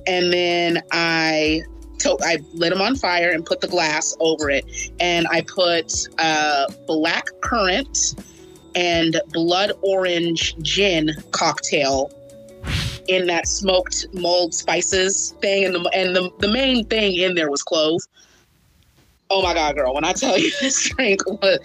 And 0.08 0.34
then 0.34 0.82
I 0.92 1.62
to- 2.00 2.18
I 2.22 2.38
lit 2.54 2.72
them 2.72 2.82
on 2.82 2.96
fire 2.96 3.32
and 3.32 3.46
put 3.46 3.62
the 3.62 3.68
glass 3.68 4.16
over 4.20 4.50
it. 4.50 4.66
And 5.00 5.28
I 5.30 5.42
put 5.42 5.94
uh, 6.18 6.66
black 6.88 7.28
currant 7.42 8.16
and 8.80 9.22
blood 9.34 9.74
orange 9.82 10.56
gin 10.62 11.12
cocktail 11.32 12.10
in 13.10 13.28
that 13.28 13.46
smoked 13.46 14.06
mulled 14.14 14.54
spices 14.54 15.36
thing. 15.42 15.66
And 15.66 15.76
the, 15.76 15.90
and 15.94 16.16
the, 16.16 16.32
the 16.40 16.48
main 16.48 16.86
thing 16.86 17.16
in 17.16 17.36
there 17.36 17.52
was 17.52 17.62
clove. 17.62 18.00
Oh 19.30 19.42
my 19.42 19.54
God, 19.54 19.76
girl, 19.76 19.94
when 19.94 20.06
I 20.06 20.14
tell 20.14 20.38
you 20.38 20.50
this 20.62 20.90
drink 20.92 21.20
was, 21.28 21.60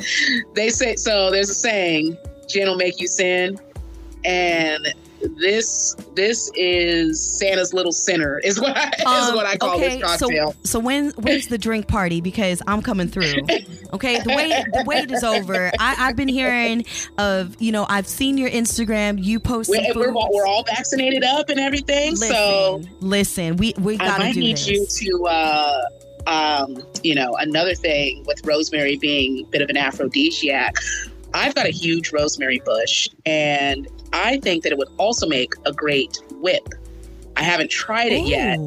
they 0.54 0.70
say, 0.70 0.96
so 0.96 1.30
there's 1.30 1.50
a 1.50 1.54
saying, 1.54 2.18
gin 2.48 2.66
will 2.66 2.76
make 2.76 3.00
you 3.00 3.06
sin. 3.06 3.60
And 4.24 4.92
this 5.40 5.94
this 6.14 6.50
is 6.54 7.38
Santa's 7.38 7.72
little 7.72 7.92
sinner 7.92 8.38
is 8.44 8.60
what 8.60 8.76
I, 8.76 8.88
is 8.98 9.28
Um, 9.28 9.34
what 9.34 9.46
I 9.46 9.56
call 9.56 9.76
okay, 9.76 9.98
this 10.00 10.02
cocktail. 10.18 10.52
So, 10.52 10.56
so 10.64 10.78
when 10.80 11.10
when's 11.10 11.48
the 11.48 11.58
drink 11.58 11.88
party? 11.88 12.20
Because 12.20 12.60
I'm 12.66 12.82
coming 12.82 13.08
through. 13.08 13.32
Okay, 13.94 14.18
the 14.20 14.34
wait 14.34 14.64
the 14.72 14.82
wait 14.84 15.08
is 15.12 15.22
over. 15.22 15.70
I, 15.78 15.94
I've 16.08 16.16
been 16.16 16.26
hearing 16.26 16.84
of 17.16 17.54
you 17.60 17.70
know 17.70 17.86
I've 17.88 18.08
seen 18.08 18.36
your 18.38 18.50
Instagram. 18.50 19.22
You 19.22 19.38
post 19.38 19.70
we're, 19.70 19.94
we're, 19.94 20.12
all- 20.12 20.30
we're 20.34 20.46
all 20.46 20.64
vaccinated 20.64 21.22
up 21.22 21.48
and 21.48 21.60
everything. 21.60 22.10
Listen, 22.12 22.28
so 22.28 22.82
listen, 22.98 23.56
we 23.56 23.72
we 23.78 23.96
gotta 23.96 24.18
might 24.24 24.34
do 24.34 24.40
need 24.40 24.56
this. 24.56 24.68
you 24.68 24.84
to, 25.20 25.26
uh, 25.26 25.82
um, 26.26 26.82
you 27.04 27.14
know, 27.14 27.36
another 27.36 27.74
thing 27.76 28.24
with 28.26 28.44
rosemary 28.44 28.96
being 28.96 29.44
a 29.46 29.48
bit 29.50 29.62
of 29.62 29.68
an 29.70 29.76
aphrodisiac. 29.76 30.74
I've 31.34 31.54
got 31.54 31.66
a 31.66 31.70
huge 31.70 32.12
rosemary 32.12 32.60
bush, 32.64 33.08
and 33.26 33.88
I 34.12 34.38
think 34.38 34.62
that 34.62 34.72
it 34.72 34.78
would 34.78 34.90
also 34.98 35.26
make 35.26 35.52
a 35.66 35.72
great 35.72 36.18
whip. 36.40 36.68
I 37.36 37.42
haven't 37.42 37.70
tried 37.70 38.12
it 38.12 38.26
yet, 38.26 38.60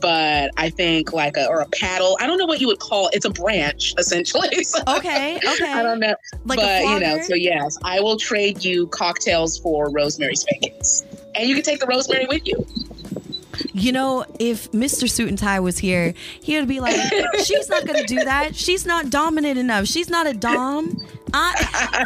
but 0.00 0.50
I 0.56 0.70
think 0.70 1.12
like 1.12 1.36
a 1.36 1.46
or 1.46 1.60
a 1.60 1.66
paddle. 1.66 2.16
I 2.18 2.26
don't 2.26 2.38
know 2.38 2.46
what 2.46 2.58
you 2.58 2.66
would 2.66 2.78
call 2.78 3.08
it. 3.08 3.16
It's 3.16 3.26
a 3.26 3.30
branch 3.30 3.94
essentially. 3.98 4.64
So 4.64 4.78
Okay, 4.88 5.36
okay. 5.36 5.44
I 5.72 5.82
don't 5.82 6.00
know, 6.00 6.14
like 6.46 6.58
but 6.58 6.82
you 6.82 7.00
know. 7.00 7.20
So 7.20 7.34
yes, 7.34 7.76
I 7.84 8.00
will 8.00 8.16
trade 8.16 8.64
you 8.64 8.86
cocktails 8.86 9.58
for 9.58 9.90
rosemary 9.90 10.36
spankings, 10.36 11.04
and 11.34 11.46
you 11.46 11.54
can 11.54 11.62
take 11.62 11.80
the 11.80 11.86
rosemary 11.86 12.26
with 12.26 12.46
you. 12.46 12.66
You 13.74 13.92
know, 13.92 14.24
if 14.38 14.72
Mr. 14.72 15.08
Suit 15.08 15.28
and 15.28 15.38
Tie 15.38 15.60
was 15.60 15.78
here, 15.78 16.14
he 16.42 16.58
would 16.58 16.68
be 16.68 16.80
like, 16.80 16.96
"She's 17.44 17.68
not 17.68 17.86
going 17.86 18.00
to 18.00 18.06
do 18.06 18.24
that. 18.24 18.56
She's 18.56 18.86
not 18.86 19.10
dominant 19.10 19.58
enough. 19.58 19.86
She's 19.86 20.08
not 20.08 20.26
a 20.26 20.32
dom." 20.32 20.96
I 21.32 22.04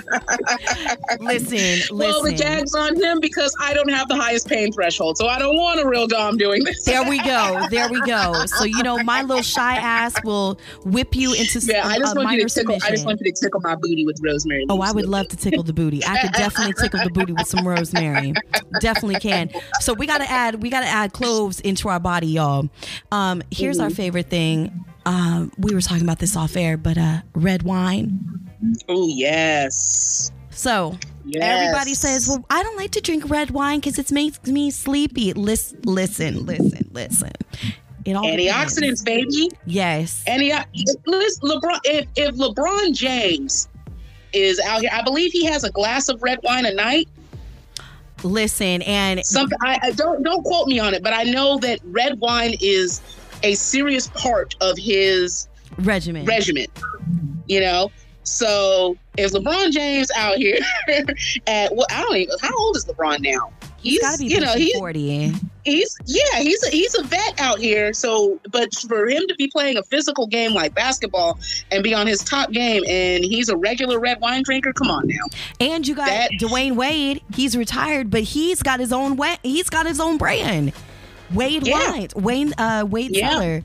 listen, 1.20 1.56
listen. 1.58 1.96
Well, 1.98 2.22
the 2.22 2.32
gag's 2.36 2.74
on 2.74 3.00
him 3.00 3.20
because 3.20 3.54
I 3.60 3.74
don't 3.74 3.90
have 3.90 4.08
the 4.08 4.16
highest 4.16 4.48
pain 4.48 4.72
threshold, 4.72 5.16
so 5.18 5.26
I 5.28 5.38
don't 5.38 5.56
want 5.56 5.80
a 5.80 5.88
real 5.88 6.06
dom 6.06 6.36
doing 6.36 6.64
this. 6.64 6.84
There 6.84 7.08
we 7.08 7.18
go. 7.22 7.66
There 7.70 7.88
we 7.88 8.00
go. 8.02 8.44
So 8.46 8.64
you 8.64 8.82
know, 8.82 8.98
my 9.02 9.22
little 9.22 9.42
shy 9.42 9.76
ass 9.76 10.14
will 10.24 10.58
whip 10.84 11.14
you 11.16 11.32
into 11.32 11.58
s- 11.58 11.68
Yeah, 11.68 11.86
I 11.86 11.98
just 11.98 12.14
a 12.14 12.20
want 12.20 12.30
you 12.36 12.46
to 12.46 12.54
tickle. 12.54 12.76
I 12.84 12.90
just 12.90 13.04
want 13.06 13.20
you 13.20 13.32
to 13.32 13.40
tickle 13.40 13.60
my 13.62 13.74
booty 13.74 14.04
with 14.04 14.18
rosemary. 14.22 14.66
Oh. 14.68 14.80
I 14.80 14.92
would 14.92 15.06
love 15.06 15.28
to 15.28 15.36
tickle 15.36 15.62
the 15.62 15.72
booty. 15.72 16.04
I 16.04 16.20
could 16.20 16.32
definitely 16.32 16.74
tickle 16.80 17.00
the 17.02 17.10
booty 17.10 17.32
with 17.32 17.46
some 17.48 17.66
rosemary. 17.66 18.34
Definitely 18.80 19.18
can. 19.20 19.50
So 19.80 19.94
we 19.94 20.06
gotta 20.06 20.30
add 20.30 20.62
we 20.62 20.68
gotta 20.70 20.86
add 20.86 21.12
cloves 21.12 21.60
into 21.60 21.88
our 21.88 21.98
body, 22.00 22.26
y'all. 22.28 22.68
Um, 23.10 23.42
here's 23.50 23.74
Mm-hmm. 23.76 23.84
our 23.84 23.90
favorite 23.90 24.30
thing. 24.30 24.84
Um, 25.06 25.50
we 25.58 25.74
were 25.74 25.80
talking 25.80 26.02
about 26.04 26.18
this 26.20 26.36
off 26.36 26.56
air, 26.56 26.76
but 26.76 26.96
uh, 26.96 27.22
red 27.34 27.62
wine. 27.64 28.43
Oh 28.88 29.08
yes. 29.08 30.30
So 30.50 30.96
Yes. 31.26 31.42
everybody 31.42 31.94
says, 31.94 32.28
"Well, 32.28 32.44
I 32.50 32.62
don't 32.62 32.76
like 32.76 32.90
to 32.92 33.00
drink 33.00 33.30
red 33.30 33.50
wine 33.50 33.80
because 33.80 33.98
it 33.98 34.12
makes 34.12 34.42
me 34.46 34.70
sleepy." 34.70 35.32
Listen, 35.32 35.80
listen, 35.84 36.44
listen, 36.44 36.88
listen. 36.92 37.30
It 38.04 38.12
all 38.14 38.22
depends. 38.36 38.78
antioxidants, 38.78 39.04
baby. 39.04 39.50
Yes. 39.64 40.22
Any 40.26 40.52
uh, 40.52 40.62
listen, 41.06 41.48
LeBron. 41.48 41.80
If 41.84 42.06
if 42.16 42.34
LeBron 42.34 42.94
James 42.94 43.68
is 44.34 44.60
out 44.60 44.80
here, 44.82 44.90
I 44.92 45.00
believe 45.02 45.32
he 45.32 45.46
has 45.46 45.64
a 45.64 45.70
glass 45.70 46.08
of 46.10 46.22
red 46.22 46.38
wine 46.42 46.66
a 46.66 46.74
night. 46.74 47.08
Listen, 48.22 48.80
and 48.82 49.24
Something 49.24 49.58
I, 49.62 49.78
I 49.82 49.90
don't 49.92 50.22
don't 50.22 50.42
quote 50.44 50.66
me 50.68 50.78
on 50.78 50.92
it, 50.94 51.02
but 51.02 51.12
I 51.14 51.24
know 51.24 51.58
that 51.58 51.80
red 51.84 52.20
wine 52.20 52.54
is 52.60 53.00
a 53.42 53.54
serious 53.54 54.08
part 54.08 54.54
of 54.60 54.78
his 54.78 55.48
regimen. 55.78 56.24
regimen. 56.24 56.66
You 57.46 57.60
know, 57.60 57.90
so 58.24 58.96
if 59.16 59.32
LeBron 59.32 59.70
James 59.70 60.10
out 60.16 60.36
here 60.36 60.58
at 61.46 61.74
well, 61.74 61.86
I 61.90 62.02
don't 62.02 62.16
even 62.16 62.34
how 62.40 62.56
old 62.56 62.76
is 62.76 62.84
LeBron 62.86 63.20
now? 63.20 63.52
He's 63.78 64.00
got 64.00 64.12
to 64.18 64.24
be 64.24 64.32
you 64.32 64.40
know 64.40 64.54
he's 64.54 64.74
forty. 64.78 65.30
he's 65.64 65.94
yeah 66.06 66.38
he's 66.40 66.62
a, 66.64 66.70
he's 66.70 66.94
a 66.98 67.02
vet 67.02 67.38
out 67.38 67.58
here. 67.58 67.92
So, 67.92 68.40
but 68.50 68.74
for 68.74 69.06
him 69.08 69.24
to 69.28 69.34
be 69.34 69.46
playing 69.48 69.76
a 69.76 69.82
physical 69.82 70.26
game 70.26 70.52
like 70.54 70.74
basketball 70.74 71.38
and 71.70 71.84
be 71.84 71.92
on 71.92 72.06
his 72.06 72.24
top 72.24 72.50
game, 72.50 72.82
and 72.88 73.22
he's 73.22 73.50
a 73.50 73.56
regular 73.58 74.00
red 74.00 74.20
wine 74.22 74.42
drinker, 74.42 74.72
come 74.72 74.88
on 74.90 75.06
now. 75.06 75.24
And 75.60 75.86
you 75.86 75.94
got 75.94 76.06
That- 76.06 76.30
Dwyane 76.40 76.76
Wade. 76.76 77.20
He's 77.34 77.58
retired, 77.58 78.10
but 78.10 78.22
he's 78.22 78.62
got 78.62 78.80
his 78.80 78.90
own 78.92 79.16
way. 79.16 79.36
He's 79.42 79.68
got 79.68 79.84
his 79.86 80.00
own 80.00 80.16
brand. 80.16 80.72
Wade 81.34 81.66
Yeah. 81.66 81.90
Wines. 81.92 82.14
Wayne 82.14 82.54
uh 82.56 82.86
Wade 82.88 83.14
Yeah. 83.14 83.60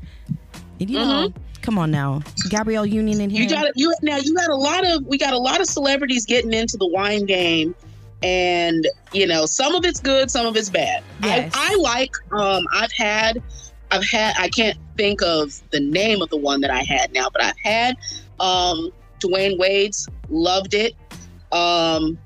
And 0.82 0.90
you 0.90 0.98
know, 1.00 1.34
come 1.62 1.78
on 1.78 1.92
now. 1.92 2.22
Gabrielle 2.50 2.86
Union 2.86 3.22
in 3.22 3.30
here. 3.30 3.44
You 3.44 3.50
got. 3.50 3.72
You 3.76 3.94
now 4.02 4.18
you 4.18 4.36
got 4.36 4.50
a 4.50 4.56
lot 4.56 4.86
of 4.86 5.06
we 5.06 5.18
got 5.18 5.34
a 5.34 5.38
lot 5.38 5.60
of 5.60 5.68
celebrities 5.68 6.26
getting 6.26 6.54
into 6.54 6.78
the 6.78 6.88
wine 6.88 7.26
game, 7.26 7.76
and 8.24 8.88
you 9.14 9.28
know 9.28 9.46
some 9.46 9.76
of 9.76 9.86
it's 9.86 10.00
good, 10.00 10.32
some 10.32 10.46
of 10.46 10.56
it's 10.56 10.70
bad. 10.70 11.04
Yes. 11.24 11.52
I, 11.56 11.74
I 11.74 11.76
like. 11.78 12.12
Um, 12.32 12.64
I've 12.74 12.92
had, 12.92 13.42
I've 13.92 14.06
had. 14.06 14.36
I 14.38 14.50
can't 14.50 14.78
think 14.98 15.22
of 15.22 15.62
the 15.72 15.80
name 15.80 16.22
of 16.22 16.30
the 16.30 16.38
one 16.38 16.62
that 16.62 16.72
I 16.72 16.84
had 16.84 17.14
now, 17.14 17.30
but 17.30 17.44
I've 17.44 17.60
had. 17.64 17.98
Um, 18.40 18.92
Dwyane 19.20 19.58
Wade's 19.60 20.08
loved 20.30 20.74
it. 20.74 20.96
Um, 21.52 22.18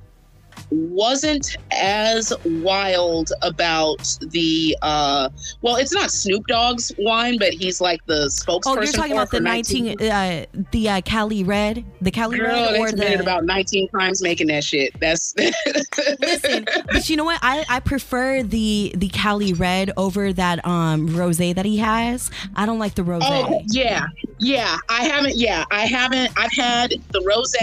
wasn't 0.69 1.57
as 1.71 2.33
wild 2.45 3.31
about 3.41 4.17
the 4.21 4.77
uh 4.81 5.29
well 5.61 5.75
it's 5.75 5.93
not 5.93 6.11
Snoop 6.11 6.47
Dogg's 6.47 6.91
wine 6.97 7.37
but 7.37 7.53
he's 7.53 7.79
like 7.81 8.05
the 8.05 8.27
spokesperson 8.27 8.61
Oh, 8.65 8.81
you're 8.81 8.91
talking 8.91 9.13
about 9.13 9.31
the 9.31 9.37
for 9.37 9.43
19 9.43 10.01
uh 10.01 10.45
the 10.71 10.89
uh 10.89 11.01
Cali 11.01 11.43
Red, 11.43 11.85
the 12.01 12.11
Cali 12.11 12.37
Girl, 12.37 12.71
Red 12.71 12.79
or 12.79 12.91
the 12.91 13.19
about 13.19 13.45
19 13.45 13.89
times 13.89 14.21
making 14.21 14.47
that 14.47 14.63
shit. 14.63 14.99
That's 14.99 15.33
Listen, 16.19 16.65
but 16.91 17.09
you 17.09 17.15
know 17.15 17.23
what? 17.25 17.39
I, 17.41 17.65
I 17.69 17.79
prefer 17.79 18.43
the 18.43 18.93
the 18.95 19.09
Cali 19.09 19.53
Red 19.53 19.91
over 19.97 20.33
that 20.33 20.65
um 20.65 21.09
rosé 21.09 21.53
that 21.55 21.65
he 21.65 21.77
has. 21.77 22.31
I 22.55 22.65
don't 22.65 22.79
like 22.79 22.95
the 22.95 23.03
rosé. 23.03 23.21
Oh 23.23 23.61
yeah, 23.67 24.05
yeah. 24.39 24.77
I 24.89 25.03
haven't. 25.03 25.35
Yeah, 25.35 25.65
I 25.71 25.85
haven't. 25.85 26.31
I've 26.37 26.51
had 26.51 26.93
the 27.11 27.21
rose, 27.21 27.55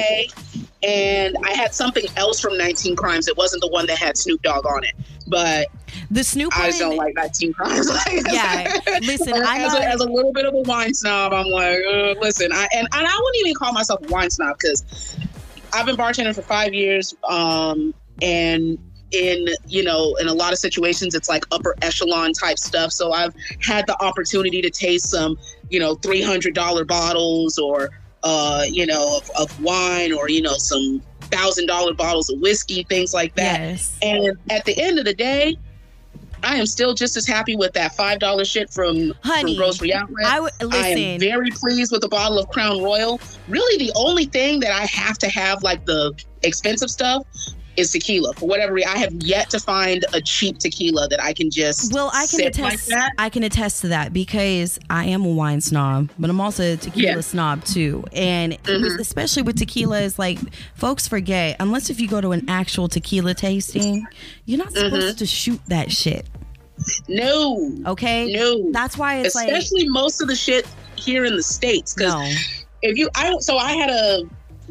and 0.83 1.37
I 1.45 1.53
had 1.53 1.75
something 1.75 2.05
else 2.17 2.41
from 2.41 2.57
19 2.57 2.80
Team 2.83 2.97
crimes. 2.97 3.29
It 3.29 3.37
wasn't 3.37 3.63
the 3.63 3.69
one 3.69 3.87
that 3.87 3.99
had 3.99 4.17
Snoop 4.17 4.43
Dogg 4.43 4.67
on 4.67 4.85
it, 4.85 4.95
but 5.27 5.69
The 6.11 6.25
Snoop 6.25 6.57
I 6.57 6.61
one, 6.63 6.69
just 6.69 6.81
don't 6.81 6.97
like 6.97 7.15
19 7.15 7.53
Crimes. 7.53 7.91
Yeah, 8.33 8.77
listen, 9.03 9.35
as, 9.35 9.73
not- 9.73 9.83
a, 9.83 9.85
as 9.87 10.01
a 10.01 10.07
little 10.09 10.33
bit 10.33 10.47
of 10.47 10.55
a 10.55 10.61
wine 10.63 10.95
snob, 10.95 11.33
I'm 11.33 11.47
like, 11.47 11.79
uh, 11.89 12.15
listen, 12.21 12.51
I 12.53 12.69
and, 12.75 12.89
and 12.93 13.07
I 13.07 13.19
wouldn't 13.19 13.37
even 13.41 13.55
call 13.55 13.73
myself 13.73 14.01
a 14.03 14.13
wine 14.13 14.31
snob 14.31 14.57
because 14.61 15.17
I've 15.73 15.87
been 15.87 15.97
bartending 15.97 16.35
for 16.35 16.43
five 16.43 16.75
years, 16.75 17.15
um, 17.29 17.95
and 18.23 18.79
in 19.13 19.47
you 19.67 19.83
know 19.83 20.15
in 20.21 20.29
a 20.29 20.33
lot 20.33 20.53
of 20.53 20.59
situations 20.59 21.15
it's 21.17 21.29
like 21.29 21.45
upper 21.51 21.75
echelon 21.83 22.33
type 22.33 22.59
stuff. 22.59 22.93
So 22.93 23.13
I've 23.13 23.35
had 23.61 23.87
the 23.87 24.01
opportunity 24.03 24.63
to 24.63 24.71
taste 24.71 25.11
some 25.11 25.37
you 25.69 25.81
know 25.81 25.95
three 25.97 26.23
hundred 26.23 26.55
dollar 26.55 26.85
bottles 26.85 27.59
or 27.59 27.91
uh, 28.23 28.65
you 28.69 28.87
know 28.87 29.17
of, 29.19 29.31
of 29.39 29.63
wine 29.63 30.13
or 30.13 30.29
you 30.29 30.43
know 30.43 30.55
some 30.55 31.03
thousand 31.31 31.67
dollar 31.67 31.95
bottles 31.95 32.31
of 32.31 32.41
whiskey, 32.41 32.83
things 32.85 33.15
like 33.15 33.35
that. 33.37 33.61
yes. 33.61 33.99
And 34.03 34.37
at 34.51 34.65
the 34.65 34.81
end 34.81 34.99
of 34.99 35.05
the 35.05 35.15
day, 35.15 35.57
I 36.43 36.57
am 36.57 36.67
still 36.67 36.95
just 36.95 37.17
as 37.17 37.27
happy 37.27 37.57
with 37.57 37.73
that 37.75 37.95
five 37.95 38.19
dollar 38.19 38.45
shit 38.45 38.71
from, 38.71 39.13
Honey, 39.23 39.55
from 39.55 39.63
Grocery 39.63 39.93
Outlet. 39.93 40.27
I 40.27 40.41
would 40.41 40.53
I 40.71 40.89
am 40.89 41.21
very 41.21 41.51
pleased 41.51 41.93
with 41.93 42.01
the 42.01 42.09
bottle 42.09 42.39
of 42.39 42.49
Crown 42.51 42.83
Royal. 42.83 43.21
Really, 43.49 43.85
the 43.85 43.93
only 43.95 44.25
thing 44.25 44.61
that 44.61 44.73
I 44.73 44.87
have 44.87 45.19
to 45.19 45.29
have, 45.29 45.63
like 45.63 45.85
the 45.87 46.15
expensive 46.43 46.91
stuff, 46.91 47.27
is 47.77 47.93
tequila. 47.93 48.35
For 48.35 48.47
whatever 48.47 48.73
reason, 48.75 48.91
I 48.95 48.99
have 48.99 49.13
yet 49.15 49.49
to 49.51 49.61
find 49.61 50.05
a 50.13 50.21
cheap 50.21 50.59
tequila 50.59 51.09
that 51.09 51.23
I 51.23 51.33
can 51.33 51.51
just 51.51 51.93
Well, 51.93 52.11
I 52.13 52.27
can 52.27 52.41
like 52.41 52.49
attest. 52.49 52.89
that. 52.89 53.13
I 53.19 53.29
can 53.29 53.43
attest 53.43 53.81
to 53.83 53.89
that 53.89 54.13
because 54.13 54.79
I 54.91 55.07
am 55.07 55.25
a 55.25 55.29
wine 55.29 55.61
snob, 55.61 56.11
but 56.19 56.29
I'm 56.31 56.41
also 56.41 56.75
a 56.75 56.77
tequila 56.77 57.15
Yeah. 57.17 57.21
snob 57.21 57.65
too. 57.65 58.05
And 58.13 58.61
Mhm. 58.65 58.99
especially 58.99 59.43
with 59.43 59.57
tequila, 59.57 60.01
is 60.01 60.19
like 60.19 60.39
folks 60.75 61.07
forget 61.09 61.57
unless 61.61 61.91
if 61.91 62.01
you 62.01 62.09
go 62.09 62.21
to 62.21 62.33
an 62.33 62.45
actual 62.49 62.89
tequila 62.89 63.35
tasting, 63.35 64.07
you're 64.47 64.59
not 64.59 64.73
Mm-hmm. 64.73 64.95
supposed 64.97 65.19
to 65.19 65.27
shoot 65.27 65.61
that 65.69 65.91
shit. 65.93 66.27
No, 67.09 67.71
Okay, 67.87 68.33
no. 68.33 68.71
that's 68.73 68.97
why 68.97 69.19
it's 69.21 69.35
like 69.35 69.49
Especially 69.51 69.89
most 69.89 70.21
of 70.21 70.29
the 70.29 70.37
shit 70.37 70.67
here 70.97 71.25
in 71.25 71.37
the 71.37 71.43
states, 71.43 71.95
because 71.95 72.13
no. 72.15 72.25
if 72.83 72.97
you 72.97 73.09
i 73.15 73.35
so 73.41 73.57
i 73.59 73.73
had 73.73 73.91
a 73.91 74.23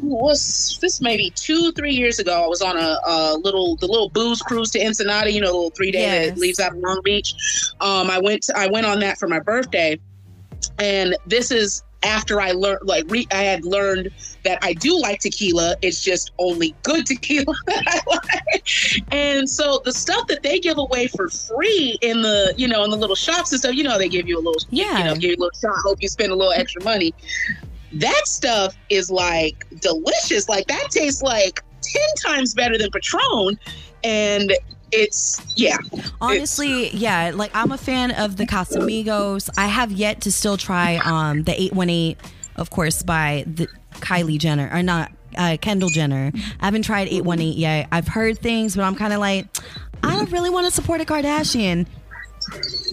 was 0.02 0.78
this 0.80 1.00
maybe 1.00 1.30
two 1.36 1.72
three 1.72 1.92
years 1.92 2.18
ago 2.18 2.44
i 2.44 2.46
was 2.46 2.62
on 2.62 2.76
a, 2.76 2.98
a 3.06 3.36
little 3.38 3.76
the 3.76 3.86
little 3.86 4.08
booze 4.10 4.40
cruise 4.42 4.70
to 4.70 4.80
ensenada 4.80 5.30
you 5.30 5.40
know 5.40 5.48
the 5.48 5.52
little 5.52 5.70
three 5.70 5.90
day 5.90 6.00
Yes. 6.02 6.30
that 6.30 6.38
leaves 6.38 6.60
out 6.60 6.72
of 6.72 6.78
long 6.78 7.00
beach. 7.04 7.34
Um 7.80 8.10
i 8.10 8.18
went 8.18 8.46
i 8.54 8.66
went 8.68 8.86
on 8.86 9.00
that 9.00 9.18
for 9.18 9.28
my 9.28 9.40
birthday. 9.40 9.98
And 10.78 11.16
this 11.26 11.50
is 11.50 11.82
after 12.02 12.40
i 12.40 12.52
learned 12.52 12.80
like 12.84 13.04
re, 13.08 13.26
i 13.30 13.42
had 13.42 13.64
learned 13.64 14.10
that 14.44 14.58
i 14.62 14.72
do 14.72 14.98
like 14.98 15.20
tequila. 15.20 15.76
It's 15.82 16.02
just 16.02 16.30
only 16.38 16.74
good 16.82 17.04
tequila. 17.12 17.54
That 17.66 17.84
i 17.86 18.00
like 18.10 19.04
and 19.12 19.48
so 19.48 19.80
the 19.84 19.92
stuff 19.92 20.26
that 20.28 20.42
they 20.42 20.58
give 20.58 20.78
away 20.78 21.08
for 21.08 21.28
free 21.28 21.98
in 22.00 22.22
the 22.22 22.54
you 22.56 22.66
know 22.68 22.84
in 22.84 22.90
the 22.90 22.96
little 22.96 23.16
shops 23.16 23.52
and 23.52 23.60
stuff 23.60 23.74
you 23.74 23.84
know 23.84 23.98
they 23.98 24.08
give 24.08 24.26
you 24.28 24.38
a 24.38 24.42
little 24.42 24.60
Yeah. 24.70 24.98
you 24.98 25.04
know 25.04 25.14
give 25.14 25.30
you 25.30 25.36
a 25.36 25.40
little 25.40 25.58
shot 25.60 25.76
hope 25.84 25.98
you 26.00 26.08
spend 26.08 26.32
a 26.32 26.34
little 26.34 26.52
extra 26.52 26.82
money 26.82 27.12
that 27.92 28.22
stuff 28.26 28.76
is 28.88 29.10
like 29.10 29.66
delicious. 29.80 30.48
Like 30.48 30.66
that 30.68 30.88
tastes 30.90 31.22
like 31.22 31.62
10 31.82 32.02
times 32.24 32.54
better 32.54 32.78
than 32.78 32.90
Patron. 32.90 33.58
And 34.04 34.52
it's 34.92 35.40
yeah. 35.56 35.78
Honestly, 36.20 36.90
yeah, 36.90 37.32
like 37.34 37.50
I'm 37.54 37.72
a 37.72 37.78
fan 37.78 38.10
of 38.12 38.36
the 38.36 38.46
Casamigos. 38.46 39.50
I 39.56 39.66
have 39.66 39.92
yet 39.92 40.20
to 40.22 40.32
still 40.32 40.56
try 40.56 40.96
um 41.04 41.44
the 41.44 41.52
818 41.60 42.16
of 42.56 42.70
course 42.70 43.02
by 43.02 43.44
the 43.46 43.68
Kylie 43.94 44.38
Jenner 44.38 44.68
or 44.72 44.82
not 44.82 45.12
uh, 45.36 45.56
Kendall 45.60 45.88
Jenner. 45.90 46.32
I 46.60 46.64
haven't 46.64 46.82
tried 46.82 47.08
818 47.08 47.56
yet. 47.58 47.88
I've 47.92 48.08
heard 48.08 48.38
things, 48.38 48.74
but 48.76 48.82
I'm 48.82 48.96
kind 48.96 49.12
of 49.12 49.20
like 49.20 49.46
I 50.02 50.16
don't 50.16 50.30
really 50.32 50.50
want 50.50 50.66
to 50.66 50.72
support 50.72 51.00
a 51.00 51.04
Kardashian. 51.04 51.86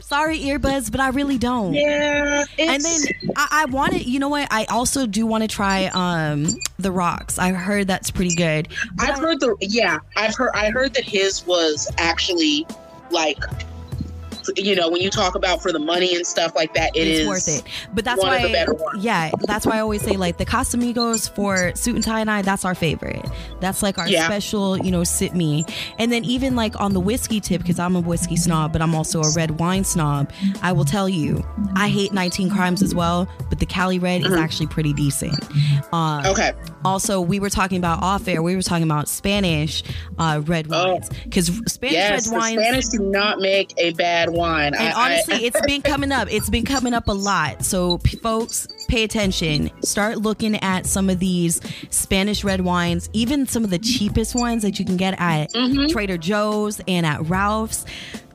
Sorry, 0.02 0.40
earbuds, 0.40 0.92
but 0.92 1.02
I 1.02 1.10
really 1.10 1.38
don't. 1.38 1.74
Yeah, 1.74 2.46
And 2.58 2.82
then 2.82 3.02
I, 3.36 3.48
I 3.52 3.66
want 3.66 3.94
to, 3.94 4.00
you 4.00 4.20
know 4.20 4.30
what? 4.30 4.48
I 4.52 4.66
also 4.66 5.06
do 5.06 5.26
want 5.26 5.44
to 5.44 5.48
try 5.48 5.86
um 5.94 6.48
the 6.80 6.92
rocks. 6.92 7.38
I 7.38 7.52
heard 7.52 7.88
that's 7.88 8.12
pretty 8.12 8.36
good. 8.36 8.70
I've 9.00 9.20
heard 9.20 9.40
the 9.40 9.56
yeah, 9.60 10.00
I've 10.16 10.36
heard 10.36 10.52
I 10.54 10.70
heard 10.70 10.94
that 10.94 11.04
his 11.04 11.46
was 11.46 11.92
actually 11.98 12.66
like 13.12 13.38
you 14.56 14.76
know 14.76 14.90
when 14.90 15.02
you 15.02 15.10
talk 15.10 15.36
about 15.36 15.62
for 15.62 15.72
the 15.72 15.80
money 15.80 16.16
and 16.16 16.26
stuff 16.26 16.56
like 16.56 16.74
that, 16.76 16.96
it 16.96 17.08
it's 17.08 17.20
is 17.20 17.28
worth 17.28 17.48
it. 17.48 17.64
But 17.94 18.06
that's 18.06 18.22
one 18.22 18.34
of 18.34 18.42
the 18.52 18.76
why, 18.78 18.92
yeah, 19.00 19.32
that's 19.46 19.66
why 19.66 19.78
I 19.78 19.80
always 19.80 20.02
say 20.02 20.18
like 20.18 20.38
the 20.38 20.46
Casamigos 20.46 21.30
for 21.34 21.76
suit 21.76 21.96
and 21.96 22.04
tie 22.04 22.22
and 22.22 22.30
I. 22.32 22.42
That's 22.42 22.66
our 22.66 22.76
favorite. 22.76 23.26
That's 23.60 23.82
like 23.84 23.98
our 23.98 24.08
Yeah. 24.08 24.26
special, 24.26 24.78
you 24.78 24.92
know, 24.92 25.04
sit 25.04 25.34
me. 25.36 25.66
And 26.00 26.12
then 26.12 26.24
even 26.24 26.56
like 26.56 26.80
on 26.80 26.94
the 26.94 27.00
whiskey 27.00 27.40
tip, 27.40 27.62
because 27.62 27.80
I'm 27.80 27.96
a 27.96 28.00
whiskey 28.00 28.36
snob, 28.36 28.72
but 28.74 28.82
I'm 28.82 28.96
also 28.96 29.22
a 29.22 29.32
red 29.36 29.60
wine 29.60 29.84
snob. 29.84 30.32
I 30.62 30.72
will 30.72 30.86
tell 30.86 31.10
you, 31.10 31.44
I 31.76 31.90
hate 31.90 32.14
19 32.14 32.50
Crimes 32.50 32.82
as 32.82 32.94
well, 32.96 33.28
but 33.50 33.60
the 33.60 33.66
Cali 33.66 34.00
Red 34.00 34.22
Mm-hmm. 34.22 34.34
is 34.34 34.40
actually 34.40 34.68
pretty 34.68 34.94
decent. 34.94 35.34
Um, 35.94 36.26
Okay. 36.26 36.52
Also, 36.86 37.20
we 37.20 37.40
were 37.40 37.50
talking 37.50 37.78
about 37.78 38.02
off 38.02 38.28
air. 38.28 38.42
We 38.42 38.56
were 38.56 38.62
talking 38.62 38.84
about 38.84 39.08
Spanish 39.10 39.84
uh, 40.18 40.42
red 40.46 40.68
Oh. 40.72 40.94
wines 40.94 41.10
because 41.24 41.48
Spanish 41.68 41.94
Yes, 41.96 42.28
red 42.30 42.38
wines. 42.38 42.62
Spanish 42.62 42.88
do 42.88 43.00
not 43.00 43.40
make 43.40 43.74
a 43.78 43.92
bad 43.94 44.30
wine. 44.38 44.74
And 44.76 44.94
honestly, 44.94 45.46
it's 45.46 45.60
been 45.62 45.82
coming 45.82 46.12
up. 46.12 46.28
It's 46.32 46.50
been 46.50 46.66
coming 46.66 46.94
up 46.94 47.08
a 47.08 47.14
lot. 47.14 47.66
So, 47.66 47.98
p- 48.00 48.18
folks, 48.18 48.68
pay 48.88 49.04
attention. 49.04 49.70
Start 49.84 50.20
looking 50.20 50.56
at 50.58 50.86
some 50.86 51.10
of 51.10 51.20
these 51.20 51.60
Spanish 51.90 52.44
red 52.44 52.62
wines, 52.62 53.10
even 53.14 53.46
some 53.48 53.64
of 53.64 53.70
the 53.70 53.80
cheapest 53.80 54.36
ones 54.36 54.62
that 54.64 54.80
you 54.80 54.86
can 54.86 54.98
get 54.98 55.16
at 55.20 55.52
Trader 55.90 56.18
Joe's 56.18 56.80
and 56.88 57.06
at 57.06 57.22
Ralph's. 57.28 57.86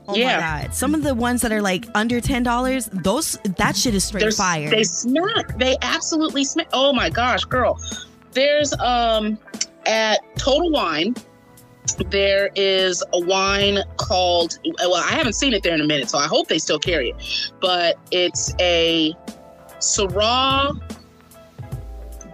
Oh 0.05 0.15
Yeah. 0.15 0.35
my 0.35 0.63
god! 0.63 0.73
Some 0.75 0.93
of 0.93 1.03
the 1.03 1.15
ones 1.15 1.41
that 1.43 1.53
are 1.53 1.61
like 1.61 1.85
under 1.95 2.19
ten 2.19 2.43
dollars, 2.43 2.89
those 2.91 3.37
that 3.57 3.77
shit 3.77 3.95
is 3.95 4.03
straight 4.03 4.19
They're- 4.19 4.31
fire. 4.31 4.69
They 4.69 4.83
smack. 4.83 5.57
They 5.57 5.77
absolutely 5.81 6.43
smack. 6.43 6.67
Oh 6.73 6.91
my 6.91 7.09
gosh, 7.09 7.45
girl. 7.45 7.79
There's 8.33 8.73
um 8.79 9.37
at 9.85 10.19
Total 10.37 10.69
Wine. 10.71 11.15
There 12.09 12.49
is 12.55 13.03
a 13.13 13.19
wine 13.19 13.79
called 13.97 14.57
well, 14.79 14.95
I 14.95 15.11
haven't 15.11 15.33
seen 15.33 15.53
it 15.53 15.63
there 15.63 15.73
in 15.73 15.81
a 15.81 15.85
minute, 15.87 16.09
so 16.09 16.17
I 16.17 16.27
hope 16.27 16.47
they 16.47 16.59
still 16.59 16.79
carry 16.79 17.09
it. 17.09 17.51
But 17.59 17.97
it's 18.11 18.53
a 18.59 19.13
Syrah 19.79 20.79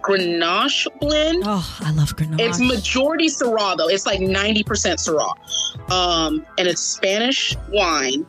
Grenache 0.02 0.86
blend. 0.98 1.42
oh, 1.46 1.78
I 1.80 1.92
love 1.92 2.16
Grenache. 2.16 2.40
It's 2.40 2.60
majority 2.60 3.28
Syrah 3.28 3.76
though. 3.76 3.88
It's 3.88 4.06
like 4.06 4.20
90% 4.20 4.64
Syrah. 4.64 5.90
Um, 5.90 6.46
and 6.58 6.68
it's 6.68 6.80
Spanish 6.80 7.56
wine 7.70 8.26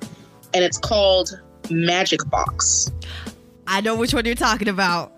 and 0.54 0.64
it's 0.64 0.78
called 0.78 1.42
Magic 1.70 2.28
Box. 2.30 2.92
I 3.68 3.80
know 3.82 3.96
which 3.96 4.14
one 4.14 4.26
you're 4.26 4.36
talking 4.36 4.68
about. 4.68 5.14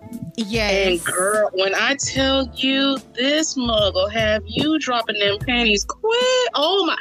And 0.90 1.04
girl, 1.04 1.50
when 1.54 1.74
I 1.74 1.96
tell 1.96 2.50
you 2.54 2.98
this 3.14 3.56
mug 3.56 3.94
will 3.94 4.08
have 4.08 4.42
you 4.46 4.78
dropping 4.78 5.18
them 5.18 5.38
panties 5.40 5.84
quick. 5.84 6.48
Oh 6.54 6.84
my 6.86 6.96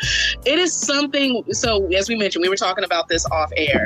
it 0.45 0.59
is 0.59 0.74
something 0.74 1.43
so 1.51 1.88
as 1.93 2.09
we 2.09 2.16
mentioned, 2.16 2.41
we 2.41 2.49
were 2.49 2.55
talking 2.55 2.84
about 2.84 3.07
this 3.07 3.26
off 3.28 3.51
air. 3.55 3.86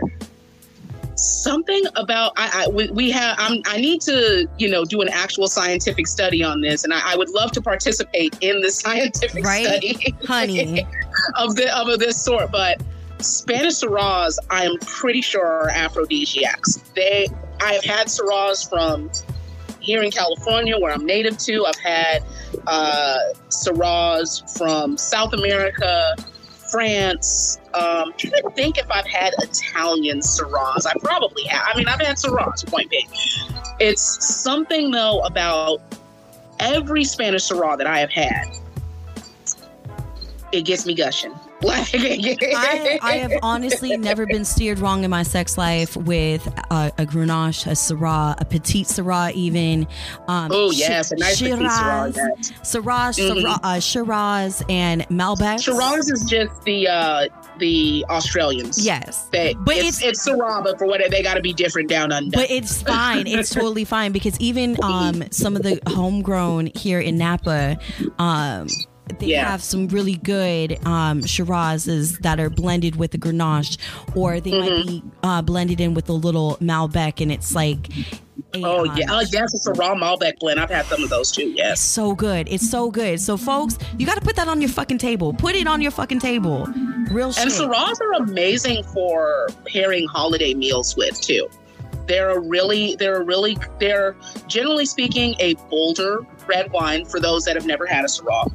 Something 1.16 1.84
about 1.96 2.34
I, 2.38 2.66
I 2.66 2.70
we, 2.70 2.90
we 2.92 3.12
have 3.12 3.36
I'm, 3.40 3.62
I 3.66 3.78
need 3.78 4.02
to 4.02 4.48
you 4.58 4.70
know 4.70 4.86
do 4.86 5.02
an 5.02 5.10
actual 5.10 5.48
scientific 5.48 6.08
study 6.08 6.44
on 6.44 6.62
this, 6.62 6.84
and 6.84 6.94
I, 6.94 7.14
I 7.14 7.16
would 7.16 7.30
love 7.30 7.52
to 7.54 7.62
participate 7.62 8.38
in 8.42 8.62
the 8.62 8.72
scientific 8.84 9.44
Right? 9.44 9.66
study. 9.66 10.16
Honey. 10.26 10.86
of 11.36 11.56
the 11.56 11.76
of 11.76 12.00
this 12.00 12.22
sort, 12.22 12.52
but 12.52 12.82
Spanish 13.20 13.76
Syrahs, 13.76 14.38
I 14.50 14.66
am 14.66 14.78
pretty 14.80 15.22
sure 15.22 15.46
are 15.46 15.70
aphrodisiacs. 15.70 16.78
They, 16.96 17.28
I 17.62 17.74
have 17.74 17.84
had 17.84 18.08
Syrahs 18.08 18.68
from 18.70 19.10
here 19.80 20.04
in 20.04 20.12
California, 20.12 20.78
where 20.78 20.92
I'm 20.92 21.06
native 21.06 21.38
to. 21.40 21.66
I've 21.66 21.80
had 21.80 22.24
uh, 22.68 23.20
Syrahs 23.50 24.58
from 24.58 24.98
South 24.98 25.34
America, 25.34 26.16
France. 26.72 27.60
Um, 27.74 27.84
I'm 27.84 28.14
trying 28.14 28.44
think 28.56 28.78
if 28.78 28.90
I've 28.92 29.08
had 29.08 29.34
Italian 29.40 30.20
Syrahs. 30.20 30.86
I 30.86 30.94
probably 31.02 31.44
have. 31.46 31.64
I 31.74 31.78
mean, 31.78 31.88
I've 31.88 32.02
had 32.02 32.18
Syrahs. 32.18 32.66
Point 32.68 32.90
being, 32.90 33.08
it's 33.80 34.26
something 34.26 34.92
though 34.92 35.22
about 35.22 35.82
every 36.60 37.04
Spanish 37.04 37.50
Syrah 37.50 37.78
that 37.78 37.88
I 37.88 38.00
have 38.00 38.12
had. 38.12 38.46
It 40.52 40.66
gets 40.66 40.86
me 40.86 40.94
gushing. 40.96 41.34
Like 41.64 41.90
I, 41.94 43.00
I 43.02 43.18
have 43.18 43.34
honestly 43.42 43.98
never 43.98 44.26
been 44.28 44.46
steered 44.46 44.78
wrong 44.80 45.04
in 45.04 45.10
my 45.10 45.24
sex 45.24 45.58
life 45.58 45.98
with 45.98 46.48
uh, 46.70 46.92
a 47.00 47.06
Grenache, 47.06 47.66
a 47.66 47.72
Syrah, 47.72 48.40
a 48.40 48.46
Petite 48.46 48.86
Syrah, 48.86 49.32
even. 49.34 49.88
Um, 50.28 50.52
Oh 50.54 50.70
yes, 50.72 51.12
a 51.12 51.16
nice 51.16 51.42
petite 51.42 51.58
Syrah. 51.60 52.16
yes. 52.16 52.52
Syrah, 52.62 53.10
Mhm. 53.10 53.42
Syrah, 53.44 53.60
uh, 53.64 53.80
Shiraz, 53.80 54.64
and 54.70 55.02
Malbec. 55.10 55.64
Shiraz 55.64 56.10
is 56.12 56.24
just 56.26 56.62
the 56.64 56.88
uh, 56.88 57.26
the 57.58 58.06
Australians. 58.10 58.86
Yes. 58.86 59.28
They, 59.32 59.56
But 59.66 59.78
it's, 59.78 60.04
it's 60.04 60.28
Syrah, 60.28 60.64
but 60.64 60.78
for 60.78 60.86
what 60.86 61.02
they 61.10 61.24
got 61.24 61.34
to 61.36 61.42
be 61.42 61.54
different 61.54 61.90
down 61.90 62.12
under. 62.12 62.38
But 62.38 62.52
it's 62.52 62.84
fine. 62.84 63.26
It's 63.26 63.50
totally 63.50 63.84
fine 63.86 64.12
because 64.12 64.40
even 64.40 64.78
um, 64.84 65.24
some 65.32 65.56
of 65.56 65.64
the 65.64 65.80
homegrown 65.88 66.68
here 66.76 67.00
in 67.00 67.18
Napa, 67.18 67.78
um, 68.20 68.68
they 69.20 69.28
Yeah. 69.28 69.50
have 69.50 69.64
some 69.64 69.88
really 69.88 70.16
good 70.16 70.74
um, 70.86 71.22
Shirazes 71.22 72.20
that 72.20 72.40
are 72.40 72.50
blended 72.50 72.96
with 72.98 73.12
the 73.12 73.18
Grenache, 73.18 73.78
or 74.16 74.40
they 74.40 74.52
might 74.52 74.68
Mm-hmm. 74.72 74.88
be 74.88 75.04
uh, 75.24 75.42
blended 75.42 75.80
in 75.82 75.94
with 75.94 76.10
a 76.10 76.14
little 76.14 76.58
Malbec, 76.62 77.22
and 77.22 77.32
it's 77.32 77.54
like. 77.56 77.90
A, 78.54 78.64
oh 78.64 78.88
um, 78.88 78.96
yeah, 78.98 79.08
oh 79.10 79.20
yes, 79.32 79.54
it's 79.54 79.68
a 79.68 79.74
raw 79.74 79.94
Malbec 79.96 80.40
blend. 80.40 80.60
I've 80.60 80.70
had 80.70 80.86
some 80.86 81.04
of 81.04 81.10
those 81.10 81.32
too. 81.32 81.50
Yes. 81.50 81.82
so 81.82 82.14
good. 82.16 82.48
It's 82.50 82.70
so 82.70 82.90
good. 82.92 83.20
So, 83.20 83.36
folks, 83.36 83.78
you 83.98 84.06
got 84.06 84.16
to 84.16 84.22
put 84.22 84.36
that 84.38 84.48
on 84.48 84.62
your 84.62 84.70
fucking 84.70 85.00
table. 85.00 85.34
Put 85.34 85.56
it 85.56 85.68
on 85.68 85.82
your 85.82 85.92
fucking 85.92 86.20
table. 86.20 86.66
Real 87.12 87.32
shit. 87.34 87.44
And 87.44 87.52
Syrahs 87.52 88.00
are 88.00 88.14
amazing 88.24 88.84
for 88.94 89.48
pairing 89.66 90.08
holiday 90.08 90.54
meals 90.54 90.96
with 90.96 91.20
too. 91.20 91.50
They're 92.08 92.30
a 92.30 92.40
really, 92.40 92.96
they're 92.96 93.22
a 93.22 93.24
really, 93.24 93.58
they're 93.80 94.16
generally 94.48 94.86
speaking 94.86 95.36
a 95.40 95.56
bolder 95.70 96.26
red 96.48 96.72
wine 96.72 97.04
for 97.06 97.20
those 97.20 97.44
that 97.46 97.56
have 97.56 97.66
never 97.66 97.86
had 97.86 98.06
a 98.06 98.08
Syrah. 98.08 98.50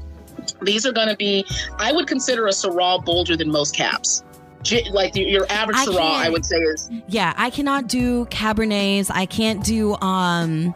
These 0.64 0.86
are 0.86 0.92
going 0.92 1.08
to 1.08 1.16
be, 1.16 1.44
I 1.78 1.92
would 1.92 2.06
consider 2.06 2.46
a 2.46 2.50
Syrah 2.50 3.04
bolder 3.04 3.36
than 3.36 3.50
most 3.50 3.74
caps. 3.74 4.22
Like 4.92 5.16
your- 5.16 5.44
average 5.50 5.76
I 5.76 5.86
Syrah, 5.86 6.00
I 6.00 6.30
would 6.30 6.46
say 6.46 6.56
is 6.56 6.88
Yeah, 7.08 7.34
I 7.36 7.50
cannot 7.50 7.88
do 7.88 8.26
Cabernets. 8.26 9.10
I 9.12 9.26
can't 9.26 9.64
do 9.64 9.96
um 9.96 10.72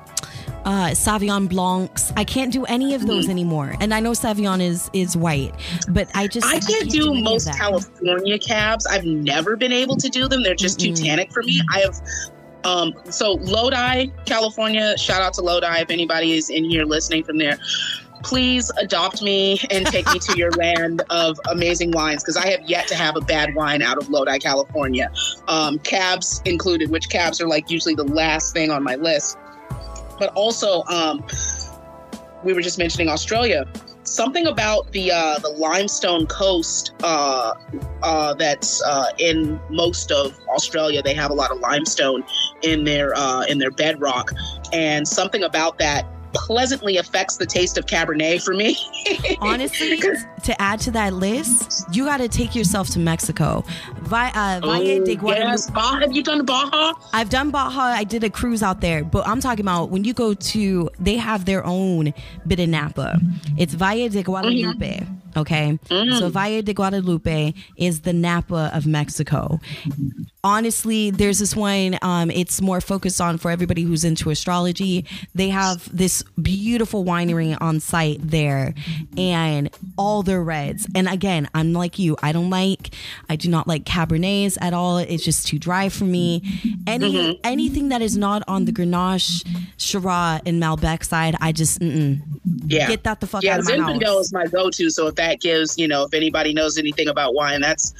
uh 0.64 0.88
Sauvignon 0.90 1.48
Blancs. 1.48 2.12
I 2.16 2.24
can't 2.24 2.52
do 2.52 2.64
any 2.64 2.94
of 2.96 3.06
those 3.06 3.28
anymore. 3.28 3.76
And 3.80 3.94
I 3.94 4.00
know 4.00 4.10
Sauvignon 4.10 4.60
is 4.60 4.90
is 4.92 5.16
white, 5.16 5.54
but 5.90 6.08
I 6.16 6.26
just 6.26 6.48
I 6.48 6.58
can't 6.58 6.90
do 6.90 7.10
any 7.12 7.18
of 7.20 7.24
most. 7.24 7.48
California 7.56 8.40
cabs. 8.40 8.86
I've 8.86 9.04
never 9.04 9.54
been 9.54 9.70
able 9.72 9.94
to 9.98 10.08
do 10.08 10.26
them. 10.26 10.42
They're 10.42 10.56
just 10.56 10.80
too 10.80 10.90
Mm-mm. 10.90 11.04
tannic 11.04 11.32
for 11.32 11.44
me. 11.44 11.60
I 11.72 11.78
have 11.82 12.00
um 12.64 12.92
so 13.08 13.34
Lodi, 13.34 14.08
California, 14.24 14.98
shout 14.98 15.22
out 15.22 15.32
to 15.34 15.42
Lodi 15.42 15.80
if 15.82 15.90
anybody 15.90 16.32
is 16.32 16.50
in 16.50 16.64
here 16.64 16.84
listening 16.84 17.22
from 17.22 17.38
there. 17.38 17.56
Please 18.26 18.72
adopt 18.80 19.22
me 19.22 19.60
and 19.70 19.86
take 19.86 20.04
me 20.12 20.18
to 20.18 20.36
your 20.36 20.50
land 20.58 21.02
of 21.10 21.38
amazing 21.48 21.92
wines 21.92 22.22
because 22.24 22.36
I 22.36 22.48
have 22.50 22.68
yet 22.68 22.88
to 22.88 22.96
have 22.96 23.16
a 23.16 23.20
bad 23.20 23.54
wine 23.54 23.82
out 23.82 23.98
of 23.98 24.10
Lodi, 24.10 24.38
California. 24.40 25.10
Um, 25.46 25.78
cabs 25.78 26.42
included, 26.44 26.90
which 26.90 27.08
cabs 27.08 27.40
are 27.40 27.46
like 27.46 27.70
usually 27.70 27.94
the 27.94 28.04
last 28.04 28.52
thing 28.52 28.70
on 28.70 28.82
my 28.82 28.96
list. 28.96 29.38
But 30.18 30.32
also, 30.34 30.82
um, 30.84 31.24
we 32.42 32.52
were 32.52 32.62
just 32.62 32.78
mentioning 32.78 33.08
Australia 33.08 33.64
something 34.06 34.46
about 34.46 34.90
the 34.92 35.10
uh, 35.10 35.38
the 35.40 35.48
limestone 35.48 36.26
coast 36.26 36.92
uh, 37.02 37.52
uh, 38.02 38.34
that's 38.34 38.82
uh, 38.82 39.06
in 39.18 39.60
most 39.70 40.10
of 40.10 40.38
Australia. 40.48 41.02
They 41.02 41.14
have 41.14 41.30
a 41.30 41.34
lot 41.34 41.50
of 41.50 41.58
limestone 41.60 42.24
in 42.62 42.84
their 42.84 43.14
uh, 43.16 43.44
in 43.46 43.58
their 43.58 43.70
bedrock, 43.70 44.32
and 44.72 45.06
something 45.06 45.42
about 45.42 45.78
that 45.78 46.06
pleasantly 46.36 46.96
affects 46.98 47.36
the 47.36 47.46
taste 47.46 47.78
of 47.78 47.86
Cabernet 47.86 48.42
for 48.44 48.54
me. 48.54 48.76
Honestly, 49.40 49.98
to 50.44 50.60
add 50.60 50.80
to 50.80 50.90
that 50.92 51.12
list, 51.14 51.84
you 51.92 52.04
got 52.04 52.18
to 52.18 52.28
take 52.28 52.54
yourself 52.54 52.88
to 52.90 52.98
Mexico. 52.98 53.64
Vi- 54.02 54.30
uh, 54.34 54.60
Valle 54.60 55.04
de 55.04 55.12
Oh, 55.12 55.16
Guadalupe. 55.16 55.50
yes. 55.50 55.70
Baja, 55.70 56.00
have 56.00 56.12
you 56.12 56.22
done 56.22 56.44
Baja? 56.44 56.92
I've 57.12 57.30
done 57.30 57.50
Baja. 57.50 57.80
I 57.80 58.04
did 58.04 58.22
a 58.24 58.30
cruise 58.30 58.62
out 58.62 58.80
there, 58.80 59.02
but 59.04 59.26
I'm 59.26 59.40
talking 59.40 59.64
about 59.64 59.90
when 59.90 60.04
you 60.04 60.12
go 60.14 60.34
to, 60.34 60.90
they 61.00 61.16
have 61.16 61.44
their 61.44 61.64
own 61.64 62.14
bit 62.46 62.60
of 62.60 62.68
Napa. 62.68 63.18
It's 63.58 63.74
Valle 63.74 64.08
de 64.08 64.22
Guadalupe. 64.22 65.06
Okay. 65.36 65.78
So 65.90 66.30
Valle 66.30 66.62
de 66.62 66.72
Guadalupe 66.72 67.52
is 67.76 68.00
the 68.00 68.14
Napa 68.14 68.70
of 68.72 68.86
Mexico. 68.86 69.60
Honestly, 70.42 71.10
there's 71.10 71.38
this 71.40 71.54
one, 71.56 71.98
um, 72.02 72.30
it's 72.30 72.62
more 72.62 72.80
focused 72.80 73.20
on 73.20 73.36
for 73.36 73.50
everybody 73.50 73.82
who's 73.82 74.04
into 74.04 74.30
astrology. 74.30 75.04
They 75.34 75.48
have 75.50 75.94
this 75.94 76.22
beautiful 76.40 77.04
winery 77.04 77.56
on 77.60 77.80
site 77.80 78.18
there 78.20 78.74
and 79.16 79.70
all 79.96 80.22
their 80.22 80.42
reds. 80.42 80.86
And 80.94 81.08
again, 81.08 81.48
I'm 81.54 81.72
like 81.72 81.98
you, 81.98 82.16
I 82.22 82.32
don't 82.32 82.50
like, 82.50 82.90
I 83.28 83.36
do 83.36 83.48
not 83.48 83.66
like 83.66 83.84
Cabernets 83.84 84.58
at 84.60 84.74
all. 84.74 84.98
It's 84.98 85.24
just 85.24 85.46
too 85.46 85.58
dry 85.58 85.88
for 85.88 86.04
me. 86.04 86.42
Any 86.86 87.12
mm-hmm. 87.12 87.40
Anything 87.44 87.88
that 87.88 88.02
is 88.02 88.16
not 88.16 88.42
on 88.48 88.64
the 88.64 88.72
Grenache, 88.72 89.46
Shiraz, 89.76 90.42
and 90.44 90.62
Malbec 90.62 91.04
side, 91.04 91.36
I 91.40 91.52
just, 91.52 91.80
mm-mm. 91.80 92.20
Yeah. 92.66 92.88
get 92.88 93.04
that 93.04 93.20
the 93.20 93.26
fuck 93.26 93.42
yeah, 93.42 93.54
out 93.54 93.60
of 93.60 93.66
my 93.66 93.72
Zinfandel 93.72 94.04
house. 94.04 94.26
is 94.26 94.32
my 94.32 94.46
go-to. 94.46 94.90
So 94.90 95.06
if 95.06 95.14
that 95.16 95.40
gives, 95.40 95.78
you 95.78 95.88
know, 95.88 96.04
if 96.04 96.14
anybody 96.14 96.52
knows 96.52 96.78
anything 96.78 97.08
about 97.08 97.34
wine, 97.34 97.60
that's 97.60 97.94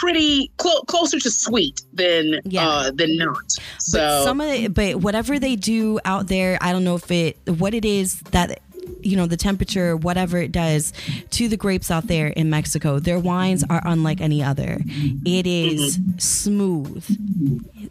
pretty 0.00 0.50
clo- 0.58 0.82
closer 0.82 1.18
to 1.18 1.30
sweet 1.30 1.80
than 1.92 2.40
Yeah. 2.44 2.68
uh 2.68 2.90
than 2.92 3.16
not. 3.16 3.50
So 3.78 3.98
but 3.98 4.24
some 4.24 4.40
of 4.40 4.50
the, 4.50 4.68
but 4.68 4.96
whatever 4.96 5.38
they 5.38 5.56
do 5.56 5.98
out 6.04 6.28
there, 6.28 6.58
I 6.60 6.72
don't 6.72 6.84
know 6.84 6.96
if 6.96 7.10
it 7.10 7.36
what 7.46 7.74
it 7.74 7.84
is 7.84 8.20
that 8.32 8.60
you 9.00 9.16
know 9.16 9.26
the 9.26 9.36
temperature, 9.36 9.96
whatever 9.96 10.38
it 10.38 10.50
does 10.50 10.92
to 11.30 11.46
the 11.48 11.56
grapes 11.56 11.90
out 11.90 12.06
there 12.06 12.28
in 12.28 12.48
Mexico. 12.50 12.98
Their 12.98 13.18
wines 13.18 13.62
are 13.68 13.82
unlike 13.84 14.20
any 14.20 14.42
other. 14.42 14.78
It 15.24 15.46
is 15.46 15.98
smooth. 16.18 17.04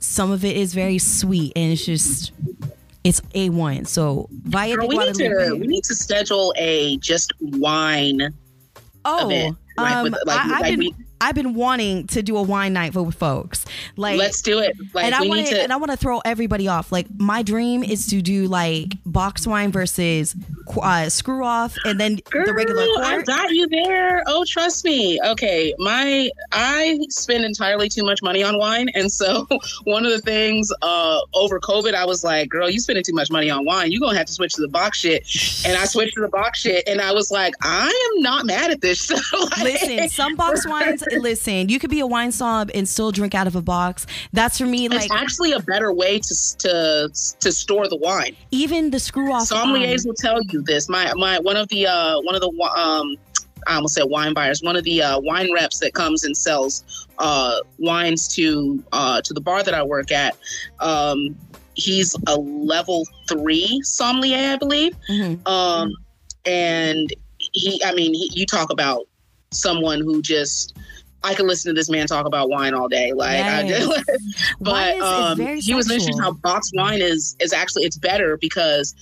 Some 0.01 0.31
of 0.31 0.43
it 0.43 0.57
is 0.57 0.73
very 0.73 0.97
sweet, 0.97 1.53
and 1.55 1.71
it's 1.71 1.85
just 1.85 2.31
it's 3.03 3.21
a 3.35 3.49
wine 3.49 3.85
So 3.85 4.27
Valle 4.31 4.75
Girl, 4.75 4.87
we 4.87 4.97
need 4.97 5.13
to 5.15 5.53
we 5.59 5.67
need 5.67 5.83
to 5.85 5.95
schedule 5.95 6.53
a 6.57 6.97
just 6.97 7.31
wine 7.39 8.33
Oh, 9.05 9.29
event. 9.29 9.57
Like 9.77 9.95
um, 9.95 10.03
with- 10.03 10.13
like- 10.25 10.39
I, 10.39 10.47
like 10.49 10.63
been 10.63 10.79
we- 10.79 10.95
I've 11.19 11.35
been 11.35 11.53
wanting 11.53 12.07
to 12.07 12.21
do 12.21 12.37
a 12.37 12.43
wine 12.43 12.73
night 12.73 12.93
with 12.95 13.15
folks. 13.15 13.65
Like 13.95 14.17
Let's 14.19 14.41
do 14.41 14.59
it. 14.59 14.77
Like 14.93 15.05
and 15.05 15.15
I 15.15 15.19
need 15.21 15.47
to, 15.47 15.61
and 15.61 15.73
I 15.73 15.77
want 15.77 15.91
to 15.91 15.97
throw 15.97 16.19
everybody 16.25 16.67
off. 16.67 16.91
Like 16.91 17.07
my 17.17 17.41
dream 17.43 17.83
is 17.83 18.07
to 18.07 18.21
do 18.21 18.47
like 18.47 18.93
box 19.05 19.47
wine 19.47 19.71
versus 19.71 20.35
uh, 20.81 21.09
screw 21.09 21.43
off, 21.43 21.75
and 21.85 21.99
then 21.99 22.19
the 22.31 22.53
regular 22.53 22.83
Girl, 22.83 22.97
I 22.99 23.21
got 23.23 23.51
you 23.51 23.67
there. 23.67 24.23
Oh, 24.27 24.43
trust 24.47 24.85
me. 24.85 25.19
Okay, 25.25 25.73
my 25.79 26.29
I 26.51 26.99
spend 27.09 27.45
entirely 27.45 27.89
too 27.89 28.03
much 28.03 28.21
money 28.21 28.43
on 28.43 28.57
wine, 28.57 28.89
and 28.93 29.11
so 29.11 29.47
one 29.85 30.05
of 30.05 30.11
the 30.11 30.21
things 30.21 30.71
uh, 30.81 31.19
over 31.33 31.59
COVID, 31.59 31.93
I 31.93 32.05
was 32.05 32.23
like, 32.23 32.49
"Girl, 32.49 32.69
you 32.69 32.79
spending 32.79 33.03
too 33.03 33.13
much 33.13 33.31
money 33.31 33.49
on 33.49 33.65
wine. 33.65 33.91
You 33.91 33.99
gonna 33.99 34.17
have 34.17 34.27
to 34.27 34.33
switch 34.33 34.53
to 34.53 34.61
the 34.61 34.67
box 34.67 34.99
shit." 34.99 35.27
And 35.65 35.77
I 35.77 35.85
switched 35.85 36.15
to 36.15 36.21
the 36.21 36.27
box 36.29 36.59
shit, 36.59 36.87
and 36.87 37.01
I 37.01 37.11
was 37.11 37.31
like, 37.31 37.53
"I 37.61 37.87
am 38.15 38.21
not 38.21 38.45
mad 38.45 38.71
at 38.71 38.81
this." 38.81 39.09
Like- 39.57 39.63
Listen, 39.63 40.09
some 40.09 40.35
box 40.35 40.67
wines. 40.67 41.03
Listen, 41.19 41.69
you 41.69 41.79
could 41.79 41.89
be 41.89 41.99
a 41.99 42.07
wine 42.07 42.31
snob 42.31 42.71
and 42.73 42.87
still 42.87 43.11
drink 43.11 43.35
out 43.35 43.47
of 43.47 43.55
a 43.55 43.61
box. 43.61 44.05
That's 44.33 44.57
for 44.57 44.65
me. 44.65 44.89
Like 44.89 45.05
it's 45.05 45.13
actually 45.13 45.51
a 45.53 45.59
better 45.59 45.93
way 45.93 46.19
to 46.19 46.35
to 46.59 47.09
to 47.39 47.51
store 47.51 47.87
the 47.87 47.97
wine. 47.97 48.35
even 48.51 48.91
the 48.91 48.99
screw 48.99 49.31
off. 49.31 49.49
Sommeliers 49.49 50.05
will 50.05 50.13
tell 50.13 50.39
you 50.49 50.61
this. 50.63 50.89
My 50.89 51.11
my 51.15 51.39
one 51.39 51.57
of 51.57 51.67
the 51.69 51.87
uh 51.87 52.19
one 52.21 52.35
of 52.35 52.41
the 52.41 52.49
um 52.75 53.15
I 53.67 53.75
almost 53.75 53.95
said 53.95 54.03
wine 54.05 54.33
buyers. 54.33 54.61
One 54.61 54.75
of 54.77 54.83
the 54.85 55.01
uh, 55.01 55.19
wine 55.19 55.51
reps 55.53 55.79
that 55.79 55.93
comes 55.93 56.23
and 56.23 56.35
sells 56.37 57.07
uh 57.17 57.59
wines 57.79 58.27
to 58.35 58.83
uh 58.91 59.21
to 59.21 59.33
the 59.33 59.41
bar 59.41 59.63
that 59.63 59.73
I 59.73 59.83
work 59.83 60.11
at. 60.11 60.37
Um, 60.79 61.35
he's 61.73 62.15
a 62.27 62.35
level 62.37 63.05
three 63.27 63.81
sommelier, 63.83 64.53
I 64.53 64.57
believe. 64.57 64.95
mhm. 65.09 65.45
Um, 65.47 65.91
and 66.45 67.13
he, 67.37 67.81
I 67.83 67.93
mean, 67.93 68.13
he, 68.13 68.31
you 68.33 68.45
talk 68.45 68.71
about 68.71 69.07
someone 69.51 69.99
who 70.01 70.21
just. 70.21 70.77
I 71.23 71.33
can 71.33 71.47
listen 71.47 71.73
to 71.73 71.79
this 71.79 71.89
man 71.89 72.07
talk 72.07 72.25
about 72.25 72.49
wine 72.49 72.73
all 72.73 72.87
day. 72.87 73.11
Like, 73.13 73.39
I 73.43 73.67
just, 73.67 74.03
but 74.61 74.95
is- 74.95 75.01
um, 75.03 75.37
he 75.65 75.73
was 75.73 75.87
mentioning 75.89 76.17
how 76.19 76.31
box 76.33 76.71
wine 76.73 77.01
is 77.01 77.35
is 77.39 77.53
actually 77.53 77.83
it's 77.85 77.97
better 77.97 78.37
because 78.37 78.95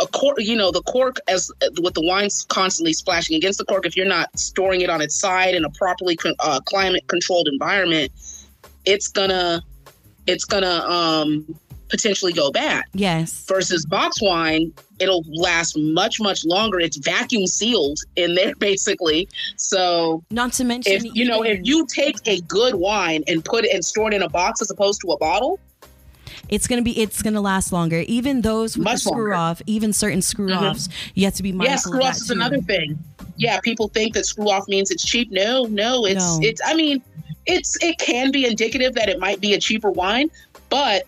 a 0.00 0.06
cork, 0.06 0.36
you 0.40 0.56
know, 0.56 0.70
the 0.72 0.82
cork 0.82 1.16
as 1.28 1.50
with 1.80 1.94
the 1.94 2.02
wine 2.02 2.28
constantly 2.48 2.92
splashing 2.92 3.36
against 3.36 3.58
the 3.58 3.64
cork. 3.64 3.86
If 3.86 3.96
you're 3.96 4.06
not 4.06 4.36
storing 4.38 4.80
it 4.80 4.90
on 4.90 5.00
its 5.00 5.14
side 5.18 5.54
in 5.54 5.64
a 5.64 5.70
properly 5.70 6.16
con- 6.16 6.34
uh, 6.40 6.60
climate 6.60 7.06
controlled 7.08 7.48
environment, 7.48 8.10
it's 8.84 9.08
gonna 9.08 9.62
it's 10.26 10.44
gonna 10.44 10.80
um, 10.88 11.58
potentially 11.88 12.32
go 12.32 12.50
bad. 12.50 12.84
Yes. 12.92 13.44
Versus 13.46 13.86
box 13.86 14.20
wine, 14.20 14.72
it'll 14.98 15.24
last 15.28 15.76
much 15.78 16.20
much 16.20 16.44
longer. 16.44 16.80
It's 16.80 16.96
vacuum 16.96 17.46
sealed 17.46 17.98
in 18.16 18.34
there 18.34 18.54
basically. 18.58 19.28
So 19.56 20.22
Not 20.30 20.52
to 20.54 20.64
mention, 20.64 20.92
if 20.92 21.04
you 21.14 21.24
know 21.24 21.42
if 21.42 21.60
you 21.62 21.86
take 21.86 22.16
a 22.26 22.40
good 22.42 22.74
wine 22.74 23.22
and 23.28 23.44
put 23.44 23.64
it 23.64 23.72
and 23.74 23.84
store 23.84 24.08
it 24.08 24.14
in 24.14 24.22
a 24.22 24.28
box 24.28 24.60
as 24.62 24.70
opposed 24.70 25.00
to 25.02 25.12
a 25.12 25.18
bottle 25.18 25.60
it's 26.48 26.66
gonna 26.66 26.82
be 26.82 27.00
it's 27.00 27.22
gonna 27.22 27.40
last 27.40 27.72
longer. 27.72 28.04
Even 28.06 28.42
those 28.42 28.76
with 28.76 28.86
screw 29.00 29.12
longer. 29.12 29.34
off, 29.34 29.62
even 29.66 29.92
certain 29.92 30.22
screw 30.22 30.48
mm-hmm. 30.48 30.64
offs, 30.64 30.88
you 31.14 31.24
have 31.24 31.34
to 31.34 31.42
be 31.42 31.52
mindful 31.52 31.72
yeah 31.72 31.76
screw 31.76 31.98
that 31.98 32.08
off 32.10 32.16
is 32.16 32.26
too. 32.28 32.32
another 32.34 32.60
thing 32.60 32.98
yeah 33.36 33.60
people 33.60 33.88
think 33.88 34.14
that 34.14 34.26
screw 34.26 34.50
off 34.50 34.66
means 34.68 34.90
it's 34.90 35.04
cheap 35.04 35.30
no 35.30 35.64
no 35.64 36.06
it's 36.06 36.38
No. 36.38 36.40
it's 36.42 36.60
i 36.64 36.74
mean 36.74 37.02
it's 37.46 37.76
it 37.82 37.98
can 37.98 38.30
be 38.30 38.46
indicative 38.46 38.94
that 38.94 39.08
it 39.08 39.18
might 39.18 39.40
be 39.40 39.54
a 39.54 39.60
cheaper 39.60 39.90
wine 39.90 40.30
but 40.68 41.06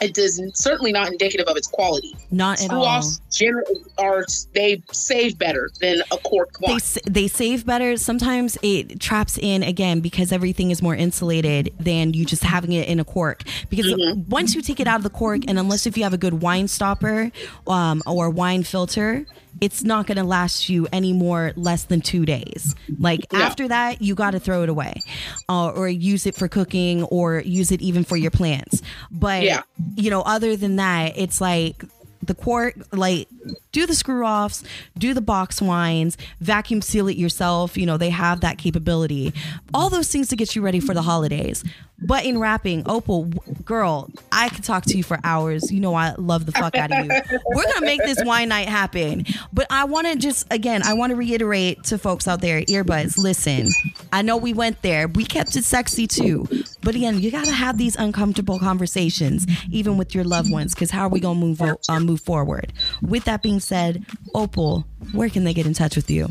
it 0.00 0.18
is 0.18 0.40
certainly 0.54 0.92
not 0.92 1.08
indicative 1.08 1.46
of 1.46 1.56
its 1.56 1.66
quality 1.68 2.14
Not 2.30 2.62
at 2.62 2.70
all. 2.70 3.02
generally 3.32 3.82
are 3.98 4.24
they 4.54 4.82
save 4.92 5.38
better 5.38 5.70
than 5.80 6.02
a 6.12 6.16
corked 6.18 6.56
they 6.60 6.78
they 7.06 7.28
save 7.28 7.64
better. 7.64 7.96
Sometimes 7.96 8.58
it 8.62 9.00
traps 9.00 9.38
in 9.38 9.62
again 9.62 10.00
because 10.00 10.32
everything 10.32 10.70
is 10.70 10.82
more 10.82 10.94
insulated 10.94 11.72
than 11.78 12.12
you 12.12 12.24
just 12.24 12.42
having 12.42 12.72
it 12.72 12.88
in 12.88 13.00
a 13.00 13.04
cork. 13.04 13.42
Because 13.70 13.86
Mm-hmm. 13.86 14.28
once 14.28 14.54
you 14.54 14.62
take 14.62 14.80
it 14.80 14.86
out 14.86 14.96
of 14.98 15.02
the 15.04 15.10
cork, 15.10 15.42
and 15.48 15.58
unless 15.58 15.86
if 15.86 15.96
you 15.96 16.02
have 16.02 16.12
a 16.12 16.18
good 16.18 16.42
wine 16.42 16.68
stopper 16.68 17.30
um, 17.66 18.02
or 18.06 18.28
wine 18.30 18.62
filter, 18.64 19.24
it's 19.60 19.82
not 19.82 20.06
going 20.06 20.16
to 20.18 20.24
last 20.24 20.68
you 20.68 20.86
any 20.92 21.12
more 21.12 21.52
less 21.56 21.84
than 21.84 22.00
two 22.00 22.26
days. 22.26 22.74
Like 22.98 23.32
No. 23.32 23.40
after 23.40 23.68
that, 23.68 24.02
you 24.02 24.14
got 24.14 24.32
to 24.32 24.38
throw 24.40 24.62
it 24.62 24.68
away, 24.68 25.02
uh, 25.48 25.68
or 25.68 25.88
use 25.88 26.26
it 26.26 26.34
for 26.34 26.48
cooking, 26.48 27.02
or 27.04 27.40
use 27.40 27.72
it 27.72 27.80
even 27.80 28.04
for 28.04 28.16
your 28.16 28.30
plants. 28.30 28.82
But 29.10 29.42
Yeah. 29.44 29.62
you 29.94 30.10
know, 30.10 30.22
other 30.22 30.56
than 30.56 30.76
that, 30.76 31.14
it's 31.16 31.40
like 31.40 31.84
the 32.26 32.34
quart 32.34 32.76
like 32.92 33.28
do 33.72 33.86
the 33.86 33.94
screw 33.94 34.24
offs 34.24 34.64
do 34.98 35.14
the 35.14 35.20
box 35.20 35.62
wines 35.62 36.16
vacuum 36.40 36.82
seal 36.82 37.08
it 37.08 37.16
yourself 37.16 37.76
you 37.76 37.86
know 37.86 37.96
they 37.96 38.10
have 38.10 38.40
that 38.40 38.58
capability. 38.58 39.32
All 39.74 39.90
those 39.90 40.08
things 40.08 40.28
to 40.28 40.36
get 40.36 40.56
you 40.56 40.62
ready 40.62 40.80
for 40.80 40.94
the 40.94 41.02
holidays. 41.02 41.62
But 41.98 42.26
in 42.26 42.38
wrapping 42.38 42.82
opal 42.86 43.24
girl 43.64 44.10
i 44.30 44.50
could 44.50 44.64
talk 44.64 44.84
to 44.84 44.96
you 44.96 45.02
for 45.02 45.18
hours. 45.24 45.72
You 45.72 45.80
know 45.80 45.94
i 45.94 46.14
love 46.18 46.44
the 46.46 46.52
fuck 46.52 46.76
out 46.76 46.92
of 46.92 47.04
you. 47.04 47.10
We're 47.54 47.64
gonna 47.72 47.86
make 47.86 48.02
this 48.02 48.22
wine 48.24 48.48
night 48.50 48.68
happen. 48.68 49.24
But 49.52 49.66
i 49.70 49.84
want 49.84 50.06
to 50.06 50.16
just 50.16 50.46
again 50.50 50.82
i 50.84 50.92
want 50.94 51.10
to 51.10 51.16
reiterate 51.16 51.84
to 51.84 51.98
folks 51.98 52.28
out 52.28 52.40
there 52.40 52.60
earbuds 52.62 53.16
listen. 53.16 53.68
I 54.12 54.22
know 54.22 54.36
we 54.36 54.52
went 54.52 54.82
there. 54.82 55.08
We 55.08 55.24
kept 55.24 55.56
it 55.56 55.64
sexy 55.64 56.06
too. 56.06 56.46
But 56.82 56.94
again 56.94 57.20
you 57.20 57.30
gotta 57.30 57.52
have 57.52 57.78
these 57.78 57.96
uncomfortable 57.96 58.58
conversations 58.58 59.46
even 59.70 59.96
with 59.96 60.14
your 60.14 60.24
loved 60.24 60.50
ones 60.50 60.74
because 60.74 60.90
how 60.90 61.02
are 61.02 61.08
we 61.08 61.20
gonna 61.20 61.38
move 61.40 61.62
uh, 61.62 62.00
move 62.00 62.15
forward. 62.16 62.72
With 63.02 63.24
that 63.24 63.42
being 63.42 63.60
said 63.60 64.04
opal 64.34 64.86
where 65.12 65.28
can 65.28 65.44
they 65.44 65.54
get 65.54 65.66
in 65.66 65.74
touch 65.74 65.96
with 65.96 66.10
you? 66.10 66.28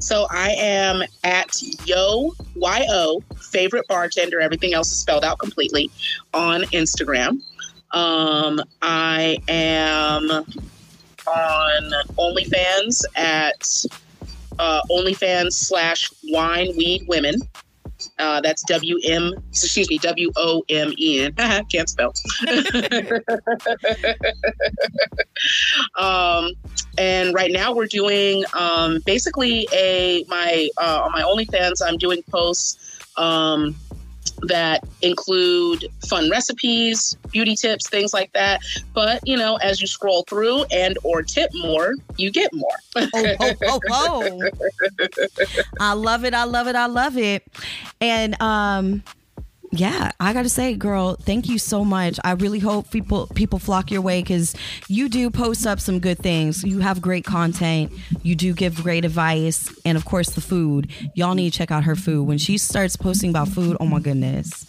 So 0.00 0.26
i 0.30 0.50
am 0.52 1.02
at 1.24 1.60
yo 1.84 2.34
yo 2.66 3.20
favorite 3.36 3.86
bartender. 3.88 4.40
Everything 4.40 4.72
else 4.74 4.90
is 4.90 4.98
spelled 4.98 5.24
out 5.24 5.38
completely 5.38 5.90
on 6.32 6.62
instagram. 6.62 7.42
Um 7.92 8.60
i 8.82 9.38
am 9.48 10.30
on 11.26 11.92
OnlyFans 12.16 13.04
at 13.16 13.84
uh, 14.58 14.82
OnlyFans 14.90 15.52
slash 15.52 16.10
Wine 16.24 16.76
Weed 16.76 17.06
Women. 17.08 17.34
Uh, 18.20 18.40
that's 18.40 18.62
W 18.64 18.98
M, 19.04 19.32
excuse 19.50 19.88
me, 19.88 19.98
W 19.98 20.30
O 20.36 20.62
M 20.68 20.92
E 20.98 21.20
N. 21.22 21.34
Can't 21.72 21.88
spell. 21.88 22.12
um, 25.96 26.52
and 26.98 27.34
right 27.34 27.50
now 27.50 27.72
we're 27.72 27.86
doing 27.86 28.44
um, 28.54 29.00
basically 29.06 29.66
a 29.72 30.24
my 30.28 30.68
uh, 30.76 31.02
on 31.04 31.12
my 31.12 31.22
OnlyFans. 31.22 31.80
I'm 31.84 31.96
doing 31.96 32.22
posts 32.30 33.00
um, 33.16 33.74
that 34.42 34.86
include 35.02 35.86
fun 36.08 36.30
recipes, 36.30 37.16
beauty 37.30 37.54
tips, 37.54 37.88
things 37.88 38.12
like 38.12 38.32
that. 38.32 38.60
But 38.94 39.20
you 39.26 39.36
know, 39.36 39.56
as 39.56 39.80
you 39.80 39.86
scroll 39.86 40.24
through 40.28 40.64
and 40.70 40.98
or 41.04 41.22
tip 41.22 41.50
more, 41.54 41.94
you 42.16 42.30
get 42.30 42.52
more. 42.54 42.68
oh, 42.96 43.34
oh, 43.40 43.54
oh, 43.66 43.80
oh. 43.90 44.50
I 45.80 45.92
love 45.92 46.24
it. 46.24 46.34
I 46.34 46.44
love 46.44 46.66
it. 46.66 46.76
I 46.76 46.86
love 46.86 47.16
it. 47.16 47.46
And 48.00 48.40
um 48.40 49.02
yeah, 49.72 50.10
I 50.18 50.32
gotta 50.32 50.48
say, 50.48 50.74
girl, 50.74 51.14
thank 51.14 51.48
you 51.48 51.58
so 51.58 51.84
much. 51.84 52.18
I 52.24 52.32
really 52.32 52.58
hope 52.58 52.90
people 52.90 53.28
people 53.34 53.60
flock 53.60 53.90
your 53.90 54.02
way 54.02 54.20
because 54.20 54.54
you 54.88 55.08
do 55.08 55.30
post 55.30 55.64
up 55.64 55.78
some 55.78 56.00
good 56.00 56.18
things. 56.18 56.64
You 56.64 56.80
have 56.80 57.00
great 57.00 57.24
content. 57.24 57.92
You 58.22 58.34
do 58.34 58.52
give 58.52 58.74
great 58.82 59.04
advice, 59.04 59.72
and 59.84 59.96
of 59.96 60.04
course, 60.04 60.30
the 60.30 60.40
food. 60.40 60.90
Y'all 61.14 61.34
need 61.34 61.52
to 61.52 61.58
check 61.58 61.70
out 61.70 61.84
her 61.84 61.94
food. 61.94 62.24
When 62.24 62.38
she 62.38 62.58
starts 62.58 62.96
posting 62.96 63.30
about 63.30 63.48
food, 63.48 63.76
oh 63.78 63.86
my 63.86 64.00
goodness. 64.00 64.66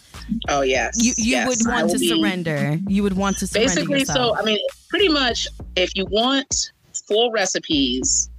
Oh 0.48 0.60
yes, 0.60 1.02
you 1.02 1.14
you 1.16 1.32
yes. 1.32 1.48
would 1.48 1.66
want 1.66 1.90
to 1.90 1.98
be, 1.98 2.08
surrender. 2.08 2.78
You 2.86 3.02
would 3.02 3.16
want 3.16 3.38
to 3.38 3.48
surrender 3.48 3.74
basically. 3.74 3.98
Yourself. 4.00 4.36
So 4.36 4.40
I 4.40 4.44
mean, 4.44 4.60
pretty 4.88 5.08
much, 5.08 5.48
if 5.74 5.96
you 5.96 6.06
want 6.06 6.70
full 7.08 7.32
recipes, 7.32 8.30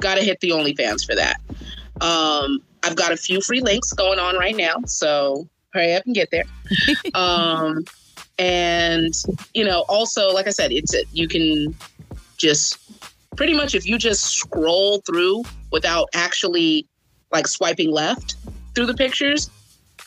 gotta 0.00 0.22
hit 0.22 0.40
the 0.40 0.50
OnlyFans 0.50 1.04
for 1.04 1.14
that. 1.16 1.38
Um, 2.00 2.62
I've 2.82 2.96
got 2.96 3.12
a 3.12 3.16
few 3.16 3.42
free 3.42 3.60
links 3.60 3.92
going 3.92 4.18
on 4.18 4.36
right 4.36 4.56
now, 4.56 4.76
so 4.86 5.46
hurry 5.72 5.94
up 5.94 6.04
and 6.06 6.14
get 6.14 6.30
there. 6.30 6.44
um, 7.14 7.84
and 8.38 9.14
you 9.54 9.64
know, 9.64 9.84
also, 9.88 10.32
like 10.32 10.46
I 10.46 10.50
said, 10.50 10.72
it's 10.72 10.94
you 11.12 11.28
can 11.28 11.74
just 12.36 12.78
pretty 13.36 13.54
much 13.54 13.74
if 13.74 13.86
you 13.86 13.98
just 13.98 14.26
scroll 14.26 15.00
through 15.06 15.44
without 15.70 16.08
actually 16.14 16.86
like 17.32 17.46
swiping 17.46 17.90
left 17.90 18.36
through 18.74 18.86
the 18.86 18.94
pictures, 18.94 19.50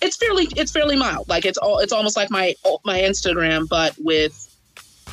it's 0.02 0.18
fairly 0.18 0.48
it's 0.56 0.72
fairly 0.72 0.96
mild. 0.96 1.28
Like 1.30 1.46
it's 1.46 1.58
all 1.58 1.80
it's 1.80 1.94
almost 1.94 2.16
like 2.16 2.30
my 2.32 2.56
my 2.86 3.00
Instagram, 3.00 3.68
but 3.68 3.96
with 4.00 4.48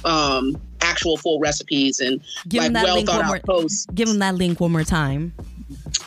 um 0.05 0.61
actual 0.81 1.17
full 1.17 1.41
recipes 1.41 2.01
and 2.01 2.21
give 2.49 2.63
like 2.63 2.73
well 2.73 3.05
thought 3.05 3.23
out 3.23 3.27
more, 3.29 3.41
posts. 3.41 3.87
Give 3.95 4.09
them 4.09 4.21
that 4.21 4.37
link 4.37 4.61
one 4.61 4.73
more 4.73 4.85
time. 4.85 5.33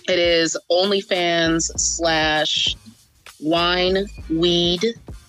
It 0.08 0.18
is 0.20 0.58
OnlyFans 0.72 1.78
slash 1.80 2.76
wine, 3.42 4.06
weed, 4.30 4.86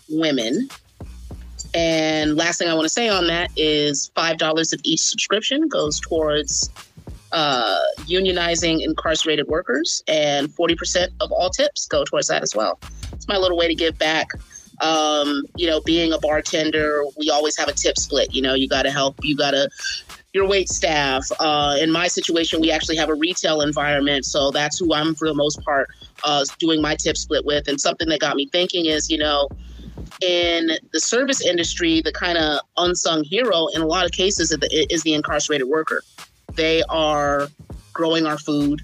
women. 0.09 0.69
And 1.75 2.37
last 2.37 2.59
thing 2.59 2.69
I 2.69 2.75
want 2.75 2.85
to 2.85 2.91
say 2.91 3.09
on 3.09 3.27
that 3.29 3.51
is 3.57 4.11
$5 4.15 4.73
of 4.73 4.81
each 4.85 5.01
subscription 5.01 5.69
goes 5.69 5.99
towards 6.01 6.71
uh, 7.33 7.81
unionizing 8.01 8.85
incarcerated 8.85 9.49
workers, 9.49 10.05
and 10.07 10.49
40% 10.49 11.09
of 11.21 11.33
all 11.33 11.49
tips 11.49 11.87
go 11.87 12.05
towards 12.05 12.29
that 12.29 12.43
as 12.43 12.55
well. 12.55 12.79
It's 13.13 13.27
my 13.27 13.39
little 13.39 13.57
way 13.57 13.69
to 13.69 13.75
give 13.75 13.99
back. 13.99 14.29
Um, 14.83 15.45
you 15.57 15.67
know, 15.67 15.81
being 15.81 16.13
a 16.13 16.19
bartender, 16.19 17.05
we 17.17 17.31
always 17.31 17.57
have 17.57 17.69
a 17.69 17.73
tip 17.73 17.97
split. 17.97 18.35
You 18.35 18.43
know, 18.43 18.55
you 18.55 18.69
got 18.69 18.83
to 18.83 18.91
help, 18.91 19.17
you 19.23 19.37
got 19.37 19.53
to 19.53 19.71
your 20.35 20.47
wait 20.47 20.69
staff. 20.69 21.27
Uh, 21.41 21.77
in 21.81 21.91
my 21.91 22.09
situation, 22.09 22.61
we 22.61 22.71
actually 22.71 22.97
have 22.97 23.09
a 23.09 23.15
retail 23.15 23.61
environment, 23.61 24.25
so 24.25 24.51
that's 24.51 24.79
who 24.79 24.93
I'm 24.93 25.15
for 25.15 25.29
the 25.29 25.35
most 25.35 25.63
part 25.63 25.89
uh, 26.25 26.45
doing 26.59 26.81
my 26.81 26.95
tip 26.95 27.17
split 27.17 27.45
with. 27.45 27.69
And 27.69 27.81
something 27.81 28.09
that 28.09 28.21
got 28.21 28.37
me 28.37 28.49
thinking 28.51 28.87
is, 28.87 29.11
you 29.11 29.19
know, 29.19 29.49
in 30.21 30.71
the 30.93 31.01
service 31.01 31.45
industry, 31.45 32.01
the 32.01 32.13
kind 32.13 32.39
of 32.39 32.61
unsung 32.77 33.25
hero 33.25 33.67
in 33.69 33.83
a 33.83 33.87
lot 33.87 34.05
of 34.05 34.13
cases 34.13 34.53
is 34.53 34.59
the, 34.59 34.87
is 34.91 35.03
the 35.03 35.15
incarcerated 35.15 35.69
worker. 35.69 36.03
They 36.55 36.83
are 36.85 37.49
growing 37.93 38.27
our 38.27 38.39
food. 38.39 38.83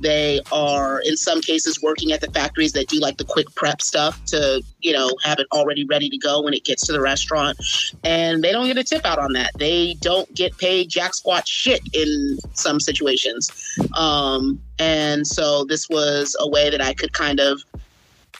They 0.00 0.40
are, 0.52 1.00
in 1.00 1.16
some 1.16 1.40
cases, 1.40 1.82
working 1.82 2.12
at 2.12 2.20
the 2.20 2.30
factories 2.30 2.72
that 2.72 2.88
do 2.88 2.98
like 2.98 3.16
the 3.16 3.24
quick 3.24 3.54
prep 3.54 3.80
stuff 3.82 4.22
to, 4.26 4.62
you 4.80 4.92
know, 4.92 5.10
have 5.22 5.38
it 5.38 5.46
already 5.52 5.84
ready 5.84 6.08
to 6.10 6.18
go 6.18 6.42
when 6.42 6.54
it 6.54 6.64
gets 6.64 6.86
to 6.86 6.92
the 6.92 7.00
restaurant. 7.00 7.58
And 8.04 8.42
they 8.42 8.52
don't 8.52 8.66
get 8.66 8.78
a 8.78 8.84
tip 8.84 9.04
out 9.04 9.18
on 9.18 9.32
that. 9.34 9.52
They 9.58 9.94
don't 10.00 10.32
get 10.34 10.56
paid 10.58 10.88
jack 10.88 11.14
squat 11.14 11.46
shit 11.48 11.80
in 11.92 12.38
some 12.54 12.80
situations. 12.80 13.50
Um, 13.96 14.60
and 14.78 15.26
so 15.26 15.64
this 15.64 15.88
was 15.88 16.36
a 16.38 16.48
way 16.48 16.70
that 16.70 16.80
I 16.80 16.94
could 16.94 17.12
kind 17.12 17.40
of 17.40 17.62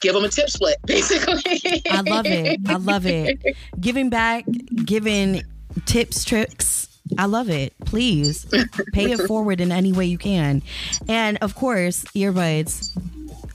give 0.00 0.14
them 0.14 0.24
a 0.24 0.28
tip 0.28 0.50
split, 0.50 0.76
basically. 0.86 1.82
I 1.90 2.02
love 2.02 2.26
it. 2.26 2.60
I 2.68 2.76
love 2.76 3.06
it. 3.06 3.56
Giving 3.80 4.10
back, 4.10 4.44
giving 4.84 5.42
tips, 5.84 6.24
tricks 6.24 6.95
I 7.18 7.26
love 7.26 7.48
it. 7.50 7.72
Please 7.84 8.46
pay 8.92 9.12
it 9.12 9.20
forward 9.26 9.60
in 9.60 9.72
any 9.72 9.92
way 9.92 10.06
you 10.06 10.18
can. 10.18 10.62
And 11.08 11.38
of 11.40 11.54
course, 11.54 12.04
earbuds. 12.14 12.90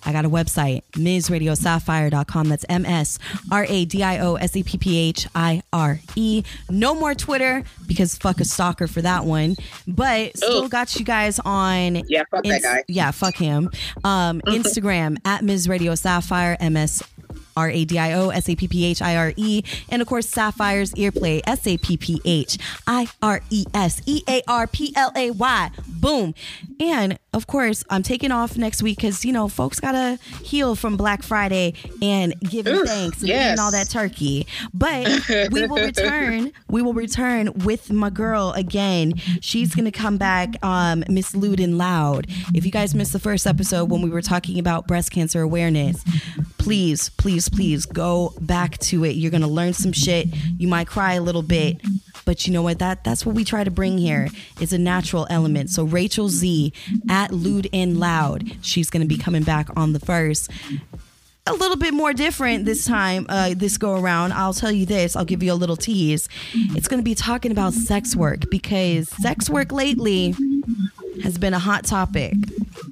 I 0.03 0.11
got 0.11 0.25
a 0.25 0.29
website, 0.29 0.81
MsRadioSapphire.com. 0.93 2.49
That's 2.49 2.65
M 2.67 2.85
S 2.87 3.19
R 3.51 3.65
A 3.69 3.85
D 3.85 4.01
I 4.01 4.17
O 4.19 4.33
S 4.35 4.55
A 4.55 4.63
P 4.63 4.77
P 4.79 4.97
H 4.97 5.27
I 5.35 5.61
R 5.71 5.99
E. 6.15 6.43
No 6.71 6.95
more 6.95 7.13
Twitter 7.13 7.63
because 7.87 8.17
fuck 8.17 8.39
a 8.39 8.45
stalker 8.45 8.87
for 8.87 9.01
that 9.03 9.25
one. 9.25 9.57
But 9.87 10.37
still 10.37 10.63
Ooh. 10.63 10.69
got 10.69 10.97
you 10.97 11.05
guys 11.05 11.39
on. 11.45 12.01
Yeah, 12.07 12.23
fuck 12.31 12.45
ins- 12.45 12.63
that 12.63 12.77
guy. 12.77 12.83
Yeah, 12.87 13.11
fuck 13.11 13.35
him. 13.35 13.69
Um, 14.03 14.41
Instagram 14.47 15.17
at 15.23 15.43
Ms. 15.43 15.69
Radio 15.69 15.93
Sapphire, 15.93 16.57
M 16.59 16.77
S 16.77 17.03
R 17.55 17.69
A 17.69 17.85
D 17.85 17.97
I 17.97 18.13
O 18.13 18.29
S 18.29 18.49
A 18.49 18.55
P 18.55 18.67
P 18.67 18.85
H 18.85 19.01
I 19.01 19.15
R 19.15 19.33
E. 19.35 19.63
And 19.89 20.01
of 20.01 20.07
course, 20.07 20.27
Sapphire's 20.27 20.93
Earplay, 20.93 21.41
S 21.45 21.65
A 21.67 21.77
P 21.77 21.97
P 21.97 22.21
H 22.25 22.57
I 22.87 23.07
R 23.21 23.41
E 23.49 23.65
S 23.73 24.01
E 24.05 24.23
A 24.27 24.41
R 24.47 24.67
P 24.67 24.93
L 24.95 25.11
A 25.15 25.31
Y. 25.31 25.71
Boom. 25.87 26.33
And 26.79 27.19
of 27.33 27.47
course, 27.47 27.83
I'm 27.89 28.03
taking 28.03 28.31
off 28.31 28.57
next 28.57 28.83
week 28.83 28.97
because, 28.97 29.23
you 29.23 29.31
know, 29.31 29.47
folks 29.47 29.79
got 29.79 29.93
to 29.93 30.19
heal 30.43 30.75
from 30.75 30.97
Black 30.97 31.23
Friday 31.23 31.73
and 32.01 32.37
giving 32.41 32.75
Ooh, 32.75 32.85
thanks 32.85 33.19
and 33.19 33.29
yes. 33.29 33.53
eating 33.53 33.59
all 33.59 33.71
that 33.71 33.89
turkey. 33.89 34.47
But 34.73 35.07
we 35.51 35.65
will 35.67 35.77
return. 35.85 36.51
we 36.69 36.81
will 36.81 36.93
return 36.93 37.53
with 37.65 37.91
my 37.91 38.09
girl 38.09 38.51
again. 38.51 39.13
She's 39.41 39.73
going 39.75 39.85
to 39.85 39.91
come 39.91 40.17
back, 40.17 40.63
um, 40.63 41.03
Miss 41.07 41.33
Luden 41.33 41.77
Loud. 41.77 42.27
If 42.53 42.65
you 42.65 42.71
guys 42.71 42.93
missed 42.95 43.13
the 43.13 43.19
first 43.19 43.47
episode 43.47 43.89
when 43.89 44.01
we 44.01 44.09
were 44.09 44.21
talking 44.21 44.59
about 44.59 44.87
breast 44.87 45.11
cancer 45.11 45.41
awareness, 45.41 46.03
please, 46.57 47.09
please, 47.09 47.40
please 47.49 47.85
go 47.85 48.33
back 48.41 48.77
to 48.79 49.05
it. 49.05 49.15
You're 49.15 49.31
to 49.41 49.47
learn 49.47 49.73
some 49.73 49.91
shit. 49.91 50.27
You 50.57 50.67
might 50.67 50.87
cry 50.87 51.13
a 51.13 51.21
little 51.21 51.41
bit, 51.41 51.81
but 52.25 52.47
you 52.47 52.53
know 52.53 52.61
what? 52.61 52.79
That 52.79 53.03
that's 53.03 53.25
what 53.25 53.35
we 53.35 53.43
try 53.43 53.63
to 53.63 53.71
bring 53.71 53.97
here. 53.97 54.29
It's 54.59 54.73
a 54.73 54.77
natural 54.77 55.27
element. 55.29 55.69
So 55.69 55.83
Rachel 55.83 56.29
Z 56.29 56.73
at 57.09 57.31
Lude 57.31 57.67
and 57.73 57.99
Loud, 57.99 58.57
she's 58.61 58.89
to 59.01 59.07
be 59.07 59.17
coming 59.17 59.43
back 59.43 59.69
on 59.75 59.93
the 59.93 59.99
first 59.99 60.49
a 61.47 61.53
little 61.53 61.77
bit 61.77 61.93
more 61.93 62.13
different 62.13 62.65
this 62.65 62.85
time, 62.85 63.25
uh, 63.27 63.53
this 63.55 63.77
go 63.77 63.99
around. 63.99 64.31
I'll 64.33 64.53
tell 64.53 64.71
you 64.71 64.85
this, 64.85 65.15
I'll 65.15 65.25
give 65.25 65.41
you 65.41 65.51
a 65.51 65.55
little 65.55 65.75
tease. 65.75 66.29
It's 66.53 66.87
going 66.87 66.99
to 66.99 67.03
be 67.03 67.15
talking 67.15 67.51
about 67.51 67.73
sex 67.73 68.15
work 68.15 68.49
because 68.49 69.09
sex 69.09 69.49
work 69.49 69.71
lately 69.71 70.35
has 71.23 71.37
been 71.37 71.53
a 71.53 71.59
hot 71.59 71.83
topic. 71.85 72.33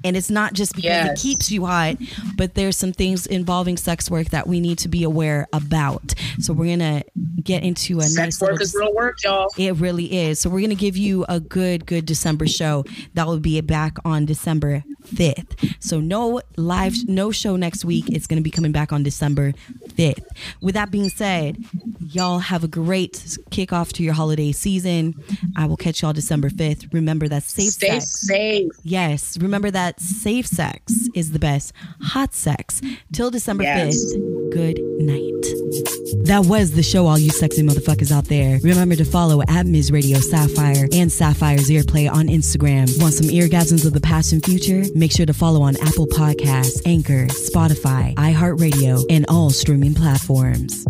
And 0.03 0.15
it's 0.15 0.30
not 0.30 0.53
just 0.53 0.76
because 0.76 0.89
yes. 0.89 1.19
it 1.19 1.21
keeps 1.21 1.51
you 1.51 1.65
hot, 1.65 1.97
but 2.38 2.55
there's 2.55 2.77
some 2.77 2.93
things 2.93 3.26
involving 3.26 3.77
sex 3.77 4.09
work 4.09 4.30
that 4.30 4.47
we 4.47 4.59
need 4.59 4.77
to 4.80 4.88
be 4.88 5.03
aware 5.03 5.47
about. 5.53 6.13
So 6.39 6.53
we're 6.53 6.76
gonna 6.77 7.03
get 7.43 7.63
into 7.63 7.99
a 7.99 8.03
sex 8.03 8.39
nice 8.39 8.41
work 8.41 8.61
is 8.61 8.73
real 8.76 8.93
work, 8.93 9.23
y'all. 9.23 9.47
It 9.57 9.76
really 9.76 10.05
is. 10.05 10.39
So 10.39 10.49
we're 10.49 10.61
gonna 10.61 10.76
give 10.76 10.97
you 10.97 11.26
a 11.27 11.39
good, 11.39 11.85
good 11.85 12.05
December 12.05 12.47
show 12.47 12.85
that 13.13 13.27
will 13.27 13.39
be 13.39 13.59
back 13.61 13.97
on 14.05 14.26
December 14.26 14.84
5th. 15.07 15.76
So 15.80 15.99
no 15.99 16.41
live, 16.55 16.95
no 17.07 17.31
show 17.31 17.55
next 17.55 17.84
week. 17.84 18.05
It's 18.09 18.27
gonna 18.27 18.41
be 18.41 18.51
coming 18.51 18.71
back 18.71 18.93
on 18.93 19.03
December 19.03 19.53
5th. 19.95 20.26
With 20.61 20.76
that 20.76 20.91
being 20.91 21.09
said, 21.09 21.57
y'all 21.99 22.39
have 22.39 22.63
a 22.63 22.67
great 22.67 23.13
kickoff 23.49 23.91
to 23.93 24.03
your 24.03 24.13
holiday 24.13 24.51
season. 24.51 25.15
I 25.55 25.65
will 25.65 25.77
catch 25.77 26.01
y'all 26.01 26.13
December 26.13 26.49
5th. 26.49 26.93
Remember 26.93 27.27
that 27.27 27.43
safe 27.43 27.73
Stay 27.73 27.99
sex. 27.99 28.27
safe. 28.27 28.71
Yes. 28.84 29.38
Remember 29.39 29.71
that 29.90 29.99
safe 29.99 30.45
sex 30.45 31.10
is 31.16 31.32
the 31.32 31.40
best. 31.40 31.74
Hot 32.02 32.34
sex. 32.36 32.80
Till 33.11 33.32
December 33.32 33.64
yes. 33.64 33.95
5th. 33.95 34.52
Good 34.52 34.80
night. 34.99 36.26
That 36.26 36.45
was 36.48 36.72
the 36.74 36.84
show, 36.84 37.07
all 37.07 37.18
you 37.18 37.32
sexy 37.32 37.64
motherfuckers 37.64 38.11
out 38.11 38.26
there. 38.26 38.60
Remember 38.61 38.95
to 38.95 39.06
follow 39.06 39.41
at 39.48 39.66
Ms. 39.66 39.91
Radio 39.91 40.20
Sapphire 40.20 40.88
and 40.94 41.11
Sapphire's 41.11 41.70
Earplay 41.70 42.11
on 42.11 42.28
Instagram. 42.28 43.02
Want 43.02 43.16
some 43.16 43.28
eargasms 43.28 43.86
of 43.86 43.94
the 43.94 44.02
past 44.02 44.32
and 44.32 44.44
future? 44.44 44.84
Make 44.94 45.11
sure 45.11 45.26
to 45.26 45.34
follow 45.34 45.61
on 45.64 45.76
Apple 45.78 46.07
Podcasts, 46.07 46.82
Anchor, 46.86 47.26
Spotify, 47.28 48.14
iHeartRadio, 48.16 49.03
and 49.10 49.26
all 49.28 49.49
streaming 49.49 49.95
platforms. 49.95 50.86